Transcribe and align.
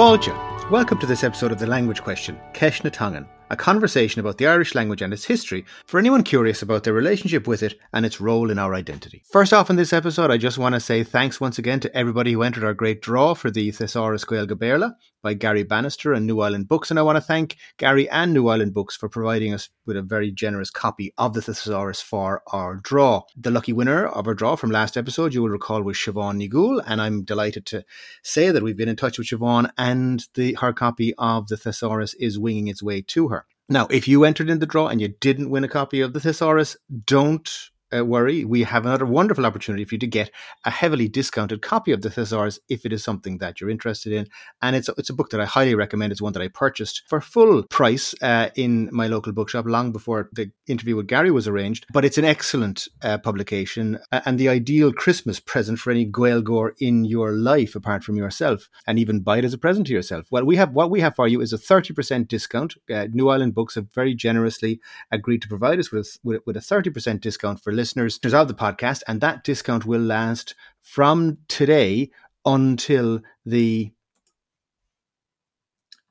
Fáilte. 0.00 0.32
Welcome 0.70 0.98
to 1.00 1.06
this 1.06 1.22
episode 1.22 1.52
of 1.52 1.58
The 1.58 1.66
Language 1.66 2.00
Question, 2.00 2.40
Ceist 2.54 2.84
na 2.84 2.88
Teanga, 2.88 3.26
a 3.50 3.54
conversation 3.54 4.18
about 4.18 4.38
the 4.38 4.46
Irish 4.46 4.74
language 4.74 5.02
and 5.02 5.12
its 5.12 5.26
history 5.26 5.66
for 5.84 5.98
anyone 5.98 6.22
curious 6.22 6.62
about 6.62 6.84
their 6.84 6.94
relationship 6.94 7.46
with 7.46 7.62
it 7.62 7.78
and 7.92 8.06
its 8.06 8.18
role 8.18 8.50
in 8.50 8.58
our 8.58 8.74
identity. 8.74 9.22
First 9.30 9.52
off, 9.52 9.68
in 9.68 9.76
this 9.76 9.92
episode, 9.92 10.30
I 10.30 10.38
just 10.38 10.56
want 10.56 10.74
to 10.74 10.80
say 10.80 11.04
thanks 11.04 11.38
once 11.38 11.58
again 11.58 11.80
to 11.80 11.94
everybody 11.94 12.32
who 12.32 12.42
entered 12.42 12.64
our 12.64 12.72
great 12.72 13.02
draw 13.02 13.34
for 13.34 13.50
the 13.50 13.72
Thesaurus 13.72 14.24
Gaeilge 14.24 14.52
Béarla 14.52 14.94
by 15.22 15.34
Gary 15.34 15.62
Bannister 15.62 16.12
and 16.12 16.26
New 16.26 16.40
Island 16.40 16.68
Books. 16.68 16.90
And 16.90 16.98
I 16.98 17.02
want 17.02 17.16
to 17.16 17.20
thank 17.20 17.56
Gary 17.76 18.08
and 18.08 18.32
New 18.32 18.48
Island 18.48 18.74
Books 18.74 18.96
for 18.96 19.08
providing 19.08 19.54
us 19.54 19.68
with 19.86 19.96
a 19.96 20.02
very 20.02 20.30
generous 20.30 20.70
copy 20.70 21.12
of 21.18 21.34
the 21.34 21.42
Thesaurus 21.42 22.00
for 22.00 22.42
our 22.52 22.76
draw. 22.76 23.22
The 23.36 23.50
lucky 23.50 23.72
winner 23.72 24.06
of 24.06 24.26
our 24.26 24.34
draw 24.34 24.56
from 24.56 24.70
last 24.70 24.96
episode, 24.96 25.34
you 25.34 25.42
will 25.42 25.50
recall, 25.50 25.82
was 25.82 25.96
Siobhan 25.96 26.40
Nigul. 26.40 26.82
And 26.86 27.00
I'm 27.00 27.24
delighted 27.24 27.66
to 27.66 27.84
say 28.22 28.50
that 28.50 28.62
we've 28.62 28.76
been 28.76 28.88
in 28.88 28.96
touch 28.96 29.18
with 29.18 29.28
Siobhan 29.28 29.70
and 29.76 30.26
the 30.34 30.54
her 30.60 30.72
copy 30.72 31.14
of 31.18 31.48
the 31.48 31.56
Thesaurus 31.56 32.14
is 32.14 32.38
winging 32.38 32.68
its 32.68 32.82
way 32.82 33.02
to 33.02 33.28
her. 33.28 33.46
Now, 33.68 33.86
if 33.88 34.08
you 34.08 34.24
entered 34.24 34.50
in 34.50 34.58
the 34.58 34.66
draw 34.66 34.88
and 34.88 35.00
you 35.00 35.14
didn't 35.20 35.48
win 35.48 35.62
a 35.62 35.68
copy 35.68 36.00
of 36.00 36.12
the 36.12 36.18
Thesaurus, 36.18 36.76
don't 37.06 37.69
uh, 37.94 38.04
worry. 38.04 38.44
We 38.44 38.62
have 38.62 38.86
another 38.86 39.06
wonderful 39.06 39.46
opportunity 39.46 39.84
for 39.84 39.94
you 39.94 39.98
to 40.00 40.06
get 40.06 40.30
a 40.64 40.70
heavily 40.70 41.08
discounted 41.08 41.62
copy 41.62 41.92
of 41.92 42.02
the 42.02 42.10
Thesaurus 42.10 42.58
if 42.68 42.84
it 42.84 42.92
is 42.92 43.02
something 43.02 43.38
that 43.38 43.60
you're 43.60 43.70
interested 43.70 44.12
in. 44.12 44.26
And 44.62 44.76
it's, 44.76 44.88
it's 44.98 45.10
a 45.10 45.14
book 45.14 45.30
that 45.30 45.40
I 45.40 45.44
highly 45.44 45.74
recommend. 45.74 46.12
It's 46.12 46.22
one 46.22 46.32
that 46.34 46.42
I 46.42 46.48
purchased 46.48 47.02
for 47.06 47.20
full 47.20 47.62
price 47.64 48.14
uh, 48.22 48.50
in 48.56 48.88
my 48.92 49.06
local 49.06 49.32
bookshop 49.32 49.66
long 49.66 49.92
before 49.92 50.28
the 50.32 50.50
interview 50.66 50.96
with 50.96 51.06
Gary 51.06 51.30
was 51.30 51.48
arranged. 51.48 51.86
But 51.92 52.04
it's 52.04 52.18
an 52.18 52.24
excellent 52.24 52.88
uh, 53.02 53.18
publication 53.18 53.98
and 54.12 54.38
the 54.38 54.48
ideal 54.48 54.92
Christmas 54.92 55.40
present 55.40 55.78
for 55.78 55.90
any 55.90 56.06
Gaeilgeoir 56.06 56.72
in 56.78 57.04
your 57.04 57.32
life, 57.32 57.74
apart 57.74 58.04
from 58.04 58.16
yourself, 58.16 58.68
and 58.86 58.98
even 58.98 59.20
buy 59.20 59.38
it 59.38 59.44
as 59.44 59.54
a 59.54 59.58
present 59.58 59.86
to 59.88 59.92
yourself. 59.92 60.26
Well, 60.30 60.44
we 60.44 60.56
have 60.56 60.72
what 60.72 60.90
we 60.90 61.00
have 61.00 61.16
for 61.16 61.28
you 61.28 61.40
is 61.40 61.52
a 61.52 61.58
30% 61.58 62.28
discount. 62.28 62.74
Uh, 62.92 63.06
New 63.12 63.28
Island 63.28 63.54
Books 63.54 63.74
have 63.74 63.92
very 63.92 64.14
generously 64.14 64.80
agreed 65.10 65.42
to 65.42 65.48
provide 65.48 65.78
us 65.78 65.90
with, 65.90 66.18
with, 66.22 66.42
with 66.46 66.56
a 66.56 66.60
30% 66.60 67.20
discount 67.20 67.62
for 67.62 67.72
listeners 67.80 68.18
of 68.34 68.48
the 68.48 68.54
podcast, 68.54 69.02
and 69.08 69.20
that 69.20 69.42
discount 69.42 69.86
will 69.86 70.02
last 70.02 70.54
from 70.82 71.38
today 71.48 72.10
until 72.44 73.20
the 73.46 73.90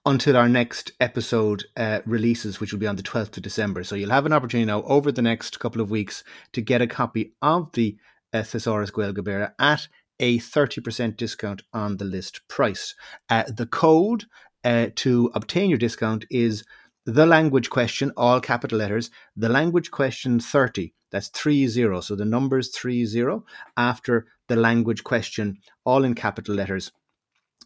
until 0.06 0.36
our 0.36 0.50
next 0.50 0.92
episode 1.00 1.66
uh, 1.78 2.00
releases, 2.08 2.60
which 2.60 2.72
will 2.72 2.80
be 2.80 2.88
on 2.88 2.96
the 2.96 3.04
12th 3.04 3.38
of 3.38 3.44
December. 3.44 3.84
So 3.84 3.96
you'll 3.96 4.10
have 4.10 4.26
an 4.26 4.34
opportunity 4.34 4.66
now 4.66 4.82
over 4.84 5.12
the 5.12 5.22
next 5.22 5.60
couple 5.60 5.82
of 5.82 5.92
weeks 5.92 6.24
to 6.54 6.62
get 6.62 6.82
a 6.82 6.88
copy 6.88 7.34
of 7.44 7.72
the 7.74 7.98
uh, 8.34 8.42
Thesaurus 8.42 8.90
Gaeilge 8.90 9.18
Béarla 9.18 9.52
at 9.60 9.88
a 10.20 10.40
30% 10.40 11.18
discount 11.18 11.62
on 11.74 11.98
the 11.98 12.06
list 12.06 12.42
price. 12.48 12.96
Uh, 13.30 13.44
the 13.56 13.68
code 13.68 14.26
uh, 14.64 14.88
to 14.96 15.30
obtain 15.36 15.70
your 15.70 15.78
discount 15.78 16.26
is 16.32 16.64
the 17.06 17.26
language 17.26 17.70
question, 17.70 18.12
all 18.18 18.42
capital 18.42 18.80
letters, 18.80 19.12
the 19.36 19.50
language 19.50 19.92
question 19.92 20.40
30. 20.40 20.94
That's 21.12 21.30
30. 21.30 22.02
So 22.02 22.16
the 22.16 22.26
number's 22.26 22.76
30 22.76 23.42
after 23.78 24.28
the 24.48 24.56
language 24.56 25.04
question, 25.04 25.58
all 25.86 26.04
in 26.04 26.16
capital 26.16 26.56
letters, 26.56 26.92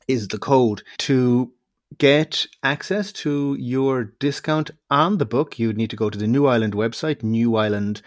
is 0.07 0.27
the 0.27 0.37
code. 0.37 0.83
To 0.99 1.51
get 1.97 2.47
access 2.63 3.11
to 3.11 3.55
your 3.59 4.05
discount 4.19 4.71
on 4.89 5.17
the 5.17 5.25
book, 5.25 5.59
you 5.59 5.67
would 5.67 5.77
need 5.77 5.91
to 5.91 5.95
go 5.95 6.09
to 6.09 6.17
the 6.17 6.27
New 6.27 6.45
Island 6.47 6.73
website, 6.73 7.21
newisland.ie. 7.21 8.01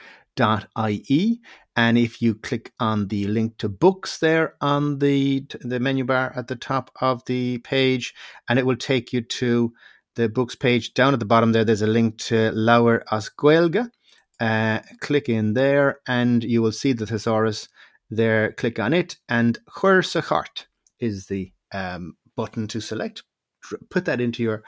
And 1.79 1.99
if 1.99 2.23
you 2.23 2.35
click 2.35 2.73
on 2.81 3.09
the 3.09 3.27
link 3.27 3.59
to 3.59 3.69
books 3.69 4.19
there 4.19 4.55
on 4.63 4.99
the, 4.99 5.47
the 5.61 5.79
menu 5.79 6.05
bar 6.05 6.33
at 6.35 6.49
the 6.49 6.57
top 6.57 6.91
of 7.01 7.23
the 7.27 7.59
page, 7.59 8.15
and 8.49 8.59
it 8.59 8.65
will 8.65 8.77
take 8.77 9.13
you 9.13 9.21
to 9.21 9.75
the 10.15 10.29
books 10.31 10.55
page. 10.55 10.95
Down 10.95 11.13
at 11.13 11.21
the 11.21 11.27
bottom 11.27 11.53
there, 11.53 11.65
there's 11.65 11.83
a 11.83 11.87
link 11.87 12.17
to 12.19 12.51
Leabhair 12.53 13.03
as 13.11 13.29
Gaeilge. 13.29 13.91
Uh, 14.39 14.81
click 15.01 15.29
in 15.29 15.55
there 15.55 16.01
and 16.07 16.45
you 16.45 16.61
will 16.61 16.73
see 16.73 16.93
the 16.93 17.07
thesaurus 17.07 17.69
there. 18.11 18.53
Click 18.53 18.79
on 18.79 18.93
it 18.93 19.17
and 19.29 19.59
Chur 19.81 20.03
is 21.01 21.27
the 21.27 21.53
um, 21.73 22.17
button 22.37 22.67
to 22.69 22.81
select. 22.81 23.23
Put 23.91 24.05
that 24.05 24.21
into 24.21 24.43
your 24.43 24.63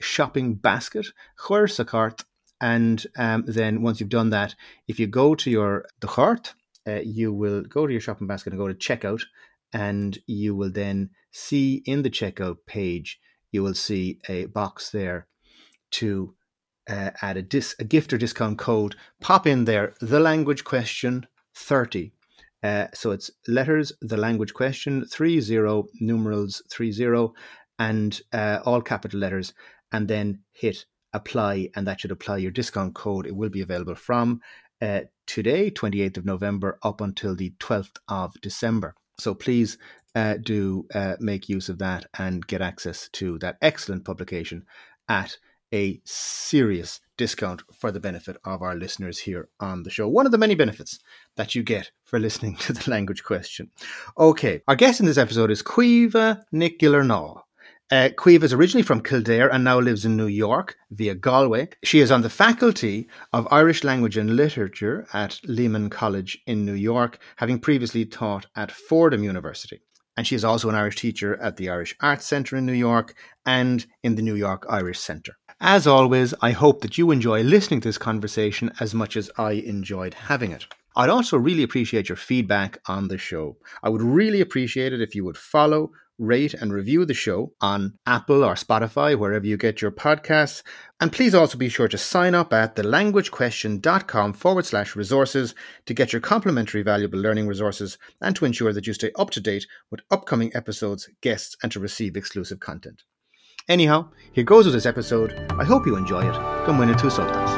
shopping 0.00 0.54
basket. 0.54 1.06
Chur 1.46 1.66
And 2.60 3.06
um, 3.16 3.44
then 3.46 3.82
once 3.82 4.00
you've 4.00 4.08
done 4.08 4.30
that, 4.30 4.54
if 4.86 4.98
you 4.98 5.06
go 5.06 5.34
to 5.34 5.50
your 5.50 5.84
the 6.00 6.06
cart, 6.06 6.54
uh, 6.86 7.00
you 7.04 7.32
will 7.32 7.62
go 7.62 7.86
to 7.86 7.92
your 7.92 8.00
shopping 8.00 8.26
basket 8.26 8.52
and 8.52 8.60
go 8.60 8.68
to 8.68 8.74
checkout, 8.74 9.22
and 9.72 10.18
you 10.26 10.54
will 10.54 10.70
then 10.70 11.10
see 11.30 11.82
in 11.84 12.02
the 12.02 12.10
checkout 12.10 12.56
page 12.66 13.20
you 13.52 13.62
will 13.62 13.74
see 13.74 14.18
a 14.28 14.46
box 14.46 14.90
there 14.90 15.26
to 15.90 16.34
uh, 16.88 17.10
add 17.22 17.36
a, 17.36 17.42
dis- 17.42 17.76
a 17.78 17.84
gift 17.84 18.12
or 18.12 18.18
discount 18.18 18.58
code. 18.58 18.96
Pop 19.20 19.46
in 19.46 19.64
there 19.64 19.94
the 20.00 20.20
language 20.20 20.64
question 20.64 21.26
30. 21.54 22.12
Uh, 22.62 22.86
so 22.92 23.12
it's 23.12 23.30
letters, 23.46 23.92
the 24.00 24.16
language 24.16 24.52
question, 24.52 25.04
30, 25.04 25.84
numerals 26.00 26.62
30, 26.72 27.28
and 27.78 28.20
uh, 28.32 28.58
all 28.64 28.80
capital 28.80 29.20
letters, 29.20 29.54
and 29.92 30.08
then 30.08 30.40
hit 30.52 30.84
apply, 31.12 31.70
and 31.76 31.86
that 31.86 32.00
should 32.00 32.10
apply 32.10 32.36
your 32.38 32.50
discount 32.50 32.94
code. 32.94 33.26
It 33.26 33.36
will 33.36 33.48
be 33.48 33.60
available 33.60 33.94
from 33.94 34.40
uh, 34.82 35.02
today, 35.26 35.70
28th 35.70 36.18
of 36.18 36.24
November, 36.24 36.78
up 36.82 37.00
until 37.00 37.34
the 37.34 37.52
12th 37.60 37.96
of 38.08 38.34
December. 38.40 38.94
So 39.18 39.34
please 39.34 39.78
uh, 40.14 40.36
do 40.42 40.86
uh, 40.94 41.16
make 41.20 41.48
use 41.48 41.68
of 41.68 41.78
that 41.78 42.06
and 42.18 42.46
get 42.46 42.62
access 42.62 43.08
to 43.14 43.38
that 43.38 43.56
excellent 43.62 44.04
publication 44.04 44.64
at 45.08 45.36
a 45.72 46.00
serious 46.04 47.00
discount 47.16 47.62
for 47.72 47.90
the 47.90 48.00
benefit 48.00 48.36
of 48.44 48.62
our 48.62 48.74
listeners 48.74 49.18
here 49.18 49.48
on 49.60 49.82
the 49.82 49.90
show. 49.90 50.08
One 50.08 50.26
of 50.26 50.32
the 50.32 50.38
many 50.38 50.54
benefits 50.54 50.98
that 51.36 51.54
you 51.54 51.62
get 51.62 51.90
for 52.04 52.18
listening 52.26 52.56
to 52.56 52.72
the 52.72 52.90
language 52.90 53.24
question. 53.24 53.70
Okay, 54.18 54.62
our 54.68 54.76
guest 54.76 55.00
in 55.00 55.06
this 55.06 55.18
episode 55.18 55.50
is 55.50 55.62
Caoimhe 55.62 56.42
Nic 56.52 56.78
Giollarnáith. 56.78 57.42
Uh, 57.90 58.10
is 58.26 58.52
originally 58.52 58.82
from 58.82 59.00
Kildare 59.00 59.50
and 59.50 59.64
now 59.64 59.80
lives 59.80 60.04
in 60.04 60.14
New 60.14 60.26
York 60.26 60.76
via 60.90 61.14
Galway. 61.14 61.70
She 61.82 62.00
is 62.00 62.10
on 62.10 62.20
the 62.20 62.28
faculty 62.28 63.08
of 63.32 63.48
Irish 63.50 63.82
Language 63.82 64.18
and 64.18 64.36
Literature 64.36 65.06
at 65.14 65.40
Lehman 65.44 65.88
College 65.88 66.38
in 66.46 66.66
New 66.66 66.74
York, 66.74 67.18
having 67.36 67.58
previously 67.58 68.04
taught 68.04 68.44
at 68.56 68.70
Fordham 68.70 69.24
University 69.24 69.80
and 70.18 70.26
she 70.26 70.34
is 70.34 70.44
also 70.44 70.68
an 70.68 70.74
Irish 70.74 70.96
teacher 70.96 71.40
at 71.40 71.56
the 71.56 71.70
Irish 71.70 71.94
Arts 72.00 72.26
Centre 72.26 72.56
in 72.56 72.66
New 72.66 72.72
York 72.72 73.14
and 73.46 73.86
in 74.02 74.16
the 74.16 74.22
New 74.22 74.34
York 74.34 74.66
Irish 74.68 74.98
Centre. 74.98 75.34
As 75.60 75.88
always, 75.88 76.34
I 76.40 76.52
hope 76.52 76.82
that 76.82 76.98
you 76.98 77.10
enjoy 77.10 77.42
listening 77.42 77.80
to 77.80 77.88
this 77.88 77.98
conversation 77.98 78.70
as 78.78 78.94
much 78.94 79.16
as 79.16 79.28
I 79.36 79.52
enjoyed 79.52 80.14
having 80.14 80.52
it. 80.52 80.66
I'd 80.94 81.10
also 81.10 81.36
really 81.36 81.64
appreciate 81.64 82.08
your 82.08 82.14
feedback 82.14 82.78
on 82.86 83.08
the 83.08 83.18
show. 83.18 83.56
I 83.82 83.88
would 83.88 84.00
really 84.00 84.40
appreciate 84.40 84.92
it 84.92 85.00
if 85.00 85.16
you 85.16 85.24
would 85.24 85.36
follow, 85.36 85.90
rate, 86.16 86.54
and 86.54 86.72
review 86.72 87.04
the 87.04 87.12
show 87.12 87.54
on 87.60 87.98
Apple 88.06 88.44
or 88.44 88.54
Spotify, 88.54 89.18
wherever 89.18 89.44
you 89.44 89.56
get 89.56 89.82
your 89.82 89.90
podcasts. 89.90 90.62
And 91.00 91.10
please 91.10 91.34
also 91.34 91.58
be 91.58 91.68
sure 91.68 91.88
to 91.88 91.98
sign 91.98 92.36
up 92.36 92.52
at 92.52 92.76
thelanguagequestion.com 92.76 94.34
forward 94.34 94.64
slash 94.64 94.94
resources 94.94 95.56
to 95.86 95.94
get 95.94 96.12
your 96.12 96.20
complimentary 96.20 96.82
valuable 96.82 97.18
learning 97.18 97.48
resources 97.48 97.98
and 98.20 98.36
to 98.36 98.44
ensure 98.44 98.72
that 98.72 98.86
you 98.86 98.92
stay 98.92 99.10
up 99.16 99.30
to 99.30 99.40
date 99.40 99.66
with 99.90 100.02
upcoming 100.12 100.54
episodes, 100.54 101.08
guests, 101.20 101.56
and 101.64 101.72
to 101.72 101.80
receive 101.80 102.16
exclusive 102.16 102.60
content. 102.60 103.02
Anyhow, 103.68 104.08
here 104.32 104.44
goes 104.44 104.64
with 104.64 104.72
this 104.72 104.86
episode. 104.86 105.34
I 105.58 105.64
hope 105.64 105.86
you 105.86 105.96
enjoy 105.96 106.26
it. 106.26 106.34
Come 106.64 106.78
win 106.78 106.88
it 106.88 106.98
two 106.98 107.10
sultans. 107.10 107.50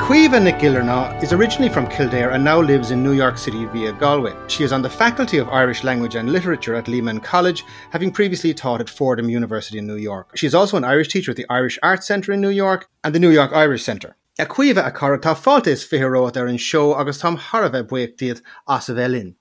Caoimhe 0.00 0.42
Nic 0.42 0.56
Giollarnáith 0.56 1.22
is 1.24 1.32
originally 1.32 1.68
from 1.68 1.88
Kildare 1.88 2.30
and 2.30 2.44
now 2.44 2.60
lives 2.60 2.92
in 2.92 3.02
New 3.02 3.12
York 3.12 3.36
City 3.36 3.64
via 3.66 3.92
Galway. 3.92 4.34
She 4.46 4.62
is 4.62 4.72
on 4.72 4.82
the 4.82 4.90
Faculty 4.90 5.38
of 5.38 5.48
Irish 5.48 5.82
Language 5.82 6.14
and 6.14 6.32
Literature 6.32 6.76
at 6.76 6.86
Lehman 6.86 7.18
College, 7.18 7.64
having 7.90 8.12
previously 8.12 8.54
taught 8.54 8.80
at 8.80 8.88
Fordham 8.88 9.28
University 9.28 9.78
in 9.78 9.86
New 9.88 9.96
York. 9.96 10.36
She 10.36 10.46
is 10.46 10.54
also 10.54 10.76
an 10.76 10.84
Irish 10.84 11.08
teacher 11.08 11.32
at 11.32 11.36
the 11.36 11.46
Irish 11.50 11.80
Arts 11.82 12.06
Centre 12.06 12.32
in 12.32 12.40
New 12.40 12.50
York 12.50 12.88
and 13.02 13.12
the 13.12 13.20
New 13.20 13.30
York 13.30 13.52
Irish 13.52 13.82
Centre. 13.82 14.16
A 14.38 14.46
cuiomh 14.46 14.86
a 14.86 14.90
cara 14.92 15.18
tá 15.18 15.34
fáilte 15.34 15.66
is 15.66 15.84
firót 15.84 16.36
ar 16.36 16.46
an 16.46 16.58
seo 16.58 16.98
agus 16.98 17.20
tá 17.20 17.36
Harbheith 17.36 17.88
buíochtíad 17.88 18.40
as 18.68 18.88
a. 18.88 19.34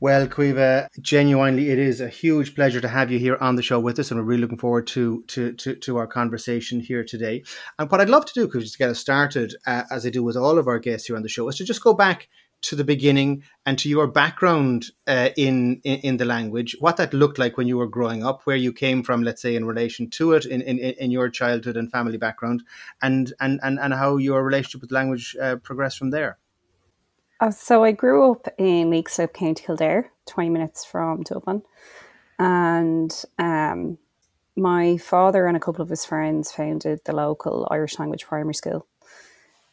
Well, 0.00 0.26
Caoimhe, 0.26 0.88
genuinely, 1.00 1.70
it 1.70 1.78
is 1.78 2.00
a 2.00 2.08
huge 2.08 2.54
pleasure 2.54 2.80
to 2.80 2.88
have 2.88 3.10
you 3.10 3.18
here 3.18 3.36
on 3.40 3.56
the 3.56 3.62
show 3.62 3.78
with 3.78 3.98
us, 3.98 4.10
and 4.10 4.18
we're 4.18 4.26
really 4.26 4.42
looking 4.42 4.58
forward 4.58 4.86
to 4.88 5.22
to 5.28 5.52
to, 5.52 5.74
to 5.76 5.96
our 5.96 6.06
conversation 6.06 6.80
here 6.80 7.04
today. 7.04 7.44
And 7.78 7.90
what 7.90 8.00
I'd 8.00 8.10
love 8.10 8.26
to 8.26 8.34
do, 8.34 8.60
just 8.60 8.72
to 8.74 8.78
get 8.78 8.90
us 8.90 8.98
started, 8.98 9.54
uh, 9.66 9.84
as 9.90 10.04
I 10.04 10.10
do 10.10 10.22
with 10.22 10.36
all 10.36 10.58
of 10.58 10.66
our 10.66 10.78
guests 10.78 11.06
here 11.06 11.16
on 11.16 11.22
the 11.22 11.28
show, 11.28 11.48
is 11.48 11.56
to 11.56 11.64
just 11.64 11.84
go 11.84 11.94
back 11.94 12.28
to 12.60 12.74
the 12.74 12.84
beginning 12.84 13.44
and 13.64 13.78
to 13.78 13.88
your 13.88 14.08
background 14.08 14.86
uh, 15.06 15.28
in, 15.36 15.80
in, 15.84 15.98
in 16.00 16.16
the 16.16 16.24
language, 16.24 16.76
what 16.80 16.96
that 16.96 17.14
looked 17.14 17.38
like 17.38 17.56
when 17.56 17.68
you 17.68 17.76
were 17.76 17.86
growing 17.86 18.24
up, 18.24 18.40
where 18.44 18.56
you 18.56 18.72
came 18.72 19.02
from, 19.04 19.22
let's 19.22 19.40
say, 19.40 19.54
in 19.54 19.64
relation 19.64 20.10
to 20.10 20.32
it, 20.32 20.44
in, 20.44 20.62
in, 20.62 20.78
in 20.78 21.10
your 21.12 21.30
childhood 21.30 21.76
and 21.76 21.92
family 21.92 22.18
background, 22.18 22.62
and 23.00 23.32
and 23.40 23.60
and, 23.62 23.78
and 23.78 23.94
how 23.94 24.16
your 24.16 24.42
relationship 24.42 24.80
with 24.80 24.92
language 24.92 25.36
uh, 25.40 25.56
progressed 25.56 25.98
from 25.98 26.10
there. 26.10 26.38
Uh, 27.40 27.50
so 27.50 27.84
I 27.84 27.92
grew 27.92 28.32
up 28.32 28.48
in 28.58 28.90
Leixlip, 28.90 29.32
County 29.32 29.62
Kildare, 29.62 30.10
20 30.26 30.50
minutes 30.50 30.84
from 30.84 31.22
Dublin. 31.22 31.62
And 32.38 33.12
um, 33.38 33.98
my 34.56 34.96
father 34.96 35.46
and 35.46 35.56
a 35.56 35.60
couple 35.60 35.82
of 35.82 35.88
his 35.88 36.04
friends 36.04 36.50
founded 36.50 37.00
the 37.04 37.14
local 37.14 37.68
Irish 37.70 37.98
language 37.98 38.26
primary 38.26 38.54
school. 38.54 38.86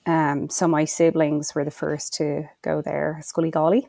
Um, 0.06 0.50
so 0.50 0.68
my 0.68 0.86
siblings 0.86 1.56
were 1.56 1.66
the 1.66 1.72
first 1.72 2.14
to 2.16 2.48
go 2.62 2.82
there, 2.82 3.20
Scoil 3.24 3.46
Uí 3.46 3.52
Dhálaigh, 3.52 3.88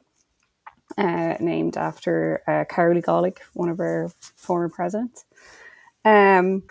uh, 0.97 1.37
named 1.41 1.77
after 1.77 2.43
uh, 2.47 2.65
Cearbhall 2.75 3.03
Ó 3.03 3.05
Dálaigh, 3.05 3.39
one 3.53 3.69
of 3.69 3.79
our 3.79 4.11
former 4.37 4.71
presidents. 4.71 5.27
Um, 6.07 6.63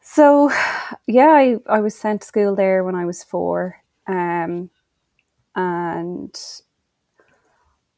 so, 0.00 0.52
yeah, 1.08 1.30
I, 1.30 1.56
I 1.66 1.80
was 1.80 1.96
sent 1.96 2.20
to 2.20 2.26
school 2.28 2.54
there 2.54 2.84
when 2.84 2.94
I 2.94 3.04
was 3.04 3.24
four. 3.24 3.82
Um, 4.06 4.70
and 5.54 6.38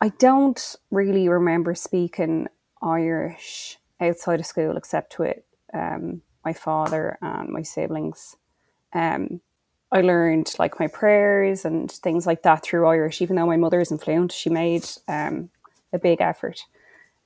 I 0.00 0.08
don't 0.18 0.76
really 0.90 1.28
remember 1.28 1.74
speaking 1.74 2.48
Irish 2.82 3.78
outside 4.00 4.40
of 4.40 4.46
school 4.46 4.76
except 4.76 5.18
with 5.18 5.38
um, 5.72 6.22
my 6.44 6.52
father 6.52 7.18
and 7.22 7.48
my 7.50 7.62
siblings. 7.62 8.36
Um, 8.92 9.40
I 9.92 10.00
learned 10.00 10.54
like 10.58 10.80
my 10.80 10.88
prayers 10.88 11.64
and 11.64 11.90
things 11.90 12.26
like 12.26 12.42
that 12.42 12.64
through 12.64 12.86
Irish. 12.86 13.22
Even 13.22 13.36
though 13.36 13.46
my 13.46 13.56
mother 13.56 13.80
isn't 13.80 14.02
fluent, 14.02 14.32
she 14.32 14.50
made 14.50 14.84
um, 15.06 15.50
a 15.92 15.98
big 15.98 16.20
effort 16.20 16.62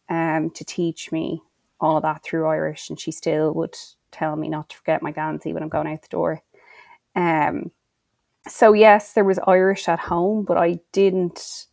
um, 0.08 0.50
to 0.50 0.64
teach 0.64 1.10
me 1.12 1.42
all 1.80 1.96
of 1.96 2.02
that 2.02 2.24
through 2.24 2.46
Irish, 2.48 2.88
and 2.90 2.98
she 2.98 3.12
still 3.12 3.52
would 3.54 3.76
tell 4.10 4.36
me 4.36 4.48
not 4.48 4.68
to 4.70 4.76
forget 4.76 5.02
my 5.02 5.12
Gansey 5.12 5.52
when 5.52 5.62
I'm 5.62 5.68
going 5.68 5.86
out 5.86 6.02
the 6.02 6.08
door. 6.08 6.42
Um, 7.14 7.70
so 8.48 8.72
yes, 8.72 9.12
there 9.12 9.24
was 9.24 9.38
Irish 9.46 9.88
at 9.88 9.98
home, 9.98 10.44
but 10.44 10.56
I 10.56 10.80
didn't 10.92 11.66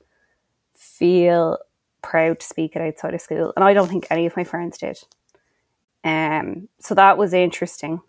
feel 0.75 1.57
proud 2.01 2.39
to 2.39 2.45
speak 2.45 2.75
it 2.75 2.81
outside 2.81 3.13
of 3.13 3.21
school, 3.21 3.53
and 3.55 3.63
I 3.63 3.73
don't 3.73 3.87
think 3.87 4.07
any 4.09 4.25
of 4.25 4.35
my 4.35 4.43
friends 4.43 4.77
did. 4.77 4.99
Um, 6.03 6.67
so 6.79 6.95
that 6.95 7.17
was 7.17 7.33
interesting. 7.33 8.01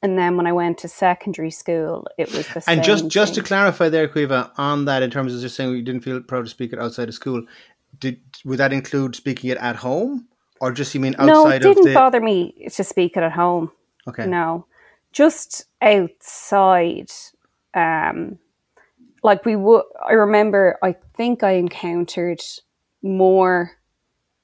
And 0.00 0.16
then 0.16 0.36
when 0.36 0.46
I 0.46 0.52
went 0.52 0.78
to 0.78 0.88
secondary 0.88 1.50
school, 1.50 2.06
it 2.16 2.32
was 2.32 2.46
the 2.48 2.60
same. 2.60 2.76
and 2.76 2.84
just 2.84 3.08
just 3.08 3.34
to 3.34 3.42
clarify 3.42 3.88
there, 3.88 4.06
Caoimhe, 4.06 4.50
on 4.56 4.84
that 4.84 5.02
in 5.02 5.10
terms 5.10 5.34
of 5.34 5.40
just 5.40 5.56
saying 5.56 5.74
you 5.74 5.82
didn't 5.82 6.02
feel 6.02 6.20
proud 6.20 6.44
to 6.44 6.50
speak 6.50 6.72
it 6.72 6.78
outside 6.78 7.08
of 7.08 7.14
school, 7.14 7.42
did 7.98 8.20
would 8.44 8.58
that 8.58 8.72
include 8.72 9.16
speaking 9.16 9.50
it 9.50 9.58
at 9.58 9.74
home, 9.74 10.28
or 10.60 10.70
just 10.70 10.94
you 10.94 11.00
mean 11.00 11.16
outside? 11.18 11.26
no, 11.26 11.48
it 11.48 11.58
didn't 11.60 11.84
the? 11.84 11.94
bother 11.94 12.20
me 12.20 12.68
to 12.72 12.84
speak 12.84 13.16
it 13.16 13.24
at 13.24 13.32
home. 13.32 13.72
okay, 14.06 14.26
No, 14.26 14.66
just 15.12 15.64
outside. 15.82 17.10
Um, 17.78 18.38
like 19.22 19.44
we 19.44 19.56
would. 19.56 19.84
I 20.06 20.12
remember. 20.12 20.78
I 20.82 20.96
think 21.16 21.42
I 21.42 21.52
encountered 21.52 22.40
more 23.02 23.72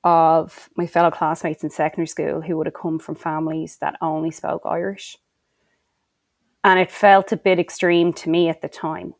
of 0.02 0.68
my 0.76 0.86
fellow 0.86 1.10
classmates 1.10 1.64
in 1.64 1.70
secondary 1.70 2.06
school 2.06 2.42
who 2.42 2.56
would 2.56 2.66
have 2.66 2.74
come 2.74 2.98
from 2.98 3.14
families 3.14 3.78
that 3.80 3.96
only 4.00 4.30
spoke 4.30 4.62
Irish, 4.64 5.16
and 6.62 6.78
it 6.78 6.90
felt 6.90 7.32
a 7.32 7.36
bit 7.36 7.58
extreme 7.58 8.12
to 8.12 8.30
me 8.30 8.48
at 8.48 8.62
the 8.62 8.68
time. 8.68 9.14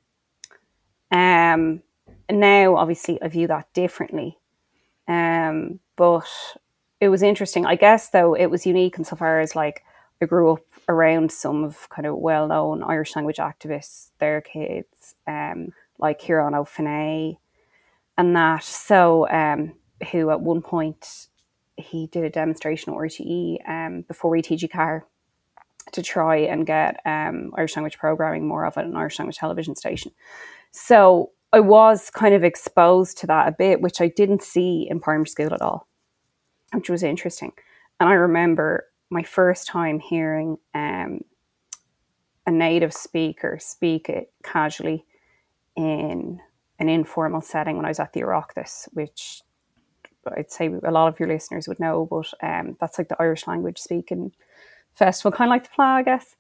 Um, 1.11 1.83
now, 2.31 2.77
obviously, 2.77 3.21
I 3.23 3.29
view 3.29 3.47
that 3.49 3.73
differently. 3.73 4.39
Um, 5.07 5.81
but 5.97 6.29
it 7.01 7.09
was 7.09 7.23
interesting. 7.23 7.67
I 7.67 7.77
guess 7.77 8.11
though 8.11 8.35
it 8.35 8.47
was 8.47 8.67
unique 8.67 8.97
insofar 8.99 9.41
as 9.41 9.55
like 9.55 9.83
I 10.23 10.27
grew 10.27 10.53
up 10.53 10.61
around 10.89 11.33
some 11.33 11.65
of 11.65 11.89
kind 11.89 12.07
of 12.07 12.17
well 12.17 12.49
known 12.49 12.83
Irish 12.83 13.17
language 13.17 13.37
activists, 13.37 14.11
their 14.19 14.41
kids, 14.41 15.15
um, 15.27 15.69
like 15.99 16.19
Kieran 16.19 16.55
O'Finney 16.55 17.39
and 18.17 18.37
that. 18.37 18.65
So 18.65 19.29
um, 19.31 19.75
who 20.11 20.31
at 20.31 20.41
one 20.41 20.63
point 20.63 21.29
he 21.77 22.07
did 22.07 22.25
a 22.25 22.31
demonstration 22.31 22.93
at 22.93 22.99
RTE 22.99 23.69
um, 23.69 24.03
before 24.03 24.35
TG 24.37 24.71
Ceathair 24.71 25.03
to 25.93 26.03
try 26.03 26.37
and 26.37 26.67
get 26.67 27.01
um, 27.05 27.53
Irish 27.57 27.77
language 27.77 27.99
programming 27.99 28.47
more 28.47 28.65
of 28.65 28.77
it 28.77 28.85
an 28.85 28.97
Irish 28.97 29.19
language 29.19 29.37
television 29.37 29.77
station. 29.77 30.13
So 30.71 31.31
I 31.53 31.61
was 31.61 32.11
kind 32.11 32.35
of 32.35 32.43
exposed 32.43 33.19
to 33.19 33.27
that 33.29 33.49
a 33.49 33.53
bit, 33.53 33.81
which 33.81 34.01
I 34.01 34.09
didn't 34.09 34.43
see 34.43 34.89
in 34.91 35.01
primary 35.01 35.29
school 35.29 35.53
at 35.53 35.63
all, 35.63 35.87
which 36.73 36.91
was 36.91 37.03
interesting. 37.03 37.53
And 38.01 38.09
I 38.09 38.15
remember 38.15 38.87
my 39.11 39.23
first 39.23 39.67
time 39.67 40.01
hearing 40.01 40.57
um, 40.75 41.21
a 42.47 42.51
native 42.51 42.93
speaker 42.93 43.59
speak 43.61 44.09
it 44.09 44.33
casually 44.43 45.05
in 45.77 46.41
an 46.79 46.89
informal 46.89 47.41
setting 47.41 47.77
when 47.77 47.85
I 47.85 47.89
was 47.89 48.01
at 48.01 48.13
the 48.13 48.21
Oireachtas, 48.21 48.89
which 48.93 49.43
I'd 50.37 50.51
say 50.51 50.67
a 50.67 50.91
lot 50.91 51.09
of 51.09 51.19
your 51.21 51.29
listeners 51.29 51.69
would 51.69 51.81
know, 51.81 52.07
but 52.11 52.33
um, 52.43 52.77
that's 52.81 52.99
like 52.99 53.09
the 53.09 53.21
Irish 53.21 53.47
language 53.47 53.79
speaking 53.79 54.33
festival, 54.93 55.37
kind 55.37 55.49
of 55.49 55.53
like 55.53 55.65
the 55.65 55.75
Pla, 55.75 55.97
I 55.97 56.03
guess. 56.03 56.37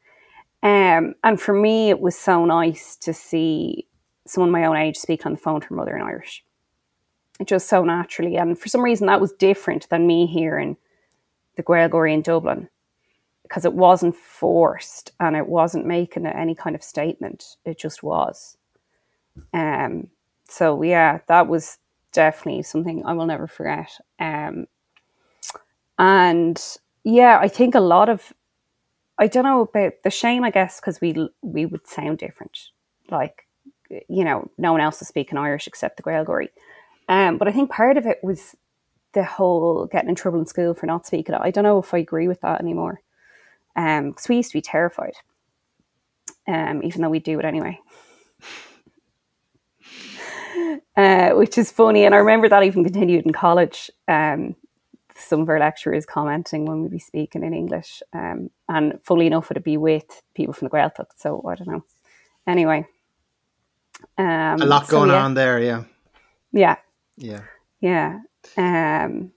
Um, 0.63 1.15
and 1.23 1.41
for 1.41 1.53
me, 1.53 1.91
it 1.91 2.01
was 2.01 2.17
so 2.17 2.45
nice 2.45 2.97
to 2.97 3.13
see 3.13 3.87
someone 4.27 4.51
my 4.51 4.65
own 4.65 4.77
age 4.77 4.97
speak 4.97 5.27
on 5.27 5.33
the 5.33 5.39
phone 5.39 5.61
to 5.61 5.67
her 5.67 5.77
mother 5.77 5.95
in 5.95 6.03
Irish. 6.03 6.45
It 7.39 7.49
just 7.49 7.69
so 7.69 7.85
naturally. 7.85 8.37
And 8.37 8.59
for 8.59 8.69
some 8.69 8.81
reason, 8.81 9.07
that 9.09 9.21
was 9.21 9.33
different 9.33 9.89
than 9.91 10.07
me 10.07 10.27
hearing 10.27 10.77
the 11.56 11.62
Gaeilgeoirí 11.62 12.12
in 12.12 12.23
Dublin 12.23 12.69
because 13.43 13.65
it 13.65 13.75
wasn't 13.75 14.17
forced 14.17 15.12
and 15.21 15.37
it 15.37 15.47
wasn't 15.47 15.87
making 15.87 16.27
any 16.27 16.55
kind 16.55 16.75
of 16.75 16.83
statement. 16.83 17.56
It 17.65 17.79
just 17.79 18.03
was. 18.03 18.56
Um, 19.53 20.09
so, 20.49 20.83
yeah, 20.83 21.19
that 21.29 21.49
was 21.49 21.79
definitely 22.12 22.62
something 22.62 23.05
I 23.05 23.12
will 23.12 23.27
never 23.27 23.47
forget. 23.47 23.91
Um, 24.19 24.67
and 25.99 26.62
yeah, 27.05 27.39
I 27.41 27.49
think 27.49 27.75
a 27.75 27.81
lot 27.81 28.09
of 28.09 28.33
I 29.19 29.29
don't 29.29 29.45
know 29.45 29.61
about 29.61 29.93
the 30.03 30.11
shame, 30.11 30.43
I 30.43 30.51
guess, 30.51 30.81
because 30.81 31.01
we 31.01 31.29
we 31.43 31.67
would 31.67 31.87
sound 31.87 32.19
different. 32.19 32.59
Like, 33.11 33.47
you 34.09 34.25
know, 34.25 34.51
no 34.59 34.73
one 34.73 34.81
else 34.81 35.01
is 35.03 35.09
speaking 35.09 35.39
Irish 35.39 35.67
except 35.67 35.97
the 35.97 36.03
Gaeilgeoirí. 36.03 36.49
Um, 37.09 37.39
but 37.39 37.47
I 37.47 37.53
think 37.53 37.71
part 37.71 37.97
of 37.97 38.06
it 38.06 38.19
was 38.23 38.56
the 39.15 39.25
whole 39.25 39.87
getting 39.87 40.11
in 40.11 40.15
trouble 40.15 40.41
in 40.41 40.47
school 40.47 40.75
for 40.75 40.87
not 40.87 41.07
speaking 41.07 41.35
it. 41.35 41.41
I 41.43 41.51
don't 41.51 41.65
know 41.65 41.79
if 41.79 41.95
I 41.95 41.99
agree 41.99 42.29
with 42.29 42.41
that 42.43 42.61
anymore. 42.61 43.01
Um, 43.77 44.11
because 44.11 44.29
we 44.29 44.37
used 44.37 44.51
to 44.51 44.59
be 44.59 44.63
terrified. 44.63 45.15
Um, 46.47 46.83
even 46.83 47.01
though 47.03 47.09
we 47.09 47.21
do 47.21 47.39
it 47.39 47.45
anyway. 47.45 47.81
Uh, 50.97 51.31
which 51.31 51.59
is 51.59 51.73
funny, 51.73 52.05
and 52.05 52.15
I 52.15 52.19
remember 52.19 52.49
that 52.49 52.63
even 52.63 52.85
continued 52.85 53.27
in 53.27 53.33
college. 53.33 53.91
Um, 54.06 54.55
some 55.17 55.41
of 55.41 55.49
our 55.49 55.59
lecturers 55.59 56.06
commenting 56.06 56.67
when 56.67 56.83
we'd 56.83 56.91
be 56.91 56.99
speaking 56.99 57.43
in 57.43 57.55
English. 57.55 58.03
Um, 58.13 58.51
and 58.69 59.01
fully 59.03 59.27
enough, 59.27 59.51
it'd 59.51 59.65
be 59.65 59.77
with 59.77 60.23
people 60.35 60.55
from 60.55 60.69
the 60.69 60.71
Gaeltacht. 60.77 61.06
So 61.17 61.43
I 61.49 61.55
don't 61.55 61.69
know. 61.69 61.85
Anyway. 62.47 62.87
Um, 64.19 64.61
a 64.61 64.67
lot 64.67 64.87
so 64.87 64.99
going 64.99 65.11
yeah. 65.11 65.25
on 65.25 65.35
there. 65.35 65.61
Yeah, 65.61 65.85
Yeah. 66.53 66.77
yeah. 67.17 67.43
Yeah. 67.81 68.19
Um, 68.56 69.32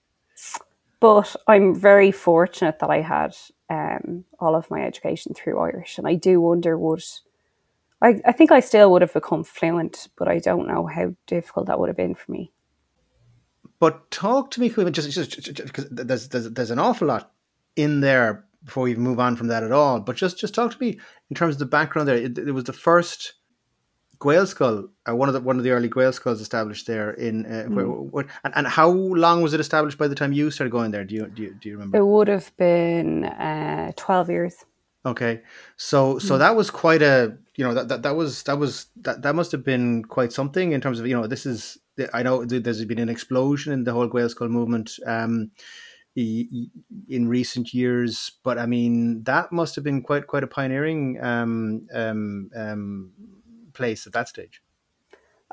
but 0.99 1.35
I'm 1.47 1.75
very 1.75 2.11
fortunate 2.11 2.79
that 2.79 2.89
I 2.89 3.01
had 3.01 3.35
um, 3.69 4.25
all 4.39 4.55
of 4.55 4.69
my 4.71 4.83
education 4.83 5.33
through 5.33 5.59
Irish. 5.59 5.97
And 5.97 6.07
I 6.07 6.15
do 6.15 6.41
wonder 6.41 6.77
would 6.77 7.03
I, 8.01 8.21
I 8.25 8.31
think 8.31 8.51
I 8.51 8.59
still 8.59 8.91
would 8.91 9.01
have 9.01 9.13
become 9.13 9.43
fluent, 9.43 10.09
but 10.17 10.27
I 10.27 10.39
don't 10.39 10.67
know 10.67 10.85
how 10.85 11.15
difficult 11.25 11.67
that 11.67 11.79
would 11.79 11.89
have 11.89 11.97
been 11.97 12.15
for 12.15 12.31
me. 12.31 12.51
But 13.79 14.09
talk 14.11 14.51
to 14.51 14.59
me, 14.59 14.69
just, 14.69 15.11
just, 15.11 15.31
just 15.31 15.63
because 15.63 15.87
there's, 15.89 16.29
there's 16.29 16.49
there's 16.51 16.71
an 16.71 16.79
awful 16.79 17.07
lot 17.07 17.31
in 17.75 18.01
there 18.01 18.45
before 18.63 18.83
we 18.83 18.91
even 18.91 19.03
move 19.03 19.19
on 19.19 19.35
from 19.35 19.47
that 19.47 19.63
at 19.63 19.71
all. 19.71 19.99
But 19.99 20.15
just 20.15 20.39
just 20.39 20.55
talk 20.55 20.71
to 20.71 20.81
me 20.81 20.99
in 21.29 21.35
terms 21.35 21.55
of 21.55 21.59
the 21.59 21.65
background 21.65 22.07
there. 22.07 22.17
It, 22.17 22.37
it 22.37 22.51
was 22.51 22.63
the 22.63 22.73
first 22.73 23.33
Gaelscoil, 24.19 24.89
uh, 25.07 25.15
one 25.15 25.29
of 25.29 25.33
the 25.33 25.41
one 25.41 25.57
of 25.57 25.63
the 25.63 25.71
early 25.71 25.89
Gaelscoils 25.89 26.41
established 26.41 26.87
there 26.87 27.11
in 27.11 27.45
uh, 27.45 27.65
where, 27.65 27.85
where, 27.85 28.25
and, 28.43 28.53
and 28.55 28.67
how 28.67 28.89
long 28.89 29.41
was 29.41 29.53
it 29.53 29.59
established 29.59 29.97
by 29.97 30.07
the 30.07 30.15
time 30.15 30.33
you 30.33 30.49
started 30.49 30.71
going 30.71 30.91
there? 30.91 31.03
Do 31.03 31.15
you 31.15 31.27
do 31.27 31.43
you, 31.43 31.53
do 31.53 31.69
you 31.69 31.75
remember? 31.75 31.97
It 31.97 32.05
would 32.05 32.27
have 32.27 32.55
been 32.57 33.25
uh, 33.25 33.91
12 33.95 34.29
years. 34.29 34.65
Okay, 35.05 35.41
so 35.77 36.19
so 36.19 36.37
that 36.37 36.55
was 36.55 36.69
quite 36.69 37.01
a 37.01 37.37
you 37.55 37.63
know 37.63 37.73
that, 37.73 37.87
that 37.87 38.01
that 38.03 38.15
was 38.15 38.43
that 38.43 38.57
was 38.57 38.87
that 39.01 39.21
that 39.21 39.35
must 39.35 39.51
have 39.51 39.63
been 39.63 40.03
quite 40.03 40.33
something 40.33 40.73
in 40.73 40.81
terms 40.81 40.99
of 40.99 41.07
you 41.07 41.15
know 41.15 41.27
this 41.27 41.45
is 41.45 41.77
I 42.13 42.23
know 42.23 42.43
there's 42.43 42.83
been 42.85 42.99
an 42.99 43.09
explosion 43.09 43.71
in 43.73 43.83
the 43.83 43.93
whole 43.93 44.09
Gaelscoil 44.09 44.49
movement 44.49 44.99
um, 45.05 45.51
in 46.15 47.27
recent 47.27 47.73
years, 47.73 48.31
but 48.43 48.57
I 48.57 48.65
mean 48.65 49.23
that 49.23 49.51
must 49.51 49.75
have 49.75 49.83
been 49.83 50.01
quite 50.01 50.27
quite 50.27 50.43
a 50.43 50.47
pioneering 50.47 51.23
um, 51.23 51.87
um, 51.93 52.49
um, 52.55 53.11
place 53.77 54.05
at 54.05 54.13
that 54.13 54.27
stage. 54.27 54.61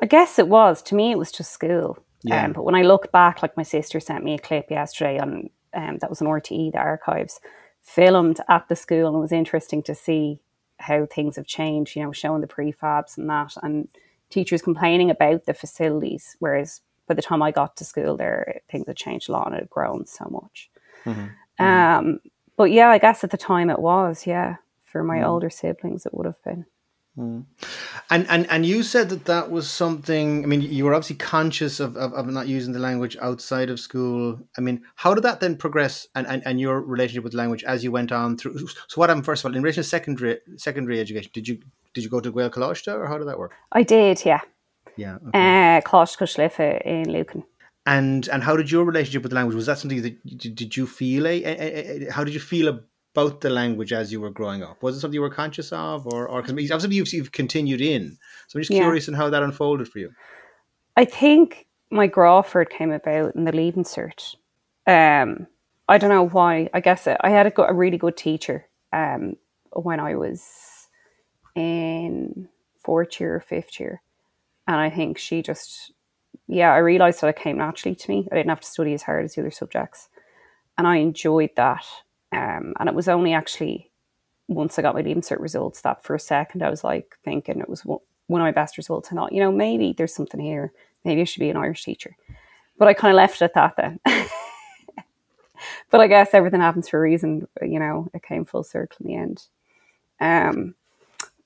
I 0.02 0.06
guess 0.06 0.38
it 0.38 0.48
was. 0.48 0.82
To 0.82 0.94
me, 0.94 1.12
it 1.12 1.18
was 1.18 1.30
just 1.30 1.52
school. 1.52 1.98
Yeah. 2.22 2.44
Um, 2.44 2.52
but 2.52 2.64
when 2.64 2.74
I 2.74 2.82
look 2.82 3.12
back, 3.12 3.42
like 3.42 3.56
my 3.56 3.62
sister 3.62 4.00
sent 4.00 4.24
me 4.24 4.34
a 4.34 4.38
clip 4.38 4.70
yesterday 4.70 5.18
on 5.18 5.50
um, 5.74 5.98
that 5.98 6.10
was 6.10 6.20
an 6.20 6.26
RTE, 6.26 6.72
the 6.72 6.78
archives, 6.78 7.40
filmed 7.82 8.40
at 8.48 8.68
the 8.68 8.76
school, 8.76 9.08
and 9.08 9.16
it 9.16 9.20
was 9.20 9.32
interesting 9.32 9.82
to 9.84 9.94
see 9.94 10.40
how 10.78 11.06
things 11.06 11.36
have 11.36 11.46
changed. 11.46 11.94
You 11.94 12.02
know, 12.02 12.12
showing 12.12 12.40
the 12.40 12.46
prefabs 12.46 13.16
and 13.18 13.28
that, 13.28 13.54
and 13.62 13.88
teachers 14.30 14.62
complaining 14.62 15.10
about 15.10 15.46
the 15.46 15.54
facilities, 15.54 16.36
whereas 16.40 16.80
by 17.06 17.14
the 17.14 17.22
time 17.22 17.42
I 17.42 17.50
got 17.50 17.76
to 17.76 17.84
school 17.84 18.16
there, 18.16 18.60
things 18.70 18.86
had 18.86 18.96
changed 18.96 19.28
a 19.28 19.32
lot 19.32 19.46
and 19.46 19.54
it 19.56 19.60
had 19.60 19.70
grown 19.70 20.06
so 20.06 20.26
much. 20.30 20.70
Mm-hmm. 21.04 21.64
Um, 21.64 22.20
but 22.56 22.70
yeah, 22.70 22.88
I 22.88 22.98
guess 22.98 23.24
at 23.24 23.30
the 23.30 23.36
time 23.36 23.70
it 23.70 23.78
was, 23.78 24.26
yeah. 24.26 24.56
For 24.82 25.02
my 25.02 25.18
mm. 25.18 25.26
older 25.26 25.50
siblings, 25.50 26.06
it 26.06 26.14
would 26.14 26.26
have 26.26 26.42
been. 26.44 26.66
Mm. 27.16 27.44
And 28.10 28.26
and 28.28 28.50
and 28.50 28.66
you 28.66 28.82
said 28.82 29.08
that 29.10 29.26
that 29.26 29.50
was 29.50 29.70
something. 29.70 30.42
I 30.42 30.46
mean, 30.46 30.62
you 30.62 30.84
were 30.84 30.94
obviously 30.94 31.16
conscious 31.16 31.78
of, 31.78 31.96
of, 31.96 32.12
of, 32.12 32.26
not 32.26 32.48
using 32.48 32.72
the 32.72 32.80
language 32.80 33.16
outside 33.20 33.70
of 33.70 33.78
school. 33.78 34.40
I 34.58 34.60
mean, 34.60 34.82
how 34.96 35.14
did 35.14 35.22
that 35.22 35.38
then 35.38 35.56
progress 35.56 36.08
and, 36.16 36.26
and, 36.26 36.42
and 36.44 36.60
your 36.60 36.80
relationship 36.80 37.22
with 37.22 37.32
language 37.32 37.62
as 37.64 37.84
you 37.84 37.92
went 37.92 38.10
on 38.10 38.36
through? 38.36 38.58
So, 38.88 38.96
what 38.96 39.10
happened 39.10 39.24
first 39.24 39.44
of 39.44 39.50
all 39.50 39.56
in 39.56 39.62
relation 39.62 39.84
to 39.84 39.88
secondary 39.88 40.38
secondary 40.56 40.98
education? 40.98 41.30
Did 41.32 41.46
you 41.46 41.60
did 41.94 42.02
you 42.02 42.10
go 42.10 42.20
to 42.20 42.32
Gaelcholáiste 42.32 42.92
or 42.92 43.06
how 43.06 43.16
did 43.16 43.28
that 43.28 43.38
work? 43.38 43.54
I 43.70 43.84
did, 43.84 44.24
yeah. 44.24 44.40
Yeah. 44.96 45.18
Okay. 45.28 45.76
Uh, 45.76 45.80
in 46.84 47.10
Lucan. 47.10 47.44
And 47.86 48.28
and 48.28 48.42
how 48.42 48.56
did 48.56 48.70
your 48.70 48.84
relationship 48.84 49.22
with 49.22 49.30
the 49.30 49.36
language? 49.36 49.54
Was 49.54 49.66
that 49.66 49.78
something 49.78 50.02
that 50.02 50.54
did 50.54 50.76
you 50.76 50.86
feel 50.86 51.26
a, 51.26 51.44
a, 51.44 52.06
a 52.08 52.10
how 52.10 52.24
did 52.24 52.34
you 52.34 52.40
feel 52.40 52.80
about 53.16 53.40
the 53.40 53.50
language 53.50 53.92
as 53.92 54.10
you 54.10 54.20
were 54.20 54.30
growing 54.30 54.62
up? 54.62 54.82
Was 54.82 54.96
it 54.96 55.00
something 55.00 55.14
you 55.14 55.20
were 55.20 55.30
conscious 55.30 55.72
of, 55.72 56.06
or 56.06 56.26
or 56.28 56.42
because 56.42 56.70
obviously 56.70 56.96
you've, 56.96 57.12
you've 57.12 57.32
continued 57.32 57.80
in? 57.80 58.18
So 58.48 58.58
I'm 58.58 58.62
just 58.62 58.70
yeah. 58.70 58.80
curious 58.80 59.08
on 59.08 59.14
how 59.14 59.30
that 59.30 59.42
unfolded 59.42 59.88
for 59.88 60.00
you. 60.00 60.10
I 60.96 61.04
think 61.04 61.66
my 61.90 62.08
Crawford 62.08 62.70
came 62.70 62.90
about 62.90 63.34
in 63.36 63.44
the 63.44 63.52
Leaving 63.52 63.84
Cert. 63.84 64.34
Um, 64.86 65.46
I 65.88 65.98
don't 65.98 66.10
know 66.10 66.26
why. 66.26 66.68
I 66.74 66.80
guess 66.80 67.06
I 67.06 67.30
had 67.30 67.46
a, 67.46 67.62
a 67.62 67.72
really 67.72 67.98
good 67.98 68.16
teacher 68.16 68.66
um, 68.92 69.34
when 69.72 70.00
I 70.00 70.16
was 70.16 70.42
in 71.54 72.48
fourth 72.82 73.20
year 73.20 73.36
or 73.36 73.40
fifth 73.40 73.78
year, 73.78 74.02
and 74.66 74.76
I 74.76 74.90
think 74.90 75.18
she 75.18 75.40
just, 75.40 75.92
yeah, 76.48 76.72
I 76.72 76.78
realised 76.78 77.20
that 77.20 77.28
it 77.28 77.36
came 77.36 77.58
naturally 77.58 77.94
to 77.94 78.10
me. 78.10 78.26
I 78.32 78.36
didn't 78.36 78.50
have 78.50 78.60
to 78.60 78.66
study 78.66 78.94
as 78.94 79.02
hard 79.02 79.24
as 79.24 79.34
the 79.34 79.42
other 79.42 79.50
subjects, 79.52 80.08
and 80.76 80.86
I 80.86 80.96
enjoyed 80.96 81.50
that. 81.56 81.84
Um, 82.34 82.74
and 82.78 82.88
it 82.88 82.94
was 82.94 83.08
only 83.08 83.32
actually 83.32 83.90
once 84.48 84.78
I 84.78 84.82
got 84.82 84.94
my 84.94 85.00
Leaving 85.00 85.22
Cert 85.22 85.40
results 85.40 85.80
that 85.82 86.02
for 86.02 86.14
a 86.14 86.20
second 86.20 86.62
I 86.62 86.70
was 86.70 86.84
like 86.84 87.16
thinking 87.24 87.60
it 87.60 87.68
was 87.68 87.82
one 88.26 88.40
of 88.40 88.44
my 88.44 88.52
best 88.52 88.76
results. 88.76 89.10
And 89.10 89.18
thought, 89.18 89.32
you 89.32 89.40
know, 89.40 89.52
maybe 89.52 89.94
there's 89.96 90.14
something 90.14 90.40
here. 90.40 90.72
Maybe 91.04 91.20
I 91.20 91.24
should 91.24 91.40
be 91.40 91.50
an 91.50 91.56
Irish 91.56 91.84
teacher. 91.84 92.16
But 92.78 92.88
I 92.88 92.94
kind 92.94 93.12
of 93.12 93.16
left 93.16 93.40
it 93.40 93.44
at 93.44 93.54
that 93.54 93.74
then. 93.76 94.00
but 95.90 96.00
I 96.00 96.06
guess 96.08 96.30
everything 96.32 96.60
happens 96.60 96.88
for 96.88 96.98
a 96.98 97.02
reason. 97.02 97.46
You 97.62 97.78
know, 97.78 98.08
it 98.14 98.22
came 98.22 98.44
full 98.44 98.64
circle 98.64 98.96
in 99.00 99.06
the 99.06 99.16
end. 99.16 99.44
Um, 100.20 100.74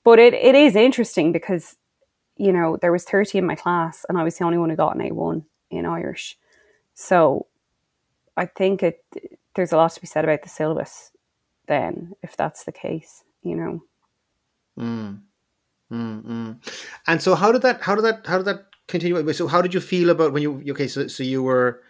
but 0.03 0.19
it, 0.19 0.33
it 0.33 0.55
is 0.55 0.75
interesting 0.75 1.31
because, 1.31 1.75
you 2.37 2.51
know, 2.51 2.77
there 2.77 2.91
was 2.91 3.03
30 3.03 3.39
in 3.39 3.45
my 3.45 3.55
class 3.55 4.05
and 4.07 4.17
I 4.17 4.23
was 4.23 4.37
the 4.37 4.45
only 4.45 4.57
one 4.57 4.69
who 4.69 4.75
got 4.75 4.95
an 4.95 5.01
A1 5.01 5.43
in 5.69 5.85
Irish. 5.85 6.37
So 6.95 7.47
I 8.37 8.45
think 8.45 8.81
it 8.81 9.03
there's 9.59 9.73
a 9.73 9.77
lot 9.77 9.91
to 9.91 9.99
be 9.99 10.07
said 10.07 10.23
about 10.23 10.41
the 10.41 10.49
syllabus 10.49 11.11
then, 11.67 12.13
if 12.23 12.37
that's 12.37 12.63
the 12.63 12.71
case, 12.71 13.23
you 13.43 13.55
know. 13.55 13.83
Mm. 14.79 15.19
Mm, 15.91 16.23
mm. 16.23 16.81
And 17.07 17.21
so, 17.21 17.35
how 17.35 17.51
did 17.51 17.63
that? 17.63 17.81
How 17.81 17.95
did 17.95 18.05
that? 18.05 18.25
How 18.25 18.37
did 18.37 18.45
that 18.45 18.65
continue? 18.87 19.33
So, 19.33 19.47
how 19.47 19.61
did 19.61 19.73
you 19.73 19.81
feel 19.81 20.11
about 20.11 20.31
when 20.31 20.41
you? 20.41 20.63
Okay, 20.69 20.87
so 20.87 21.07
so 21.07 21.23
you 21.23 21.43
were 21.43 21.81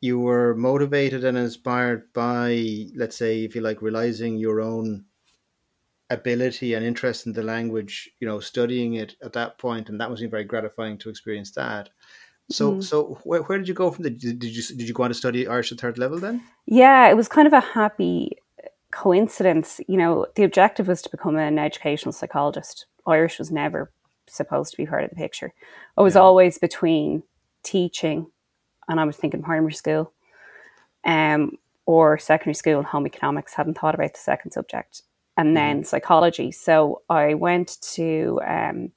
you 0.00 0.20
were 0.20 0.54
motivated 0.54 1.24
and 1.24 1.36
inspired 1.36 2.12
by, 2.12 2.86
let's 2.94 3.16
say, 3.16 3.44
if 3.44 3.56
you 3.56 3.62
like, 3.62 3.82
realizing 3.82 4.36
your 4.36 4.60
own 4.60 5.06
ability 6.10 6.74
and 6.74 6.84
interest 6.84 7.26
in 7.26 7.32
the 7.32 7.42
language. 7.42 8.08
You 8.20 8.28
know, 8.28 8.38
studying 8.38 8.94
it 8.94 9.16
at 9.22 9.32
that 9.32 9.58
point, 9.58 9.88
and 9.88 10.00
that 10.00 10.10
was 10.10 10.20
very 10.20 10.44
gratifying 10.44 10.98
to 10.98 11.10
experience 11.10 11.50
that. 11.52 11.88
So, 12.48 12.74
mm. 12.74 12.84
so 12.84 13.18
where, 13.24 13.42
where 13.42 13.58
did 13.58 13.68
you 13.68 13.74
go 13.74 13.90
from? 13.90 14.04
The, 14.04 14.10
did, 14.10 14.38
did 14.38 14.54
you 14.54 14.62
did 14.76 14.88
you 14.88 14.94
go 14.94 15.02
on 15.02 15.10
to 15.10 15.14
study 15.14 15.46
Irish 15.46 15.72
at 15.72 15.80
third 15.80 15.98
level 15.98 16.18
then? 16.18 16.42
Yeah, 16.66 17.08
it 17.08 17.16
was 17.16 17.28
kind 17.28 17.46
of 17.46 17.52
a 17.52 17.60
happy 17.60 18.38
coincidence. 18.92 19.80
You 19.88 19.96
know, 19.96 20.26
the 20.36 20.44
objective 20.44 20.88
was 20.88 21.02
to 21.02 21.10
become 21.10 21.36
an 21.36 21.58
educational 21.58 22.12
psychologist. 22.12 22.86
Irish 23.06 23.38
was 23.38 23.50
never 23.50 23.90
supposed 24.28 24.72
to 24.72 24.76
be 24.76 24.86
part 24.86 25.04
of 25.04 25.10
the 25.10 25.16
picture. 25.16 25.52
I 25.96 26.02
was 26.02 26.14
yeah. 26.14 26.20
always 26.20 26.58
between 26.58 27.24
teaching, 27.64 28.30
and 28.88 29.00
I 29.00 29.04
was 29.04 29.16
thinking 29.16 29.42
primary 29.42 29.74
school, 29.74 30.12
um, 31.04 31.58
or 31.84 32.16
secondary 32.16 32.54
school 32.54 32.78
and 32.78 32.86
home 32.86 33.06
economics. 33.06 33.54
Hadn't 33.54 33.78
thought 33.78 33.96
about 33.96 34.12
the 34.12 34.20
second 34.20 34.52
subject, 34.52 35.02
and 35.36 35.50
mm. 35.50 35.54
then 35.54 35.84
psychology. 35.84 36.52
So 36.52 37.02
I 37.10 37.34
went 37.34 37.80
to 37.94 38.40
um, 38.46 38.92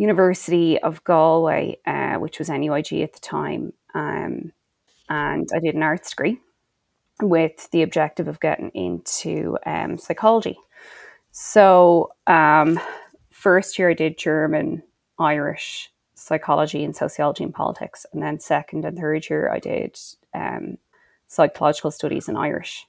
University 0.00 0.78
of 0.78 1.04
Galway, 1.04 1.78
uh, 1.86 2.14
which 2.14 2.38
was 2.38 2.48
NUIG 2.48 3.02
at 3.02 3.12
the 3.12 3.20
time, 3.20 3.74
um, 3.94 4.50
and 5.10 5.46
I 5.54 5.58
did 5.58 5.74
an 5.74 5.82
arts 5.82 6.08
degree 6.08 6.40
with 7.20 7.70
the 7.70 7.82
objective 7.82 8.26
of 8.26 8.40
getting 8.40 8.70
into 8.70 9.58
um, 9.66 9.98
psychology. 9.98 10.58
So, 11.32 12.12
um, 12.26 12.80
first 13.30 13.78
year 13.78 13.90
I 13.90 13.94
did 13.94 14.16
German, 14.16 14.82
Irish, 15.18 15.90
psychology, 16.14 16.82
and 16.82 16.96
sociology 16.96 17.44
and 17.44 17.52
politics, 17.52 18.06
and 18.14 18.22
then 18.22 18.40
second 18.40 18.86
and 18.86 18.96
third 18.96 19.28
year 19.28 19.50
I 19.52 19.58
did 19.58 19.98
um, 20.32 20.78
psychological 21.26 21.90
studies 21.90 22.26
in 22.26 22.38
Irish. 22.38 22.86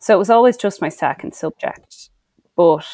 So 0.00 0.16
it 0.16 0.18
was 0.18 0.30
always 0.30 0.56
just 0.56 0.80
my 0.80 0.88
second 0.88 1.36
subject, 1.36 2.10
but 2.56 2.86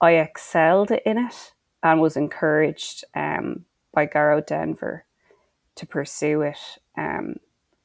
I 0.00 0.12
excelled 0.12 0.92
in 0.92 1.18
it 1.18 1.54
and 1.86 2.00
was 2.00 2.16
encouraged 2.16 3.04
um, 3.14 3.64
by 3.92 4.06
Gearóid 4.06 4.48
Denvir 4.48 5.02
to 5.76 5.86
pursue 5.86 6.42
it. 6.42 6.58
Um, 6.96 7.36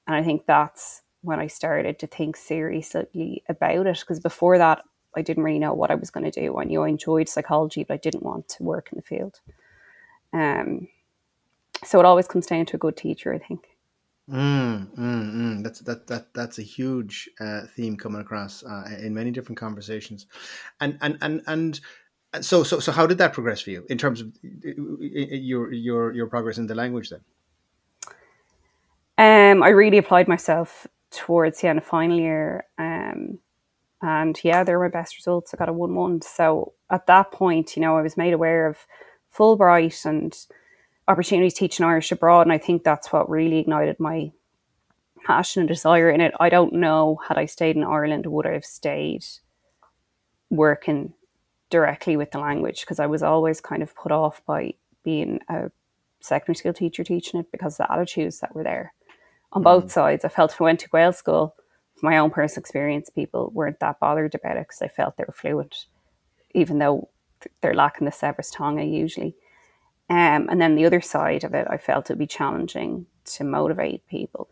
and 0.07 0.15
I 0.15 0.23
think 0.23 0.45
that's 0.45 1.03
when 1.21 1.39
I 1.39 1.47
started 1.47 1.99
to 1.99 2.07
think 2.07 2.35
seriously 2.35 3.43
about 3.47 3.85
it. 3.85 3.99
Because 3.99 4.19
before 4.19 4.57
that, 4.57 4.83
I 5.15 5.21
didn't 5.21 5.43
really 5.43 5.59
know 5.59 5.73
what 5.73 5.91
I 5.91 5.95
was 5.95 6.09
going 6.09 6.29
to 6.29 6.41
do. 6.41 6.57
I 6.57 6.63
knew 6.63 6.81
I 6.81 6.89
enjoyed 6.89 7.29
psychology, 7.29 7.83
but 7.83 7.93
I 7.93 7.97
didn't 7.97 8.23
want 8.23 8.49
to 8.49 8.63
work 8.63 8.89
in 8.91 8.95
the 8.95 9.03
field. 9.03 9.39
Um, 10.33 10.87
so 11.83 11.99
it 11.99 12.05
always 12.05 12.27
comes 12.27 12.47
down 12.47 12.65
to 12.67 12.77
a 12.77 12.79
good 12.79 12.97
teacher, 12.97 13.33
I 13.33 13.37
think. 13.37 13.67
Mm, 14.29 14.95
mm, 14.95 15.33
mm. 15.33 15.63
That's 15.63 15.81
that 15.81 16.07
that 16.07 16.33
that's 16.33 16.57
a 16.57 16.63
huge 16.63 17.29
uh, 17.39 17.61
theme 17.75 17.97
coming 17.97 18.21
across 18.21 18.63
uh, 18.63 18.83
in 18.99 19.13
many 19.13 19.31
different 19.31 19.59
conversations, 19.59 20.27
and 20.79 20.97
and 21.01 21.17
and 21.21 21.41
and 21.47 21.81
so, 22.39 22.63
so, 22.63 22.79
so, 22.79 22.91
how 22.91 23.05
did 23.05 23.17
that 23.17 23.33
progress 23.33 23.61
for 23.61 23.71
you 23.71 23.85
in 23.89 23.97
terms 23.97 24.21
of 24.21 24.31
your 24.63 25.71
your 25.73 26.13
your 26.13 26.27
progress 26.27 26.57
in 26.57 26.67
the 26.67 26.75
language? 26.75 27.09
Then, 27.09 27.21
um, 29.17 29.63
I 29.63 29.69
really 29.69 29.97
applied 29.97 30.29
myself 30.29 30.87
towards 31.11 31.59
the 31.59 31.67
end 31.67 31.79
of 31.79 31.85
final 31.85 32.17
year, 32.17 32.65
um, 32.77 33.39
and 34.01 34.39
yeah, 34.43 34.63
they 34.63 34.73
were 34.73 34.85
my 34.85 34.89
best 34.89 35.17
results. 35.17 35.53
I 35.53 35.57
got 35.57 35.67
a 35.67 35.73
one 35.73 35.93
one. 35.93 36.21
So 36.21 36.73
at 36.89 37.05
that 37.07 37.31
point, 37.31 37.75
you 37.75 37.81
know, 37.81 37.97
I 37.97 38.01
was 38.01 38.15
made 38.15 38.33
aware 38.33 38.65
of 38.65 38.77
Fulbright 39.35 40.05
and 40.05 40.33
opportunities 41.09 41.53
teaching 41.53 41.85
Irish 41.85 42.13
abroad, 42.13 42.43
and 42.43 42.53
I 42.53 42.57
think 42.57 42.83
that's 42.83 43.11
what 43.11 43.29
really 43.29 43.59
ignited 43.59 43.99
my 43.99 44.31
passion 45.25 45.61
and 45.61 45.67
desire 45.67 46.09
in 46.09 46.21
it. 46.21 46.33
I 46.39 46.47
don't 46.47 46.73
know 46.73 47.19
had 47.27 47.37
I 47.37 47.45
stayed 47.45 47.75
in 47.75 47.83
Ireland 47.83 48.25
would 48.25 48.47
I 48.47 48.53
have 48.53 48.65
stayed 48.65 49.25
working 50.49 51.13
directly 51.71 52.15
with 52.15 52.29
the 52.31 52.39
language 52.39 52.81
because 52.81 52.99
I 52.99 53.07
was 53.07 53.23
always 53.23 53.59
kind 53.59 53.81
of 53.81 53.95
put 53.95 54.11
off 54.11 54.45
by 54.45 54.75
being 55.03 55.39
a 55.49 55.71
secondary 56.19 56.55
school 56.55 56.73
teacher 56.73 57.03
teaching 57.03 57.39
it 57.39 57.51
because 57.51 57.77
the 57.77 57.91
attitudes 57.91 58.41
that 58.41 58.53
were 58.53 58.63
there 58.63 58.93
on 59.51 59.63
both 59.63 59.85
mm. 59.85 59.91
sides. 59.91 60.23
I 60.23 60.29
felt 60.29 60.51
if 60.51 60.61
I 60.61 60.65
went 60.65 60.79
to 60.81 60.89
Gaelscoil, 60.89 61.53
my 62.03 62.17
own 62.17 62.29
personal 62.29 62.61
experience, 62.61 63.09
people 63.09 63.51
weren't 63.53 63.79
that 63.79 63.99
bothered 63.99 64.35
about 64.35 64.57
it 64.57 64.67
because 64.67 64.81
I 64.81 64.87
felt 64.87 65.17
they 65.17 65.23
were 65.25 65.33
fluent, 65.33 65.87
even 66.53 66.77
though 66.77 67.09
they're 67.61 67.73
lacking 67.73 68.05
the 68.05 68.11
saibhreas 68.11 68.53
teanga 68.53 68.89
usually. 68.89 69.35
Um, 70.09 70.49
and 70.49 70.61
then 70.61 70.75
the 70.75 70.85
other 70.85 71.01
side 71.01 71.43
of 71.43 71.53
it, 71.53 71.67
I 71.69 71.77
felt 71.77 72.09
it 72.09 72.13
would 72.13 72.19
be 72.19 72.27
challenging 72.27 73.07
to 73.25 73.43
motivate 73.43 74.07
people 74.07 74.49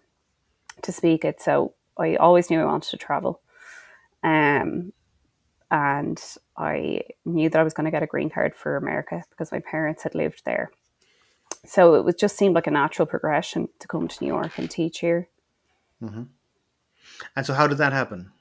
to 0.81 0.91
speak 0.91 1.25
it. 1.25 1.41
So 1.41 1.73
I 1.97 2.15
always 2.15 2.49
knew 2.49 2.61
I 2.61 2.65
wanted 2.65 2.91
to 2.91 2.97
travel. 2.97 3.41
Um, 4.23 4.93
and 5.71 6.21
I 6.57 7.01
knew 7.25 7.49
that 7.49 7.59
I 7.59 7.63
was 7.63 7.73
going 7.73 7.85
to 7.85 7.91
get 7.91 8.03
a 8.03 8.07
green 8.07 8.29
card 8.29 8.55
for 8.55 8.75
America 8.75 9.23
because 9.29 9.51
my 9.51 9.59
parents 9.59 10.03
had 10.03 10.15
lived 10.15 10.43
there. 10.45 10.71
So 11.65 11.95
it 11.95 12.05
was 12.05 12.15
just 12.15 12.37
seemed 12.37 12.55
like 12.55 12.67
a 12.67 12.71
natural 12.71 13.05
progression 13.05 13.69
to 13.79 13.87
come 13.87 14.07
to 14.07 14.23
New 14.23 14.27
York 14.27 14.57
and 14.57 14.69
teach 14.69 14.99
here. 14.99 15.27
Mm-hmm. 16.01 16.23
And 17.35 17.45
so, 17.45 17.53
how 17.53 17.67
did 17.67 17.79
that 17.79 17.93
happen? 17.93 18.31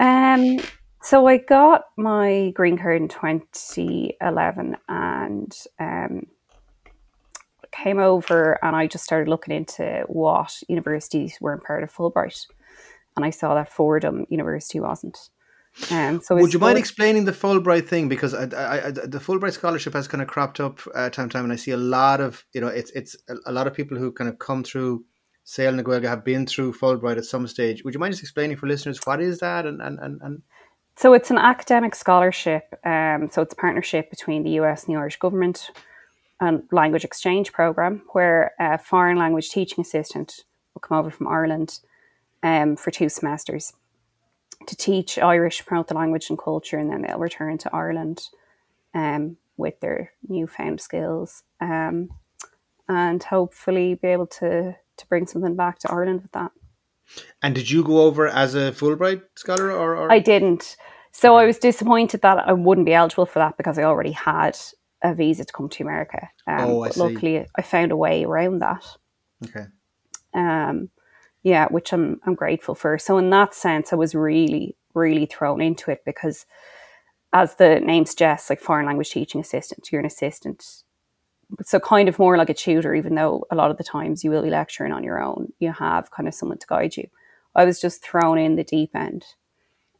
Um, 0.00 0.58
so 1.02 1.26
I 1.26 1.38
got 1.38 1.84
my 1.96 2.50
green 2.54 2.76
card 2.76 3.00
in 3.00 3.08
2011 3.08 4.76
and 4.88 5.56
um, 5.78 6.26
came 7.70 7.98
over 7.98 8.58
and 8.64 8.74
I 8.74 8.86
just 8.86 9.04
started 9.04 9.28
looking 9.28 9.54
into 9.54 10.04
what 10.08 10.62
universities 10.68 11.38
weren't 11.40 11.64
part 11.64 11.82
of 11.82 11.92
Fulbright. 11.92 12.46
And 13.16 13.24
I 13.24 13.30
saw 13.30 13.54
that 13.54 13.72
Fordham 13.72 14.26
University 14.28 14.80
wasn't. 14.80 15.16
Um, 15.90 16.22
so 16.22 16.34
would 16.36 16.54
you 16.54 16.58
mind 16.58 16.78
explaining 16.78 17.26
the 17.26 17.32
Fulbright 17.32 17.86
thing? 17.86 18.08
Because 18.08 18.32
I, 18.32 18.44
I, 18.44 18.86
I, 18.86 18.90
the 18.90 19.18
Fulbright 19.18 19.52
scholarship 19.52 19.92
has 19.92 20.08
kind 20.08 20.22
of 20.22 20.28
cropped 20.28 20.58
up 20.58 20.80
uh, 20.94 21.10
time 21.10 21.28
to 21.28 21.32
time, 21.34 21.44
and 21.44 21.52
I 21.52 21.56
see 21.56 21.72
a 21.72 21.76
lot 21.76 22.20
of 22.20 22.44
you 22.54 22.60
know 22.60 22.68
it's 22.68 22.90
it's 22.92 23.14
a, 23.44 23.52
lot 23.52 23.66
of 23.66 23.74
people 23.74 23.98
who 23.98 24.10
kind 24.10 24.30
of 24.30 24.38
come 24.38 24.64
through 24.64 25.04
Saol 25.44 25.74
na 25.74 25.82
Gaeilge 25.82 26.08
have 26.08 26.24
been 26.24 26.46
through 26.46 26.72
Fulbright 26.72 27.18
at 27.18 27.26
some 27.26 27.46
stage. 27.46 27.84
Would 27.84 27.92
you 27.92 28.00
mind 28.00 28.14
just 28.14 28.22
explaining 28.22 28.56
for 28.56 28.66
listeners 28.66 29.00
what 29.04 29.20
is 29.20 29.40
that 29.40 29.66
and 29.66 29.82
and 29.82 29.98
and? 29.98 30.20
and 30.22 30.42
so 30.96 31.12
it's 31.12 31.30
an 31.30 31.36
academic 31.36 31.94
scholarship. 31.94 32.74
Um, 32.84 33.28
so 33.30 33.42
it's 33.42 33.52
a 33.52 33.56
partnership 33.56 34.08
between 34.08 34.44
the 34.44 34.52
US 34.60 34.84
and 34.84 34.94
the 34.94 34.98
Irish 34.98 35.18
government 35.18 35.70
and 36.40 36.62
language 36.72 37.04
exchange 37.04 37.52
program, 37.52 38.02
where 38.12 38.52
a 38.58 38.78
foreign 38.78 39.18
language 39.18 39.50
teaching 39.50 39.82
assistant 39.82 40.44
will 40.72 40.80
come 40.80 40.98
over 40.98 41.10
from 41.10 41.28
Ireland 41.28 41.80
um, 42.42 42.76
for 42.76 42.90
two 42.90 43.10
semesters 43.10 43.74
to 44.66 44.76
teach 44.76 45.18
Irish, 45.18 45.64
promote 45.64 45.88
the 45.88 45.94
language 45.94 46.28
and 46.30 46.38
culture, 46.38 46.78
and 46.78 46.90
then 46.90 47.02
they'll 47.02 47.18
return 47.18 47.58
to 47.58 47.74
Ireland 47.74 48.28
um, 48.94 49.36
with 49.56 49.80
their 49.80 50.12
newfound 50.28 50.80
skills 50.80 51.42
um, 51.60 52.10
and 52.88 53.22
hopefully 53.22 53.94
be 53.94 54.08
able 54.08 54.26
to 54.26 54.76
to 54.96 55.06
bring 55.08 55.26
something 55.26 55.56
back 55.56 55.78
to 55.80 55.90
Ireland 55.90 56.22
with 56.22 56.32
that. 56.32 56.52
And 57.42 57.54
did 57.54 57.70
you 57.70 57.84
go 57.84 58.02
over 58.02 58.26
as 58.28 58.54
a 58.54 58.72
Fulbright 58.72 59.22
scholar, 59.34 59.70
or, 59.70 59.96
or? 59.96 60.12
I 60.12 60.18
didn't. 60.18 60.76
So 61.12 61.36
I 61.36 61.46
was 61.46 61.58
disappointed 61.58 62.22
that 62.22 62.48
I 62.48 62.52
wouldn't 62.52 62.86
be 62.86 62.94
eligible 62.94 63.26
for 63.26 63.38
that 63.38 63.56
because 63.56 63.78
I 63.78 63.84
already 63.84 64.12
had 64.12 64.58
a 65.02 65.14
visa 65.14 65.44
to 65.44 65.52
come 65.52 65.68
to 65.68 65.82
America. 65.82 66.28
Um, 66.46 66.60
oh, 66.60 66.82
I 66.82 66.88
but 66.88 66.96
luckily, 66.96 67.46
I 67.54 67.62
found 67.62 67.92
a 67.92 67.96
way 67.96 68.24
around 68.24 68.60
that. 68.60 68.84
Okay. 69.44 69.66
Um, 70.34 70.90
yeah, 71.46 71.68
which 71.68 71.92
I'm 71.92 72.20
I'm 72.26 72.34
grateful 72.34 72.74
for. 72.74 72.98
So 72.98 73.18
in 73.18 73.30
that 73.30 73.54
sense, 73.54 73.92
I 73.92 73.96
was 73.96 74.16
really 74.16 74.74
really 74.94 75.26
thrown 75.26 75.60
into 75.60 75.92
it 75.92 76.02
because, 76.04 76.44
as 77.32 77.54
the 77.54 77.78
name 77.78 78.04
suggests, 78.04 78.50
like 78.50 78.60
foreign 78.60 78.84
language 78.84 79.10
teaching 79.10 79.40
assistant, 79.40 79.92
you're 79.92 80.00
an 80.00 80.06
assistant. 80.06 80.82
So 81.62 81.78
kind 81.78 82.08
of 82.08 82.18
more 82.18 82.36
like 82.36 82.50
a 82.50 82.54
tutor, 82.54 82.96
even 82.96 83.14
though 83.14 83.44
a 83.52 83.54
lot 83.54 83.70
of 83.70 83.76
the 83.78 83.84
times 83.84 84.24
you 84.24 84.32
will 84.32 84.42
be 84.42 84.50
lecturing 84.50 84.92
on 84.92 85.04
your 85.04 85.22
own. 85.22 85.52
You 85.60 85.72
have 85.72 86.10
kind 86.10 86.26
of 86.26 86.34
someone 86.34 86.58
to 86.58 86.66
guide 86.66 86.96
you. 86.96 87.06
I 87.54 87.64
was 87.64 87.80
just 87.80 88.02
thrown 88.02 88.38
in 88.38 88.56
the 88.56 88.64
deep 88.64 88.96
end. 88.96 89.24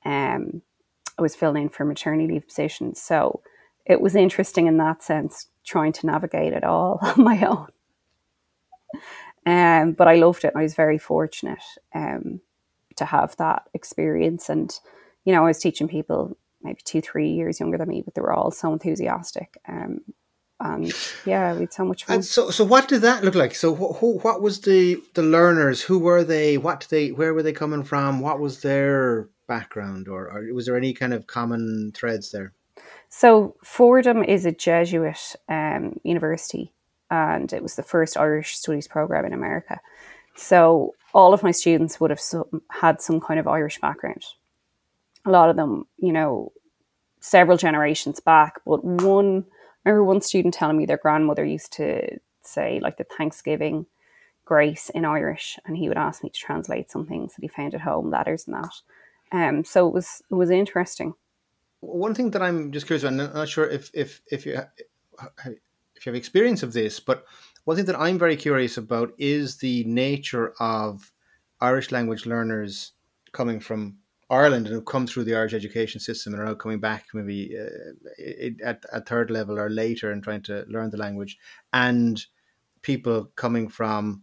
Um, 0.05 0.63
I 1.17 1.23
was 1.23 1.37
filling 1.37 1.63
in 1.63 1.69
for 1.69 1.85
maternity 1.85 2.27
leave 2.27 2.49
positions, 2.49 3.01
so 3.01 3.41
it 3.85 4.01
was 4.01 4.17
interesting 4.17 4.67
in 4.67 4.79
that 4.79 5.05
sense, 5.05 5.47
trying 5.65 5.93
to 5.93 6.07
navigate 6.07 6.55
it 6.55 6.65
all 6.65 6.99
on 7.03 7.23
my 7.23 7.41
own. 7.47 7.69
Um, 9.47 9.93
but 9.93 10.09
I 10.09 10.17
loved 10.17 10.45
it. 10.45 10.53
I 10.57 10.63
was 10.63 10.75
very 10.75 10.99
fortunate 10.99 11.63
um, 11.95 12.41
to 12.97 13.05
have 13.05 13.37
that 13.37 13.63
experience. 13.73 14.49
And, 14.49 14.77
you 15.25 15.33
know, 15.33 15.43
I 15.45 15.47
was 15.47 15.61
teaching 15.61 15.89
people 15.89 16.37
maybe 16.63 16.81
two, 16.85 17.01
three 17.01 17.31
years 17.31 17.61
younger 17.61 17.79
than 17.79 17.89
me, 17.89 18.03
but 18.03 18.15
they 18.15 18.21
were 18.21 18.33
all 18.33 18.51
so 18.51 18.73
enthusiastic. 18.73 19.57
Um, 19.69 20.01
and 20.59 20.93
yeah, 21.25 21.53
we 21.53 21.61
had 21.61 21.73
so 21.73 21.85
much 21.85 22.05
fun. 22.05 22.17
And 22.17 22.25
so, 22.25 22.51
so 22.51 22.65
what 22.65 22.89
did 22.89 23.03
that 23.03 23.23
look 23.23 23.35
like? 23.35 23.55
So, 23.55 23.75
who, 23.75 24.19
what 24.21 24.41
was 24.41 24.63
the 24.63 25.03
the 25.13 25.23
learners? 25.23 25.83
Who 25.83 25.99
were 25.99 26.25
they? 26.25 26.57
What 26.57 26.87
they? 26.89 27.13
Where 27.13 27.35
were 27.35 27.43
they 27.43 27.53
coming 27.53 27.85
from? 27.85 28.21
What 28.21 28.41
was 28.41 28.63
their 28.63 29.29
background, 29.47 30.09
or, 30.09 30.31
or 30.31 30.55
was 30.55 30.67
there 30.67 30.77
any 30.77 30.95
kind 30.95 31.13
of 31.13 31.27
common 31.27 31.93
threads 31.95 32.31
there? 32.31 32.55
So, 33.11 33.57
Fordham 33.63 34.25
is 34.25 34.47
a 34.47 34.53
Jesuit 34.53 35.37
um, 35.49 36.01
university, 36.05 36.73
and 37.11 37.53
it 37.53 37.63
was 37.63 37.77
the 37.77 37.83
first 37.83 38.17
Irish 38.17 38.57
studies 38.57 38.89
program 38.89 39.25
in 39.25 39.33
America. 39.33 39.81
So 40.35 40.95
all 41.15 41.33
of 41.33 41.43
my 41.43 41.51
students 41.51 41.99
would 42.01 42.11
have 42.11 42.21
some, 42.21 42.63
had 42.71 43.01
some 43.01 43.21
kind 43.21 43.41
of 43.41 43.49
Irish 43.49 43.81
background. 43.81 44.25
A 45.25 45.31
lot 45.31 45.51
of 45.51 45.57
them, 45.57 45.87
you 45.99 46.13
know, 46.13 46.53
several 47.21 47.57
generations 47.57 48.21
back. 48.21 48.61
But 48.65 48.85
one, 48.85 49.45
I 49.85 49.89
remember 49.89 50.05
one 50.05 50.21
student 50.21 50.55
telling 50.55 50.77
me 50.77 50.87
their 50.87 50.99
grandmother 50.99 51.45
used 51.45 51.73
to 51.75 52.19
say 52.43 52.81
like 52.81 52.97
the 52.97 53.05
Thanksgiving 53.05 53.87
grace 54.45 54.91
in 54.91 55.05
Irish, 55.05 55.59
and 55.67 55.77
he 55.77 55.89
would 55.89 55.99
ask 55.99 56.23
me 56.23 56.31
to 56.31 56.39
translate 56.39 56.91
some 56.91 57.07
things 57.07 57.35
that 57.35 57.43
he 57.43 57.49
found 57.49 57.75
at 57.75 57.81
home, 57.81 58.11
letters 58.11 58.47
and 58.47 58.57
that. 58.57 58.75
Um, 59.33 59.65
so 59.65 59.89
it 59.89 59.93
was 59.93 60.23
it 60.31 60.35
was 60.35 60.51
interesting. 60.51 61.15
One 61.81 62.15
thing 62.15 62.31
that 62.31 62.43
I'm 62.43 62.73
just 62.73 62.87
curious, 62.87 63.03
about, 63.03 63.21
I'm 63.21 63.35
not 63.35 63.49
sure 63.49 63.69
if 63.69 63.91
if 63.93 64.23
if 64.31 64.47
you 64.47 64.61
if 65.97 66.07
you 66.07 66.11
have 66.11 66.17
experience 66.17 66.63
of 66.63 66.73
this, 66.73 67.01
but 67.01 67.25
one 67.65 67.77
thing 67.77 67.87
that 67.87 67.99
I'm 67.99 68.19
very 68.19 68.37
curious 68.37 68.77
about 68.77 69.13
is 69.19 69.57
the 69.57 69.85
nature 69.85 70.55
of 70.61 71.13
Irish 71.61 71.91
language 71.91 72.27
learners 72.27 72.93
coming 73.33 73.61
from 73.61 73.99
Ireland 74.29 74.67
and 74.67 74.75
who 74.75 74.83
come 74.83 75.07
through 75.07 75.25
the 75.25 75.37
Irish 75.37 75.55
education 75.55 76.01
system 76.01 76.33
and 76.33 76.43
are 76.43 76.47
now 76.47 76.55
coming 76.55 76.81
back 76.81 77.07
maybe 77.15 77.57
uh, 77.59 78.65
at, 78.65 78.85
a 78.93 79.01
third 79.01 79.31
level 79.31 79.59
or 79.59 79.71
later 79.71 80.11
and 80.11 80.23
trying 80.23 80.43
to 80.43 80.65
learn 80.69 80.91
the 80.91 80.97
language, 80.97 81.39
and 81.73 82.25
people 82.83 83.31
coming 83.37 83.69
from 83.69 84.23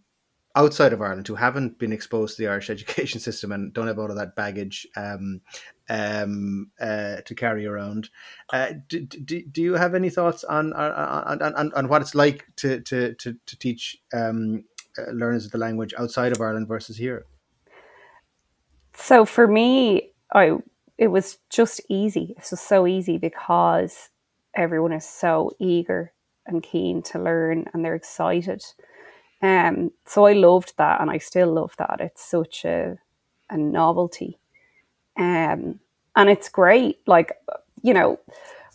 outside 0.56 0.94
of 0.94 1.02
Ireland 1.02 1.28
who 1.28 1.36
haven't 1.36 1.80
been 1.80 1.92
exposed 1.92 2.36
to 2.36 2.44
the 2.44 2.50
Irish 2.50 2.70
education 2.70 3.20
system 3.20 3.52
and 3.52 3.74
don't 3.74 3.88
have 3.88 4.00
all 4.00 4.10
of 4.10 4.18
that 4.18 4.36
baggage 4.36 4.88
um, 4.96 5.42
um, 5.90 6.72
uh, 6.80 7.18
to 7.26 7.36
carry 7.36 7.66
around. 7.66 8.10
Uh, 8.52 8.74
do, 8.88 9.02
do, 9.02 9.44
do, 9.44 9.62
you 9.62 9.74
have 9.74 9.96
any 9.96 10.10
thoughts 10.10 10.44
on 10.44 10.74
on, 10.74 11.42
on, 11.42 11.74
on 11.74 11.88
what 11.88 12.02
it's 12.02 12.16
like 12.16 12.46
to 12.58 12.80
to 12.82 13.14
to, 13.16 13.36
to 13.46 13.60
teach 13.60 13.98
um, 14.14 14.64
uh, 14.98 15.12
learners 15.12 15.46
of 15.46 15.52
the 15.52 15.58
language 15.58 15.94
outside 15.98 16.32
of 16.32 16.42
Ireland 16.42 16.68
versus 16.68 16.98
here? 16.98 17.26
So 18.96 19.26
for 19.26 19.48
me, 19.48 20.12
I 20.34 20.58
it 20.98 21.08
was 21.08 21.40
just 21.50 21.82
easy. 21.90 22.36
It 22.38 22.48
was 22.52 22.62
so 22.62 22.86
easy 22.88 23.18
because 23.18 24.10
everyone 24.56 24.94
is 24.94 25.06
so 25.06 25.52
eager 25.60 26.14
and 26.46 26.62
keen 26.62 27.02
to 27.02 27.20
learn, 27.20 27.66
and 27.74 27.84
they're 27.84 27.96
excited. 27.96 28.64
Um, 29.44 29.92
so 30.08 30.26
I 30.28 30.34
loved 30.34 30.76
that, 30.80 31.02
and 31.02 31.12
I 31.12 31.20
still 31.20 31.54
love 31.54 31.76
that. 31.80 32.02
It's 32.02 32.26
such 32.26 32.66
a 32.66 32.98
a 33.52 33.58
novelty 33.58 34.40
um, 35.18 35.80
and 36.16 36.30
it's 36.30 36.50
great. 36.50 37.00
Like, 37.08 37.34
you 37.82 37.94
know, 37.94 38.20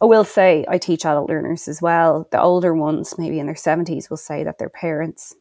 I 0.01 0.07
will 0.07 0.25
say 0.25 0.65
I 0.69 0.79
teach 0.79 1.05
adult 1.05 1.29
learners 1.29 1.69
as 1.69 1.83
well. 1.83 2.29
The 2.31 2.41
older 2.41 2.75
ones, 2.75 3.17
maybe 3.19 3.39
in 3.41 3.47
their 3.47 3.55
70s, 3.55 4.11
will 4.11 4.17
say 4.17 4.45
that 4.45 4.59
their 4.59 4.69
parents 4.69 5.35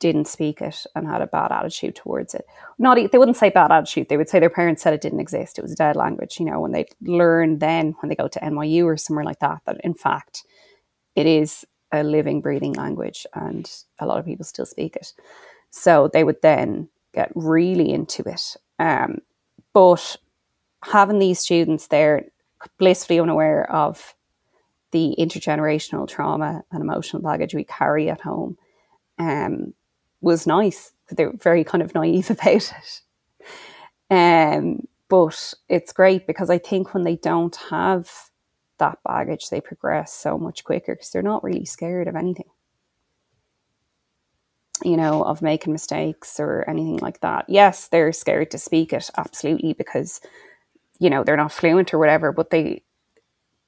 didn't 0.00 0.28
speak 0.28 0.60
it 0.62 0.86
and 0.94 1.08
had 1.08 1.22
a 1.22 1.26
bad 1.26 1.52
attitude 1.52 1.96
towards 1.96 2.34
it. 2.34 2.46
Not 2.78 2.96
they 3.12 3.18
wouldn't 3.18 3.38
say 3.38 3.50
bad 3.50 3.72
attitude. 3.72 4.08
They 4.08 4.18
would 4.18 4.28
say 4.28 4.40
their 4.40 4.50
parents 4.50 4.82
said 4.82 4.94
it 4.94 5.00
didn't 5.00 5.20
exist. 5.20 5.58
It 5.58 5.62
was 5.62 5.72
a 5.72 5.76
dead 5.76 5.96
language. 5.96 6.38
You 6.40 6.46
know, 6.46 6.60
when 6.60 6.72
they 6.72 6.86
learn 7.02 7.58
then 7.60 7.94
when 8.00 8.10
they 8.10 8.16
go 8.16 8.28
to 8.28 8.40
NYU 8.40 8.84
or 8.84 8.96
somewhere 8.98 9.24
like 9.24 9.40
that, 9.40 9.62
that 9.66 9.78
in 9.84 9.94
fact 9.94 10.44
it 11.16 11.26
is 11.26 11.64
a 11.96 12.04
living, 12.04 12.40
breathing 12.40 12.74
language, 12.74 13.26
and 13.34 13.70
a 13.98 14.06
lot 14.06 14.18
of 14.18 14.24
people 14.24 14.44
still 14.44 14.66
speak 14.66 14.96
it. 14.96 15.12
So 15.70 16.08
they 16.12 16.24
would 16.24 16.40
then 16.42 16.88
get 17.12 17.32
really 17.34 17.92
into 17.92 18.22
it 18.28 18.56
um, 18.78 19.20
but 19.72 20.16
having 20.82 21.18
these 21.18 21.40
students 21.40 21.88
there 21.88 22.26
blissfully 22.78 23.20
unaware 23.20 23.70
of 23.70 24.14
the 24.92 25.14
intergenerational 25.18 26.08
trauma 26.08 26.62
and 26.70 26.82
emotional 26.82 27.22
baggage 27.22 27.54
we 27.54 27.64
carry 27.64 28.08
at 28.08 28.20
home 28.20 28.56
um, 29.18 29.74
was 30.20 30.46
nice. 30.46 30.92
They're 31.10 31.32
very 31.32 31.64
kind 31.64 31.82
of 31.82 31.94
naive 31.94 32.30
about 32.30 32.72
it. 32.72 33.02
Um, 34.08 34.86
but 35.08 35.54
it's 35.68 35.92
great 35.92 36.26
because 36.26 36.50
I 36.50 36.58
think 36.58 36.94
when 36.94 37.04
they 37.04 37.16
don't 37.16 37.56
have 37.70 38.10
that 38.78 38.98
baggage, 39.04 39.48
they 39.48 39.60
progress 39.60 40.12
so 40.12 40.38
much 40.38 40.64
quicker 40.64 40.94
because 40.94 41.10
they're 41.10 41.22
not 41.22 41.44
really 41.44 41.64
scared 41.64 42.08
of 42.08 42.16
anything 42.16 42.46
you 44.84 44.96
know, 44.96 45.22
of 45.22 45.42
making 45.42 45.72
mistakes 45.72 46.38
or 46.38 46.68
anything 46.68 46.98
like 46.98 47.20
that. 47.20 47.46
Yes, 47.48 47.88
they're 47.88 48.12
scared 48.12 48.50
to 48.50 48.58
speak 48.58 48.92
it, 48.92 49.10
absolutely, 49.16 49.72
because, 49.72 50.20
you 50.98 51.08
know, 51.08 51.24
they're 51.24 51.36
not 51.36 51.52
fluent 51.52 51.94
or 51.94 51.98
whatever, 51.98 52.32
but 52.32 52.50
they, 52.50 52.82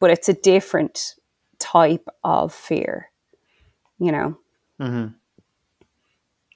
but 0.01 0.11
it's 0.11 0.29
a 0.29 0.35
different 0.35 1.15
type 1.59 2.07
of 2.25 2.53
fear, 2.53 3.11
you 3.99 4.13
know. 4.13 4.39
Mm-hmm. 4.81 5.15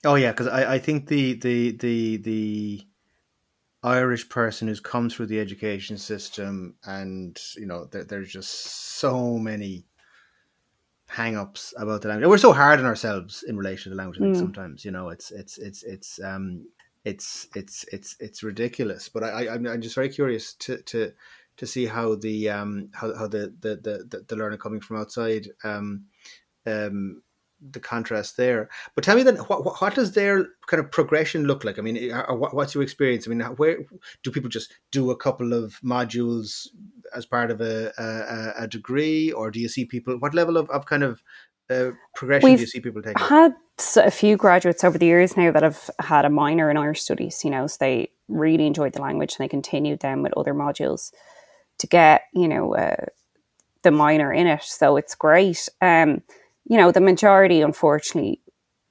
Oh 0.04 0.16
yeah, 0.16 0.32
because 0.32 0.48
I, 0.48 0.74
I 0.74 0.78
think 0.78 1.06
the 1.08 1.34
the 1.34 1.76
the 1.76 2.16
the 2.18 2.86
Irish 3.82 4.28
person 4.28 4.68
who's 4.68 4.80
come 4.80 5.10
through 5.10 5.26
the 5.26 5.40
education 5.40 5.98
system 5.98 6.76
and 6.84 7.38
you 7.56 7.66
know 7.66 7.86
there, 7.86 8.04
there's 8.04 8.32
just 8.32 8.50
so 8.98 9.38
many 9.38 9.86
hang-ups 11.08 11.74
about 11.76 12.00
the 12.00 12.08
language. 12.08 12.28
We're 12.28 12.38
so 12.38 12.52
hard 12.52 12.78
on 12.78 12.86
ourselves 12.86 13.42
in 13.42 13.56
relation 13.56 13.90
to 13.90 13.96
the 13.96 14.00
language. 14.00 14.18
I 14.18 14.24
think 14.24 14.36
mm. 14.36 14.40
sometimes, 14.40 14.84
you 14.84 14.90
know, 14.90 15.10
it's 15.10 15.30
it's 15.30 15.58
it's 15.58 15.82
it's 15.82 16.20
um 16.22 16.66
it's 17.04 17.48
it's 17.54 17.84
it's 17.92 18.16
it's 18.20 18.42
ridiculous. 18.42 19.08
But 19.08 19.24
I, 19.24 19.46
I 19.46 19.54
I'm 19.54 19.80
just 19.82 19.94
very 19.94 20.08
curious 20.08 20.54
to 20.54 20.80
to 20.82 21.12
to 21.56 21.66
see 21.66 21.86
how 21.86 22.14
the 22.14 22.48
um 22.48 22.88
how, 22.92 23.14
how 23.14 23.26
the, 23.26 23.54
the 23.60 23.76
the 24.10 24.24
the 24.26 24.36
learner 24.36 24.56
coming 24.56 24.80
from 24.80 24.98
outside 24.98 25.48
um 25.64 26.04
um 26.66 27.22
the 27.70 27.80
contrast 27.80 28.36
there. 28.36 28.68
But 28.94 29.04
tell 29.04 29.16
me 29.16 29.22
then, 29.22 29.36
what, 29.36 29.64
what 29.64 29.94
does 29.94 30.12
their 30.12 30.46
kind 30.66 30.82
of 30.82 30.90
progression 30.90 31.44
look 31.44 31.64
like? 31.64 31.78
I 31.78 31.82
mean, 31.82 32.10
what's 32.28 32.74
your 32.74 32.82
experience? 32.82 33.26
I 33.26 33.30
mean, 33.30 33.40
where 33.56 33.78
do 34.22 34.30
people 34.30 34.50
just 34.50 34.74
do 34.90 35.10
a 35.10 35.16
couple 35.16 35.52
of 35.52 35.80
modules 35.82 36.66
as 37.14 37.26
part 37.26 37.50
of 37.50 37.60
a, 37.60 37.92
a, 37.98 38.64
a 38.64 38.68
degree, 38.68 39.32
or 39.32 39.50
do 39.50 39.60
you 39.60 39.68
see 39.68 39.84
people? 39.84 40.18
What 40.18 40.34
level 40.34 40.56
of, 40.56 40.68
of 40.70 40.86
kind 40.86 41.02
of 41.02 41.22
uh, 41.70 41.90
progression 42.14 42.50
We've 42.50 42.58
do 42.58 42.62
you 42.62 42.66
see 42.66 42.80
people 42.80 43.02
taking? 43.02 43.24
Had 43.24 43.54
a 43.96 44.10
few 44.10 44.36
graduates 44.36 44.84
over 44.84 44.98
the 44.98 45.06
years 45.06 45.36
now 45.36 45.50
that 45.52 45.62
have 45.62 45.90
had 46.00 46.24
a 46.24 46.30
minor 46.30 46.70
in 46.70 46.76
Irish 46.76 47.02
studies. 47.02 47.44
You 47.44 47.50
know, 47.50 47.66
so 47.66 47.76
they 47.80 48.10
really 48.28 48.66
enjoyed 48.66 48.94
the 48.94 49.02
language 49.02 49.36
and 49.38 49.44
they 49.44 49.48
continued 49.48 50.00
them 50.00 50.22
with 50.22 50.36
other 50.36 50.54
modules 50.54 51.12
to 51.78 51.86
get 51.86 52.22
you 52.34 52.48
know 52.48 52.74
uh, 52.74 53.06
the 53.82 53.90
minor 53.90 54.32
in 54.32 54.46
it. 54.46 54.62
So 54.62 54.96
it's 54.96 55.14
great. 55.14 55.68
Um, 55.80 56.22
you 56.64 56.76
know, 56.76 56.90
the 56.92 57.00
majority, 57.00 57.60
unfortunately, 57.60 58.40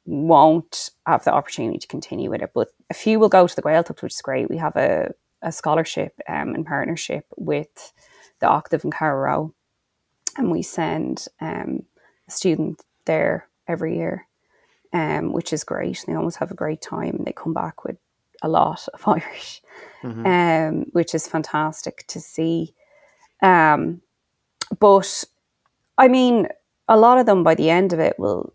won't 0.05 0.89
have 1.05 1.23
the 1.23 1.33
opportunity 1.33 1.77
to 1.77 1.87
continue 1.87 2.29
with 2.29 2.41
it, 2.41 2.51
but 2.53 2.69
a 2.89 2.93
few 2.93 3.19
will 3.19 3.29
go 3.29 3.47
to 3.47 3.55
the 3.55 3.61
Gaeltacht, 3.61 4.01
which 4.01 4.13
is 4.13 4.21
great. 4.21 4.49
We 4.49 4.57
have 4.57 4.75
a, 4.75 5.13
a 5.41 5.51
scholarship 5.51 6.19
um, 6.27 6.55
in 6.55 6.65
partnership 6.65 7.25
with 7.37 7.93
the 8.39 8.47
Acadamh 8.47 8.85
in 8.85 8.91
Carna, 8.91 9.49
and 10.37 10.51
we 10.51 10.61
send 10.61 11.27
um, 11.39 11.83
a 12.27 12.31
student 12.31 12.81
there 13.05 13.47
every 13.67 13.97
year, 13.97 14.27
um, 14.93 15.31
which 15.31 15.53
is 15.53 15.63
great. 15.63 16.03
They 16.05 16.13
always 16.13 16.37
have 16.37 16.51
a 16.51 16.55
great 16.55 16.81
time. 16.81 17.15
And 17.15 17.25
they 17.25 17.33
come 17.33 17.53
back 17.53 17.83
with 17.83 17.97
a 18.41 18.49
lot 18.49 18.87
of 18.93 19.01
Irish, 19.07 19.61
mm-hmm. 20.03 20.25
um, 20.25 20.85
which 20.91 21.13
is 21.13 21.27
fantastic 21.27 22.05
to 22.07 22.19
see. 22.19 22.73
Um, 23.41 24.01
but 24.79 25.23
I 25.97 26.07
mean, 26.07 26.47
a 26.91 26.97
lot 26.97 27.17
of 27.17 27.25
them 27.25 27.41
by 27.41 27.55
the 27.55 27.69
end 27.69 27.93
of 27.93 27.99
it 27.99 28.19
will 28.19 28.53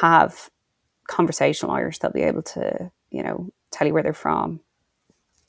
have 0.00 0.50
conversational 1.06 1.70
Irish. 1.70 2.00
They'll 2.00 2.10
be 2.10 2.22
able 2.22 2.42
to, 2.42 2.90
you 3.10 3.22
know, 3.22 3.48
tell 3.70 3.86
you 3.86 3.94
where 3.94 4.02
they're 4.02 4.12
from, 4.12 4.58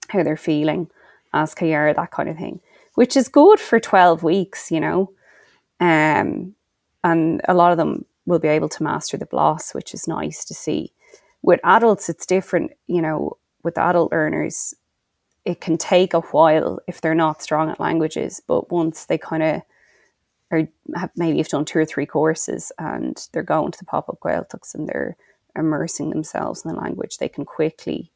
how 0.09 0.21
they're 0.21 0.37
feeling, 0.37 0.87
ask 1.33 1.59
you 1.61 1.73
are, 1.73 1.91
that 1.91 2.11
kind 2.11 2.29
of 2.29 2.37
thing, 2.37 2.59
which 2.93 3.17
is 3.17 3.27
good 3.27 3.59
for 3.59 3.79
12 3.79 4.21
weeks, 4.21 4.69
you 4.69 4.79
know. 4.79 5.13
Um, 5.79 6.53
and 7.03 7.41
a 7.47 7.55
lot 7.55 7.71
of 7.71 7.79
them 7.79 8.05
will 8.27 8.37
be 8.37 8.49
able 8.49 8.69
to 8.69 8.83
master 8.83 9.17
the 9.17 9.25
BLAS, 9.25 9.73
which 9.73 9.91
is 9.91 10.07
nice 10.07 10.45
to 10.45 10.53
see. 10.53 10.93
With 11.41 11.59
adults, 11.63 12.07
it's 12.07 12.27
different, 12.27 12.71
you 12.85 13.01
know, 13.01 13.37
with 13.63 13.79
adult 13.79 14.11
learners, 14.11 14.75
it 15.43 15.59
can 15.59 15.79
take 15.79 16.13
a 16.13 16.21
while 16.21 16.79
if 16.87 17.01
they're 17.01 17.15
not 17.15 17.41
strong 17.41 17.71
at 17.71 17.79
languages, 17.79 18.43
but 18.47 18.71
once 18.71 19.05
they 19.05 19.17
kind 19.17 19.41
of 19.41 19.61
or 20.51 20.67
have 20.95 21.12
maybe 21.15 21.38
have 21.39 21.47
done 21.47 21.65
two 21.65 21.79
or 21.79 21.86
three 21.86 22.05
courses 22.05 22.71
and 22.77 23.27
they're 23.31 23.43
going 23.43 23.71
to 23.71 23.79
the 23.79 23.86
pop-up 23.86 24.19
Gaeltachts 24.19 24.75
and 24.75 24.88
they're 24.88 25.17
immersing 25.55 26.10
themselves 26.10 26.63
in 26.63 26.71
the 26.71 26.79
language, 26.79 27.17
they 27.17 27.29
can 27.29 27.45
quickly 27.45 28.12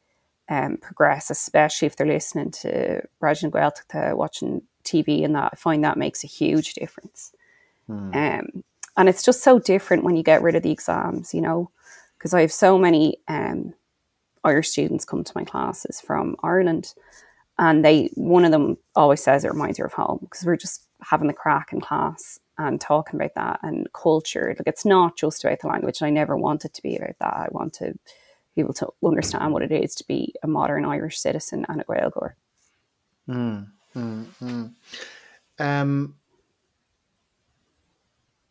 um, 0.48 0.76
progress, 0.76 1.30
especially 1.30 1.86
if 1.86 1.96
they're 1.96 2.06
listening 2.06 2.50
to 2.50 3.02
Raidió 3.22 3.44
na 3.44 3.50
Gaeltachta, 3.50 4.16
watching 4.16 4.62
TV 4.84 5.24
and 5.24 5.34
that. 5.34 5.50
I 5.52 5.56
find 5.56 5.82
that 5.84 5.96
makes 5.96 6.24
a 6.24 6.28
huge 6.28 6.74
difference. 6.74 7.32
Hmm. 7.86 8.14
Um, 8.14 8.64
and 8.96 9.08
it's 9.08 9.22
just 9.22 9.42
so 9.42 9.58
different 9.58 10.04
when 10.04 10.16
you 10.16 10.22
get 10.22 10.42
rid 10.42 10.56
of 10.56 10.62
the 10.62 10.72
exams, 10.72 11.32
you 11.32 11.40
know, 11.40 11.70
because 12.18 12.34
I 12.34 12.40
have 12.42 12.52
so 12.52 12.76
many 12.76 13.16
um, 13.28 13.74
Irish 14.44 14.68
students 14.68 15.04
come 15.04 15.24
to 15.24 15.32
my 15.34 15.44
classes 15.44 16.00
from 16.00 16.36
Ireland 16.42 16.94
and 17.60 17.84
they 17.84 18.10
one 18.14 18.44
of 18.44 18.50
them 18.50 18.78
always 18.96 19.22
says 19.22 19.44
it 19.44 19.52
reminds 19.52 19.78
her 19.78 19.84
of 19.84 19.92
home 19.92 20.18
because 20.22 20.44
we're 20.44 20.56
just 20.56 20.88
having 21.02 21.28
the 21.28 21.34
crack 21.34 21.72
in 21.72 21.80
class 21.80 22.40
and 22.56 22.80
talking 22.80 23.20
about 23.20 23.34
that 23.34 23.60
and 23.62 23.86
culture. 23.92 24.54
Like 24.58 24.66
it's 24.66 24.86
not 24.86 25.16
just 25.16 25.44
about 25.44 25.60
the 25.60 25.68
language. 25.68 26.00
And 26.00 26.06
I 26.06 26.10
never 26.10 26.36
wanted 26.36 26.68
it 26.68 26.74
to 26.74 26.82
be 26.82 26.96
about 26.96 27.18
that. 27.20 27.34
I 27.34 27.48
want 27.50 27.74
to 27.74 27.92
be 28.54 28.62
able 28.62 28.72
to 28.74 28.88
understand 29.04 29.52
what 29.52 29.62
it 29.62 29.72
is 29.72 29.94
to 29.96 30.06
be 30.06 30.34
a 30.42 30.48
modern 30.48 30.86
Irish 30.86 31.18
citizen 31.18 31.66
and 31.68 31.82
a 31.82 31.84
Gaeilgeoir. 31.84 32.32
Mm, 33.28 33.68
mm, 33.94 34.26
mm. 34.42 34.72
Um, 35.58 36.14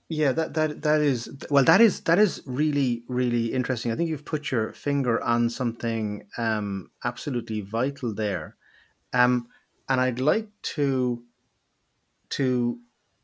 yeah, 0.08 0.32
that 0.32 0.54
that 0.54 0.84
that 0.84 1.02
is 1.02 1.30
well. 1.50 1.63
That 1.63 1.82
is 1.82 2.02
that 2.02 2.19
is 2.19 2.43
really 2.45 3.04
really 3.08 3.54
interesting. 3.54 3.91
I 3.91 3.95
think 3.95 4.10
you've 4.10 4.26
put 4.26 4.52
your 4.52 4.74
finger 4.74 5.22
on 5.24 5.50
something 5.50 6.28
um, 6.38 6.91
absolutely 7.04 7.62
vital 7.62 8.13
there, 8.13 8.56
um, 9.13 9.48
and 9.88 10.00
I'd 10.00 10.19
like 10.19 10.48
to 10.76 11.24
to 12.32 12.80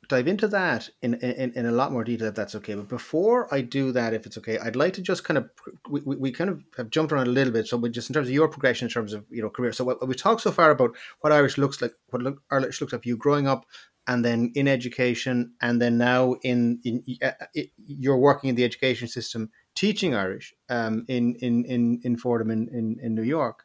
dive 0.07 0.27
into 0.27 0.47
that 0.47 0.89
in, 1.01 1.15
in, 1.15 1.51
in 1.53 1.65
a 1.65 1.71
lot 1.71 1.91
more 1.91 2.03
detail 2.03 2.27
if 2.27 2.35
that's 2.35 2.55
okay. 2.55 2.75
But 2.75 2.87
before 2.87 3.53
I 3.53 3.61
do 3.61 3.91
that, 3.91 4.13
if 4.13 4.25
it's 4.25 4.37
okay, 4.37 4.57
I'd 4.59 4.75
like 4.75 4.93
to 4.93 5.01
just 5.01 5.23
kind 5.23 5.37
of 5.37 5.49
we, 5.89 6.01
we 6.01 6.31
kind 6.31 6.49
of 6.49 6.63
have 6.77 6.89
jumped 6.89 7.11
around 7.11 7.27
a 7.27 7.31
little 7.31 7.53
bit. 7.53 7.67
So 7.67 7.77
we 7.77 7.89
just 7.89 8.09
in 8.09 8.13
terms 8.13 8.27
of 8.27 8.33
your 8.33 8.47
progression 8.47 8.87
in 8.87 8.91
terms 8.91 9.13
of 9.13 9.25
you 9.29 9.41
know 9.41 9.49
career. 9.49 9.71
So 9.71 9.83
what, 9.83 10.07
we 10.07 10.15
talked 10.15 10.41
so 10.41 10.51
far 10.51 10.71
about 10.71 10.95
what 11.21 11.33
Irish 11.33 11.57
looks 11.57 11.81
like, 11.81 11.93
what 12.09 12.21
look, 12.21 12.41
Irish 12.51 12.81
looks 12.81 12.93
like 12.93 13.05
you 13.05 13.17
growing 13.17 13.47
up, 13.47 13.65
and 14.07 14.23
then 14.23 14.51
in 14.55 14.67
education, 14.67 15.53
and 15.61 15.81
then 15.81 15.97
now 15.97 16.35
in 16.43 16.79
in 16.83 17.03
uh, 17.21 17.31
you're 17.77 18.17
working 18.17 18.49
in 18.49 18.55
the 18.55 18.63
education 18.63 19.07
system 19.07 19.49
teaching 19.75 20.15
Irish 20.15 20.53
um, 20.69 21.05
in 21.07 21.35
in 21.35 21.65
in 21.65 22.01
in 22.03 22.17
Fordham 22.17 22.51
in, 22.51 22.67
in 22.69 22.97
in 23.01 23.15
New 23.15 23.23
York. 23.23 23.63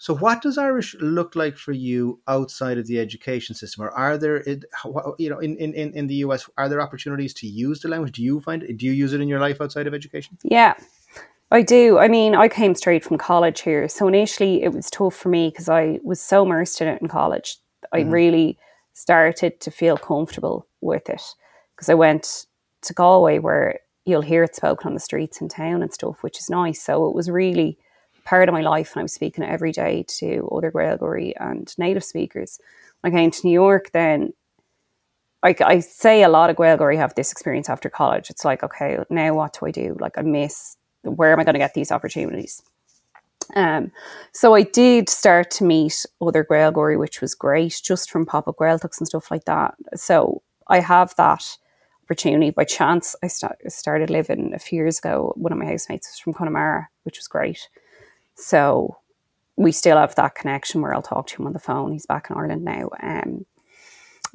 So, 0.00 0.16
what 0.16 0.40
does 0.40 0.56
Irish 0.56 0.96
look 0.98 1.36
like 1.36 1.58
for 1.58 1.72
you 1.72 2.20
outside 2.26 2.78
of 2.78 2.86
the 2.86 2.98
education 2.98 3.54
system, 3.54 3.84
or 3.84 3.90
are 3.90 4.16
there, 4.16 4.42
you 4.48 5.28
know, 5.28 5.40
in 5.40 5.58
in 5.58 5.74
in 5.74 6.06
the 6.06 6.14
US, 6.26 6.48
are 6.56 6.70
there 6.70 6.80
opportunities 6.80 7.34
to 7.34 7.46
use 7.46 7.80
the 7.80 7.88
language? 7.88 8.12
Do 8.12 8.22
you 8.22 8.40
find 8.40 8.62
do 8.78 8.86
you 8.86 8.92
use 8.92 9.12
it 9.12 9.20
in 9.20 9.28
your 9.28 9.40
life 9.40 9.60
outside 9.60 9.86
of 9.86 9.92
education? 9.92 10.38
Yeah, 10.42 10.72
I 11.50 11.60
do. 11.60 11.98
I 11.98 12.08
mean, 12.08 12.34
I 12.34 12.48
came 12.48 12.74
straight 12.74 13.04
from 13.04 13.18
college 13.18 13.60
here, 13.60 13.88
so 13.88 14.08
initially 14.08 14.62
it 14.62 14.72
was 14.72 14.88
tough 14.88 15.14
for 15.14 15.28
me 15.28 15.50
because 15.50 15.68
I 15.68 16.00
was 16.02 16.18
so 16.18 16.44
immersed 16.44 16.80
in 16.80 16.88
it 16.88 17.02
in 17.02 17.08
college. 17.08 17.58
I 17.92 18.00
mm-hmm. 18.00 18.10
really 18.10 18.58
started 18.94 19.60
to 19.60 19.70
feel 19.70 19.98
comfortable 19.98 20.66
with 20.80 21.10
it 21.10 21.22
because 21.76 21.90
I 21.90 21.94
went 21.94 22.46
to 22.82 22.94
Galway 22.94 23.38
where 23.38 23.80
you'll 24.06 24.22
hear 24.22 24.44
it 24.44 24.56
spoken 24.56 24.86
on 24.86 24.94
the 24.94 25.00
streets 25.00 25.42
in 25.42 25.50
town 25.50 25.82
and 25.82 25.92
stuff, 25.92 26.22
which 26.22 26.38
is 26.38 26.48
nice. 26.48 26.82
So 26.82 27.06
it 27.06 27.14
was 27.14 27.28
really 27.28 27.76
part 28.24 28.48
of 28.48 28.52
my 28.52 28.60
life 28.60 28.92
and 28.92 29.00
I 29.00 29.02
was 29.02 29.12
speaking 29.12 29.44
every 29.44 29.72
day 29.72 30.04
to 30.18 30.48
other 30.52 30.70
Gaeilgeoirí 30.70 31.32
and 31.38 31.72
native 31.78 32.04
speakers. 32.04 32.58
When 33.00 33.12
I 33.12 33.16
came 33.16 33.30
to 33.30 33.46
New 33.46 33.52
York 33.52 33.90
then 33.92 34.32
I, 35.42 35.54
I 35.64 35.80
say 35.80 36.22
a 36.22 36.28
lot 36.28 36.50
of 36.50 36.56
Gaeilgeoirí 36.56 36.96
have 36.96 37.14
this 37.14 37.32
experience 37.32 37.68
after 37.68 37.88
college. 37.88 38.28
It's 38.30 38.44
like, 38.44 38.62
okay, 38.62 38.98
now 39.08 39.34
what 39.34 39.56
do 39.58 39.66
I 39.66 39.70
do? 39.70 39.96
Like 39.98 40.18
I 40.18 40.22
miss, 40.22 40.76
where 41.02 41.32
am 41.32 41.40
I 41.40 41.44
going 41.44 41.54
to 41.54 41.58
get 41.58 41.74
these 41.74 41.90
opportunities? 41.90 42.62
Um, 43.56 43.90
so 44.32 44.54
I 44.54 44.62
did 44.62 45.08
start 45.08 45.50
to 45.52 45.64
meet 45.64 46.04
other 46.20 46.44
Gaeilgeoirí, 46.44 46.98
which 46.98 47.20
was 47.20 47.34
great, 47.34 47.80
just 47.82 48.10
from 48.10 48.26
pop-up 48.26 48.56
Gaeltachts 48.56 48.98
and 48.98 49.08
stuff 49.08 49.30
like 49.30 49.44
that. 49.46 49.74
So 49.94 50.42
I 50.68 50.80
have 50.80 51.14
that 51.16 51.56
opportunity. 52.04 52.50
By 52.50 52.64
chance, 52.64 53.16
I 53.22 53.28
start, 53.28 53.58
started 53.68 54.10
living 54.10 54.52
a 54.54 54.58
few 54.58 54.76
years 54.76 54.98
ago. 54.98 55.32
One 55.36 55.52
of 55.52 55.58
my 55.58 55.64
housemates 55.64 56.08
was 56.08 56.18
from 56.18 56.34
Connemara, 56.34 56.88
which 57.04 57.18
was 57.18 57.28
great. 57.28 57.68
So 58.40 58.96
we 59.56 59.72
still 59.72 59.98
have 59.98 60.14
that 60.14 60.34
connection 60.34 60.80
where 60.80 60.94
I'll 60.94 61.02
talk 61.02 61.26
to 61.28 61.36
him 61.36 61.46
on 61.46 61.52
the 61.52 61.58
phone. 61.58 61.92
He's 61.92 62.06
back 62.06 62.28
in 62.30 62.36
Ireland 62.36 62.64
now. 62.64 62.88
Um, 63.02 63.44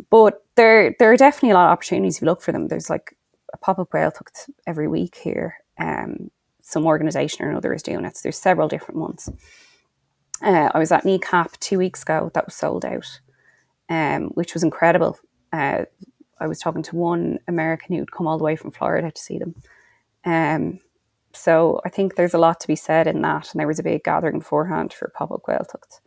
but 0.10 0.44
there, 0.56 0.96
there 1.00 1.12
are 1.12 1.18
definitely 1.18 1.52
a 1.52 1.54
lot 1.56 1.68
of 1.68 1.72
opportunities 1.72 2.18
if 2.18 2.22
you 2.22 2.28
look 2.28 2.42
for 2.42 2.52
them. 2.52 2.68
There's 2.68 2.90
like 2.90 3.18
a 3.54 3.58
pop 3.58 3.80
up 3.80 3.90
Gaeltacht 3.90 4.50
every 4.68 4.88
week 4.88 5.16
here. 5.16 5.56
Um, 5.80 6.30
some 6.62 6.86
organisation 6.86 7.46
or 7.46 7.50
another 7.50 7.74
is 7.74 7.84
doing 7.84 8.06
it. 8.06 8.18
So 8.18 8.22
there's 8.24 8.38
several 8.38 8.68
different 8.68 9.00
ones. 9.00 9.30
Uh, 10.42 10.70
I 10.74 10.80
was 10.80 10.92
at 10.92 11.06
Kneecap 11.06 11.60
two 11.60 11.78
weeks 11.78 12.02
ago. 12.04 12.32
That 12.34 12.46
was 12.46 12.56
sold 12.56 12.86
out, 12.86 13.20
um, 13.90 14.26
which 14.30 14.54
was 14.54 14.64
incredible. 14.64 15.18
Uh, 15.54 15.86
I 16.40 16.48
was 16.48 16.60
talking 16.60 16.84
to 16.84 16.96
one 16.96 17.40
American 17.48 17.96
who'd 17.96 18.12
come 18.12 18.28
all 18.28 18.38
the 18.38 18.44
way 18.44 18.56
from 18.56 18.72
Florida 18.72 19.12
to 19.12 19.22
see 19.22 19.40
them. 19.40 19.56
Um, 20.26 20.80
so 21.36 21.82
I 21.86 21.90
think 21.90 22.16
there's 22.16 22.34
a 22.34 22.40
lot 22.40 22.60
to 22.62 22.68
be 22.68 22.76
said 22.76 23.08
in 23.08 23.22
that. 23.22 23.52
And 23.52 23.60
there 23.60 23.68
was 23.68 23.80
a 23.80 23.84
big 23.84 24.04
gathering 24.04 24.40
beforehand 24.40 24.94
for 24.94 25.12
pop-up 25.16 25.44
Gaeltacht. 25.44 26.00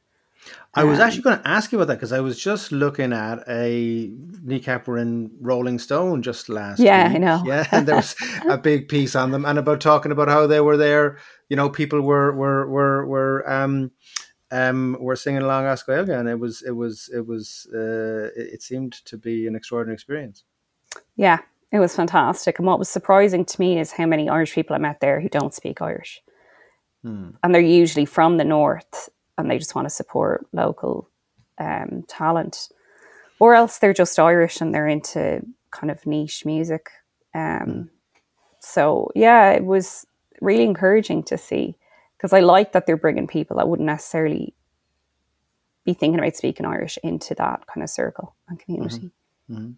I 0.74 0.84
was 0.84 0.98
um, 0.98 1.06
actually 1.06 1.22
going 1.22 1.38
to 1.38 1.48
ask 1.48 1.72
you 1.72 1.78
about 1.78 1.88
that 1.88 1.94
because 1.94 2.12
I 2.12 2.20
was 2.20 2.38
just 2.38 2.72
looking 2.72 3.12
at 3.12 3.42
a 3.48 4.10
Kneecap 4.42 4.86
were 4.86 4.98
in 4.98 5.30
Rolling 5.40 5.78
Stone 5.78 6.22
just 6.22 6.48
last 6.48 6.80
yeah, 6.80 7.08
week. 7.08 7.16
I 7.16 7.18
know. 7.18 7.42
Yeah, 7.44 7.66
and 7.72 7.86
there 7.86 7.96
was 7.96 8.14
a 8.48 8.58
big 8.70 8.88
piece 8.88 9.16
on 9.16 9.30
them 9.30 9.44
and 9.44 9.58
about 9.58 9.80
talking 9.80 10.12
about 10.12 10.28
how 10.28 10.46
they 10.46 10.60
were 10.60 10.76
there. 10.76 11.18
You 11.48 11.56
know, 11.56 11.68
people 11.68 12.00
were 12.00 12.32
were 12.32 12.68
were 12.68 13.06
were 13.06 13.50
um 13.50 13.90
um 14.50 14.96
were 15.00 15.16
singing 15.16 15.42
along 15.42 15.66
As 15.66 15.82
Gaeilge, 15.82 16.16
and 16.16 16.28
it 16.28 16.38
was 16.38 16.62
it 16.62 16.72
was 16.72 17.10
it 17.14 17.26
was 17.26 17.66
uh, 17.74 18.30
it, 18.36 18.54
it 18.54 18.62
seemed 18.62 18.92
to 19.06 19.18
be 19.18 19.46
an 19.46 19.56
extraordinary 19.56 19.94
experience. 19.94 20.44
Yeah, 21.16 21.38
it 21.70 21.78
was 21.78 21.94
fantastic. 21.94 22.58
And 22.58 22.66
what 22.66 22.78
was 22.78 22.88
surprising 22.88 23.44
to 23.44 23.60
me 23.60 23.78
is 23.78 23.92
how 23.92 24.06
many 24.06 24.28
Irish 24.28 24.54
people 24.54 24.74
I 24.74 24.78
met 24.78 25.00
there 25.00 25.20
who 25.20 25.28
don't 25.28 25.54
speak 25.54 25.82
Irish. 25.82 26.22
Hmm. 27.02 27.30
And 27.42 27.54
they're 27.54 27.62
usually 27.62 28.06
from 28.06 28.38
the 28.38 28.44
north 28.44 29.08
and 29.36 29.50
they 29.50 29.58
just 29.58 29.74
want 29.74 29.86
to 29.86 29.94
support 29.94 30.46
local 30.52 31.10
um, 31.58 32.04
talent. 32.08 32.68
Or 33.38 33.54
else 33.54 33.78
they're 33.78 33.92
just 33.92 34.18
Irish 34.18 34.60
and 34.60 34.74
they're 34.74 34.88
into 34.88 35.42
kind 35.70 35.90
of 35.90 36.04
niche 36.06 36.44
music. 36.44 36.90
Um, 37.34 37.60
hmm. 37.64 37.82
so 38.60 39.10
yeah, 39.14 39.50
it 39.52 39.64
was 39.64 40.06
really 40.40 40.64
encouraging 40.64 41.22
to 41.24 41.36
see 41.36 41.76
because 42.16 42.32
I 42.32 42.40
like 42.40 42.72
that 42.72 42.86
they're 42.86 42.96
bringing 42.96 43.26
people 43.26 43.58
that 43.58 43.68
wouldn't 43.68 43.86
necessarily 43.86 44.54
be 45.84 45.92
thinking 45.92 46.18
about 46.18 46.36
speaking 46.36 46.66
Irish 46.66 46.98
into 47.02 47.34
that 47.34 47.66
kind 47.66 47.82
of 47.82 47.90
circle 47.90 48.34
and 48.48 48.58
community. 48.58 49.10
Mm-hmm. 49.50 49.54
Mm-hmm. 49.54 49.70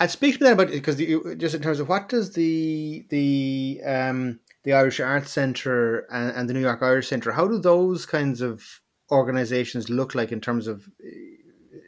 And 0.00 0.10
speak 0.10 0.38
to 0.38 0.44
me 0.44 0.50
about 0.50 0.70
because 0.70 0.96
just 0.96 1.54
in 1.54 1.62
terms 1.62 1.80
of 1.80 1.88
what 1.88 2.08
does 2.08 2.32
the 2.32 3.04
the 3.10 3.80
um, 3.84 4.40
the 4.64 4.72
Irish 4.72 5.00
Arts 5.00 5.30
Centre 5.30 6.06
and, 6.10 6.36
and, 6.36 6.48
the 6.48 6.54
New 6.54 6.60
York 6.60 6.82
Irish 6.82 7.08
Centre, 7.08 7.32
how 7.32 7.46
do 7.46 7.58
those 7.58 8.06
kinds 8.06 8.40
of 8.40 8.80
organisations 9.12 9.90
look 9.90 10.14
like 10.14 10.32
in 10.32 10.40
terms 10.40 10.66
of 10.66 10.88
uh, 11.04 11.78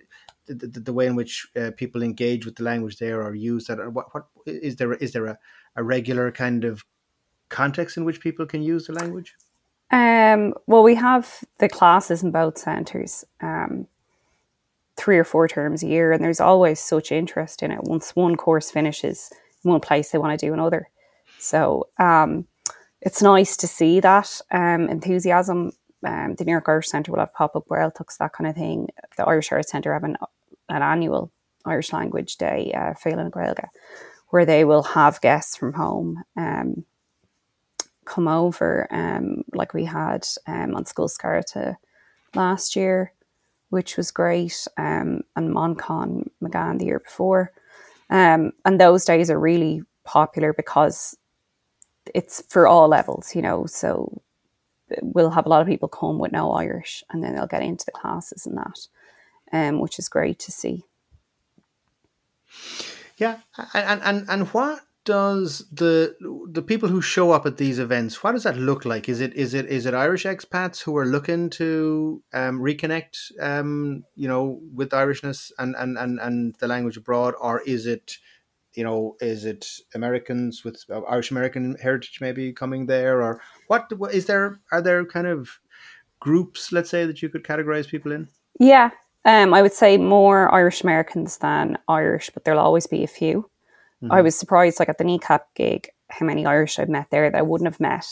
the, 0.47 0.67
the, 0.67 0.81
the 0.81 0.93
way 0.93 1.07
in 1.07 1.17
which 1.17 1.49
uh, 1.57 1.71
people 1.77 2.03
engage 2.03 2.45
with 2.45 2.57
the 2.57 2.63
language 2.63 2.99
there 2.99 3.23
or 3.23 3.35
use 3.35 3.67
that? 3.67 3.81
Or 3.81 3.89
what, 3.89 4.15
what 4.15 4.27
is 4.47 4.77
there? 4.77 4.93
Is 4.95 5.13
there 5.13 5.27
a, 5.27 5.39
a 5.77 5.83
regular 5.83 6.31
kind 6.31 6.65
of 6.65 6.85
context 7.49 7.97
in 7.97 8.05
which 8.05 8.21
people 8.21 8.45
can 8.45 8.63
use 8.63 8.87
the 8.87 8.93
language? 8.93 9.35
Um, 9.91 10.53
well, 10.67 10.83
we 10.83 10.97
have 10.97 11.45
the 11.59 11.69
classes 11.69 12.23
in 12.23 12.33
both 12.33 12.59
centres. 12.59 13.25
Um, 13.41 13.87
three 14.97 15.19
or 15.19 15.25
four 15.25 15.47
terms 15.47 15.83
a 15.83 15.87
year, 15.87 16.13
and 16.13 16.23
there's 16.23 16.41
always 16.41 16.81
such 16.81 17.13
interest 17.13 17.63
in 17.63 17.71
it. 17.71 17.85
Once 17.85 18.17
one 18.17 18.37
course 18.37 18.71
finishes 18.71 19.31
in 19.65 19.71
one 19.71 19.81
place, 19.81 20.11
they 20.11 20.19
want 20.19 20.39
to 20.39 20.47
do 20.47 20.53
another. 20.53 20.89
So 21.39 21.89
um, 21.99 22.47
it's 23.01 23.23
nice 23.23 23.57
to 23.59 23.67
see 23.67 24.01
that 24.01 24.41
um, 24.51 24.89
enthusiasm. 24.89 25.73
Um, 26.05 26.35
the 26.37 26.45
New 26.45 26.53
York 26.53 26.69
Irish 26.69 26.89
Centre 26.89 27.11
will 27.11 27.19
have 27.19 27.35
pop 27.35 27.57
up 27.57 27.67
Gaeltachts, 27.69 28.19
that 28.19 28.33
kind 28.33 28.49
of 28.49 28.55
thing. 28.55 28.89
The 29.17 29.25
Irish 29.25 29.49
Heritage 29.49 29.71
Centre 29.71 29.93
have 29.93 30.05
an, 30.05 30.17
an 30.69 30.83
annual 30.83 31.33
Irish 31.65 31.93
Language 31.93 32.37
Day, 32.37 32.73
uh, 32.73 32.95
Phelan 32.95 33.33
where 34.29 34.45
they 34.45 34.65
will 34.65 34.83
have 34.83 35.21
guests 35.21 35.57
from 35.57 35.73
home 35.73 36.23
um, 36.37 36.85
come 38.05 38.29
over, 38.29 38.87
um, 38.91 39.43
like 39.53 39.75
we 39.75 39.85
had 39.85 40.27
um, 40.47 40.75
on 40.75 40.85
School 40.85 41.09
Scarta 41.09 41.77
last 42.35 42.77
year 42.77 43.13
which 43.71 43.97
was 43.97 44.11
great, 44.11 44.67
um, 44.77 45.23
and 45.35 45.55
Manchán 45.55 46.29
Magan 46.41 46.79
the 46.79 46.87
year 46.87 47.01
before. 47.01 47.53
Um, 48.11 48.53
and 48.65 48.81
those 48.81 49.05
days 49.05 49.31
are 49.31 49.41
really 49.41 49.83
popular 50.05 50.53
because 50.53 51.17
it's 52.15 52.43
for 52.49 52.67
all 52.67 52.89
levels, 52.89 53.35
you 53.35 53.43
know. 53.43 53.67
So 53.67 54.23
we'll 55.03 55.31
have 55.31 55.47
a 55.47 55.49
lot 55.49 55.63
of 55.63 55.67
people 55.67 55.89
come 55.89 56.19
with 56.19 56.33
no 56.33 56.53
Irish, 56.53 57.03
and 57.11 57.23
then 57.23 57.35
they'll 57.35 57.47
get 57.47 57.63
into 57.63 57.85
the 57.85 57.93
classes 57.93 58.47
and 58.47 58.57
that, 58.57 58.87
um, 59.53 59.81
which 59.81 59.99
is 59.99 60.09
great 60.09 60.39
to 60.41 60.53
see. 60.53 60.85
Yeah, 63.19 63.39
and 63.75 64.01
and 64.03 64.27
and 64.29 64.49
what 64.49 64.81
does 65.07 65.65
the 65.73 66.15
the 66.51 66.61
people 66.61 66.89
who 66.89 67.01
show 67.01 67.31
up 67.31 67.47
at 67.47 67.57
these 67.57 67.79
events 67.79 68.23
what 68.23 68.33
does 68.33 68.43
that 68.43 68.59
look 68.59 68.85
like? 68.85 69.09
Is 69.09 69.21
it 69.21 69.33
is 69.35 69.55
it 69.55 69.67
is 69.67 69.87
it 69.87 69.95
irish 69.95 70.25
expats 70.25 70.83
who 70.83 70.97
are 70.97 71.07
looking 71.07 71.49
to 71.51 72.23
um, 72.35 72.59
reconnect 72.59 73.17
um, 73.41 74.05
you 74.17 74.29
know 74.29 74.61
with 74.75 74.93
irishness 74.93 75.53
and, 75.59 75.75
and 75.79 75.97
and 75.97 76.19
and 76.21 76.57
the 76.59 76.67
language 76.67 76.99
abroad? 76.99 77.35
Or 77.41 77.61
is 77.61 77.87
it 77.87 78.19
you 78.75 78.85
know 78.85 79.17
is 79.21 79.47
it 79.47 79.67
americans 79.95 80.63
with 80.63 80.85
uh, 80.91 81.01
irish 81.03 81.31
american 81.31 81.77
heritage 81.81 82.19
maybe 82.21 82.53
coming 82.53 82.87
there? 82.87 83.23
Or 83.23 83.41
what 83.69 83.91
is 84.13 84.27
there 84.27 84.61
are 84.73 84.83
there 84.83 85.05
kind 85.07 85.29
of 85.29 85.49
groups 86.19 86.73
let's 86.73 86.91
say 86.91 87.07
that 87.07 87.23
you 87.23 87.29
could 87.29 87.45
categorize 87.45 87.89
people 87.89 88.13
in? 88.13 88.29
Yeah. 88.59 88.91
Um, 89.25 89.55
i 89.55 89.61
would 89.61 89.73
say 89.73 89.97
more 89.97 90.55
irish 90.55 90.85
americans 90.85 91.39
than 91.39 91.77
irish 91.89 92.31
but 92.33 92.45
there'll 92.45 92.61
always 92.61 92.87
be 92.87 93.03
a 93.03 93.09
few 93.09 93.51
Mm-hmm. 94.07 94.13
I 94.13 94.23
was 94.23 94.39
surprised, 94.39 94.79
like 94.79 94.89
at 94.89 94.99
the 94.99 95.05
Kneecap 95.05 95.55
gig, 95.55 95.89
how 96.09 96.27
many 96.27 96.47
Irish 96.47 96.79
I've 96.79 96.89
met 96.89 97.11
there 97.11 97.31
that 97.31 97.39
I 97.39 97.43
wouldn't 97.43 97.71
have 97.71 97.81
met 97.81 98.07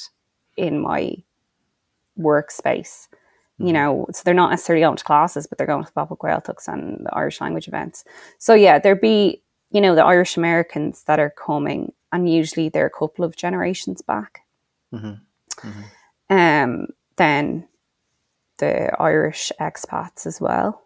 in 0.56 0.80
my 0.80 1.16
workspace. 2.18 3.08
Mm-hmm. 3.08 3.66
You 3.66 3.72
know, 3.72 4.06
so 4.12 4.22
they're 4.24 4.34
not 4.34 4.50
necessarily 4.50 4.82
going 4.82 4.96
to 4.96 5.04
classes, 5.04 5.46
but 5.46 5.58
they're 5.58 5.66
going 5.66 5.84
to 5.84 5.92
pop-up 5.92 6.18
Gaeltachts 6.18 6.66
and 6.66 7.06
the 7.06 7.14
Irish 7.14 7.40
language 7.40 7.68
events. 7.68 8.04
So 8.38 8.54
yeah, 8.54 8.78
there'd 8.78 9.00
be, 9.00 9.42
you 9.70 9.80
know, 9.80 9.94
the 9.94 10.04
Irish 10.04 10.36
Americans 10.36 11.04
that 11.04 11.20
are 11.20 11.30
coming, 11.30 11.92
and 12.12 12.30
usually 12.30 12.68
they're 12.68 12.86
a 12.86 12.90
couple 12.90 13.24
of 13.24 13.36
generations 13.36 14.02
back. 14.02 14.40
Mm-hmm. 14.92 15.68
mm-hmm. 15.68 15.82
Um, 16.30 16.88
then 17.16 17.68
the 18.58 18.90
Irish 19.00 19.52
expats 19.60 20.26
as 20.26 20.40
well. 20.40 20.82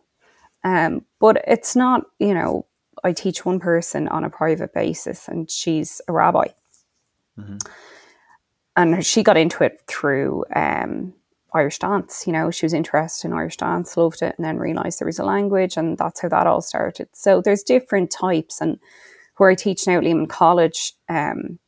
Um, 0.64 1.04
but 1.20 1.42
it's 1.46 1.76
not, 1.76 2.04
you 2.18 2.34
know, 2.34 2.66
I 3.04 3.12
teach 3.12 3.44
one 3.44 3.60
person 3.60 4.08
on 4.08 4.24
a 4.24 4.30
private 4.30 4.72
basis, 4.72 5.28
and 5.28 5.50
she's 5.50 6.00
a 6.08 6.12
rabbi. 6.12 6.48
Mm-hmm. 7.38 7.58
And 8.76 9.04
she 9.04 9.22
got 9.22 9.36
into 9.36 9.64
it 9.64 9.80
through 9.86 10.44
um, 10.54 11.14
Irish 11.52 11.78
dance. 11.78 12.26
You 12.26 12.32
know, 12.32 12.50
she 12.50 12.66
was 12.66 12.72
interested 12.72 13.28
in 13.28 13.34
Irish 13.34 13.56
dance, 13.56 13.96
loved 13.96 14.22
it, 14.22 14.34
and 14.36 14.44
then 14.44 14.58
realized 14.58 15.00
there 15.00 15.06
was 15.06 15.18
a 15.18 15.24
language, 15.24 15.76
and 15.76 15.98
that's 15.98 16.20
how 16.20 16.28
that 16.28 16.46
all 16.46 16.60
started. 16.60 17.08
So 17.12 17.40
there's 17.40 17.62
different 17.62 18.10
types, 18.10 18.60
and 18.60 18.78
where 19.36 19.50
I 19.50 19.54
teach 19.54 19.86
now 19.86 19.98
at 19.98 20.04
Lehman 20.04 20.26
College, 20.26 20.92
um, 21.08 21.58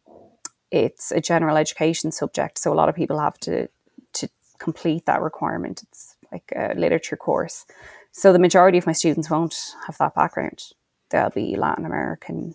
it's 0.70 1.10
a 1.10 1.20
general 1.20 1.56
education 1.56 2.12
subject, 2.12 2.58
so 2.58 2.72
a 2.72 2.74
lot 2.74 2.88
of 2.88 2.94
people 2.94 3.18
have 3.18 3.38
to 3.40 3.68
to 4.12 4.28
complete 4.58 5.06
that 5.06 5.20
requirement. 5.20 5.82
It's 5.82 6.16
like 6.30 6.52
a 6.54 6.74
literature 6.76 7.16
course. 7.16 7.66
So 8.12 8.32
the 8.32 8.38
majority 8.38 8.78
of 8.78 8.86
my 8.86 8.92
students 8.92 9.30
won't 9.30 9.56
have 9.86 9.98
that 9.98 10.14
background 10.14 10.62
there'll 11.10 11.30
be 11.30 11.56
Latin 11.56 11.84
American, 11.84 12.54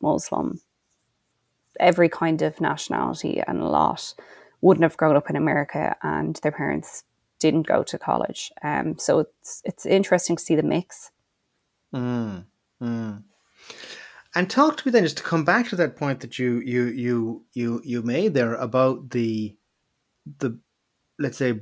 Muslim, 0.00 0.60
every 1.80 2.08
kind 2.08 2.42
of 2.42 2.60
nationality, 2.60 3.42
and 3.46 3.60
a 3.60 3.66
lot 3.66 4.14
wouldn't 4.60 4.82
have 4.82 4.96
grown 4.96 5.16
up 5.16 5.28
in 5.28 5.36
America, 5.36 5.96
and 6.02 6.36
their 6.36 6.52
parents 6.52 7.04
didn't 7.38 7.66
go 7.66 7.82
to 7.82 7.98
college. 7.98 8.52
Um, 8.62 8.98
so 8.98 9.20
it's 9.20 9.62
it's 9.64 9.86
interesting 9.86 10.36
to 10.36 10.42
see 10.42 10.56
the 10.56 10.62
mix. 10.62 11.10
Mm, 11.94 12.44
mm. 12.82 13.22
And 14.34 14.50
talk 14.50 14.78
to 14.78 14.88
me 14.88 14.92
then, 14.92 15.04
just 15.04 15.18
to 15.18 15.22
come 15.22 15.44
back 15.44 15.68
to 15.68 15.76
that 15.76 15.96
point 15.96 16.20
that 16.20 16.38
you 16.38 16.60
you 16.60 16.86
you 16.88 17.44
you 17.52 17.80
you 17.84 18.02
made 18.02 18.34
there 18.34 18.54
about 18.54 19.10
the 19.10 19.56
the 20.38 20.58
let's 21.18 21.38
say 21.38 21.60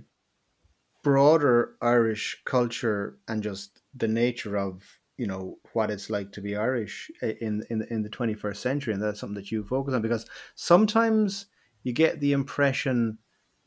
broader 1.02 1.76
Irish 1.82 2.40
culture 2.44 3.18
and 3.26 3.42
just 3.42 3.82
the 3.94 4.08
nature 4.08 4.56
of 4.56 4.98
you 5.16 5.26
know 5.26 5.58
what 5.72 5.90
it's 5.90 6.10
like 6.10 6.32
to 6.32 6.40
be 6.40 6.56
Irish 6.56 7.10
in 7.22 7.62
in 7.70 7.86
in 7.90 8.02
the 8.02 8.10
21st 8.10 8.56
century, 8.56 8.94
and 8.94 9.02
that's 9.02 9.20
something 9.20 9.34
that 9.34 9.50
you 9.50 9.64
focus 9.64 9.94
on 9.94 10.02
because 10.02 10.26
sometimes 10.54 11.46
you 11.82 11.92
get 11.92 12.20
the 12.20 12.32
impression 12.32 13.18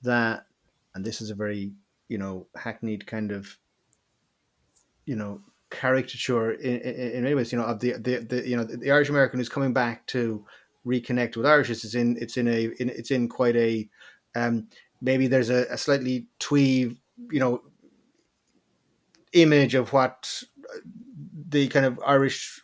that, 0.01 0.45
and 0.93 1.05
this 1.05 1.21
is 1.21 1.29
a 1.29 1.35
very 1.35 1.73
you 2.07 2.17
know 2.17 2.47
hackneyed 2.55 3.05
kind 3.07 3.31
of 3.31 3.57
you 5.05 5.15
know 5.15 5.41
caricature 5.69 6.51
in, 6.51 6.79
in, 6.81 7.11
in 7.11 7.23
many 7.23 7.35
ways, 7.35 7.51
you 7.51 7.57
know, 7.57 7.65
of 7.65 7.79
the, 7.79 7.93
the 7.93 8.17
the 8.17 8.47
you 8.47 8.55
know 8.55 8.63
the 8.63 8.91
Irish 8.91 9.09
American 9.09 9.39
who's 9.39 9.49
coming 9.49 9.73
back 9.73 10.05
to 10.07 10.45
reconnect 10.85 11.35
with 11.35 11.45
Irish. 11.45 11.69
is 11.69 11.95
in 11.95 12.17
it's 12.19 12.37
in 12.37 12.47
a 12.47 12.65
in, 12.79 12.89
it's 12.89 13.11
in 13.11 13.27
quite 13.27 13.55
a 13.55 13.89
um, 14.35 14.67
maybe 15.01 15.27
there's 15.27 15.49
a, 15.49 15.65
a 15.69 15.77
slightly 15.77 16.27
twee 16.39 16.97
you 17.31 17.39
know 17.39 17.61
image 19.33 19.75
of 19.75 19.91
what 19.93 20.43
the 21.47 21.67
kind 21.67 21.85
of 21.85 21.99
Irish 22.05 22.61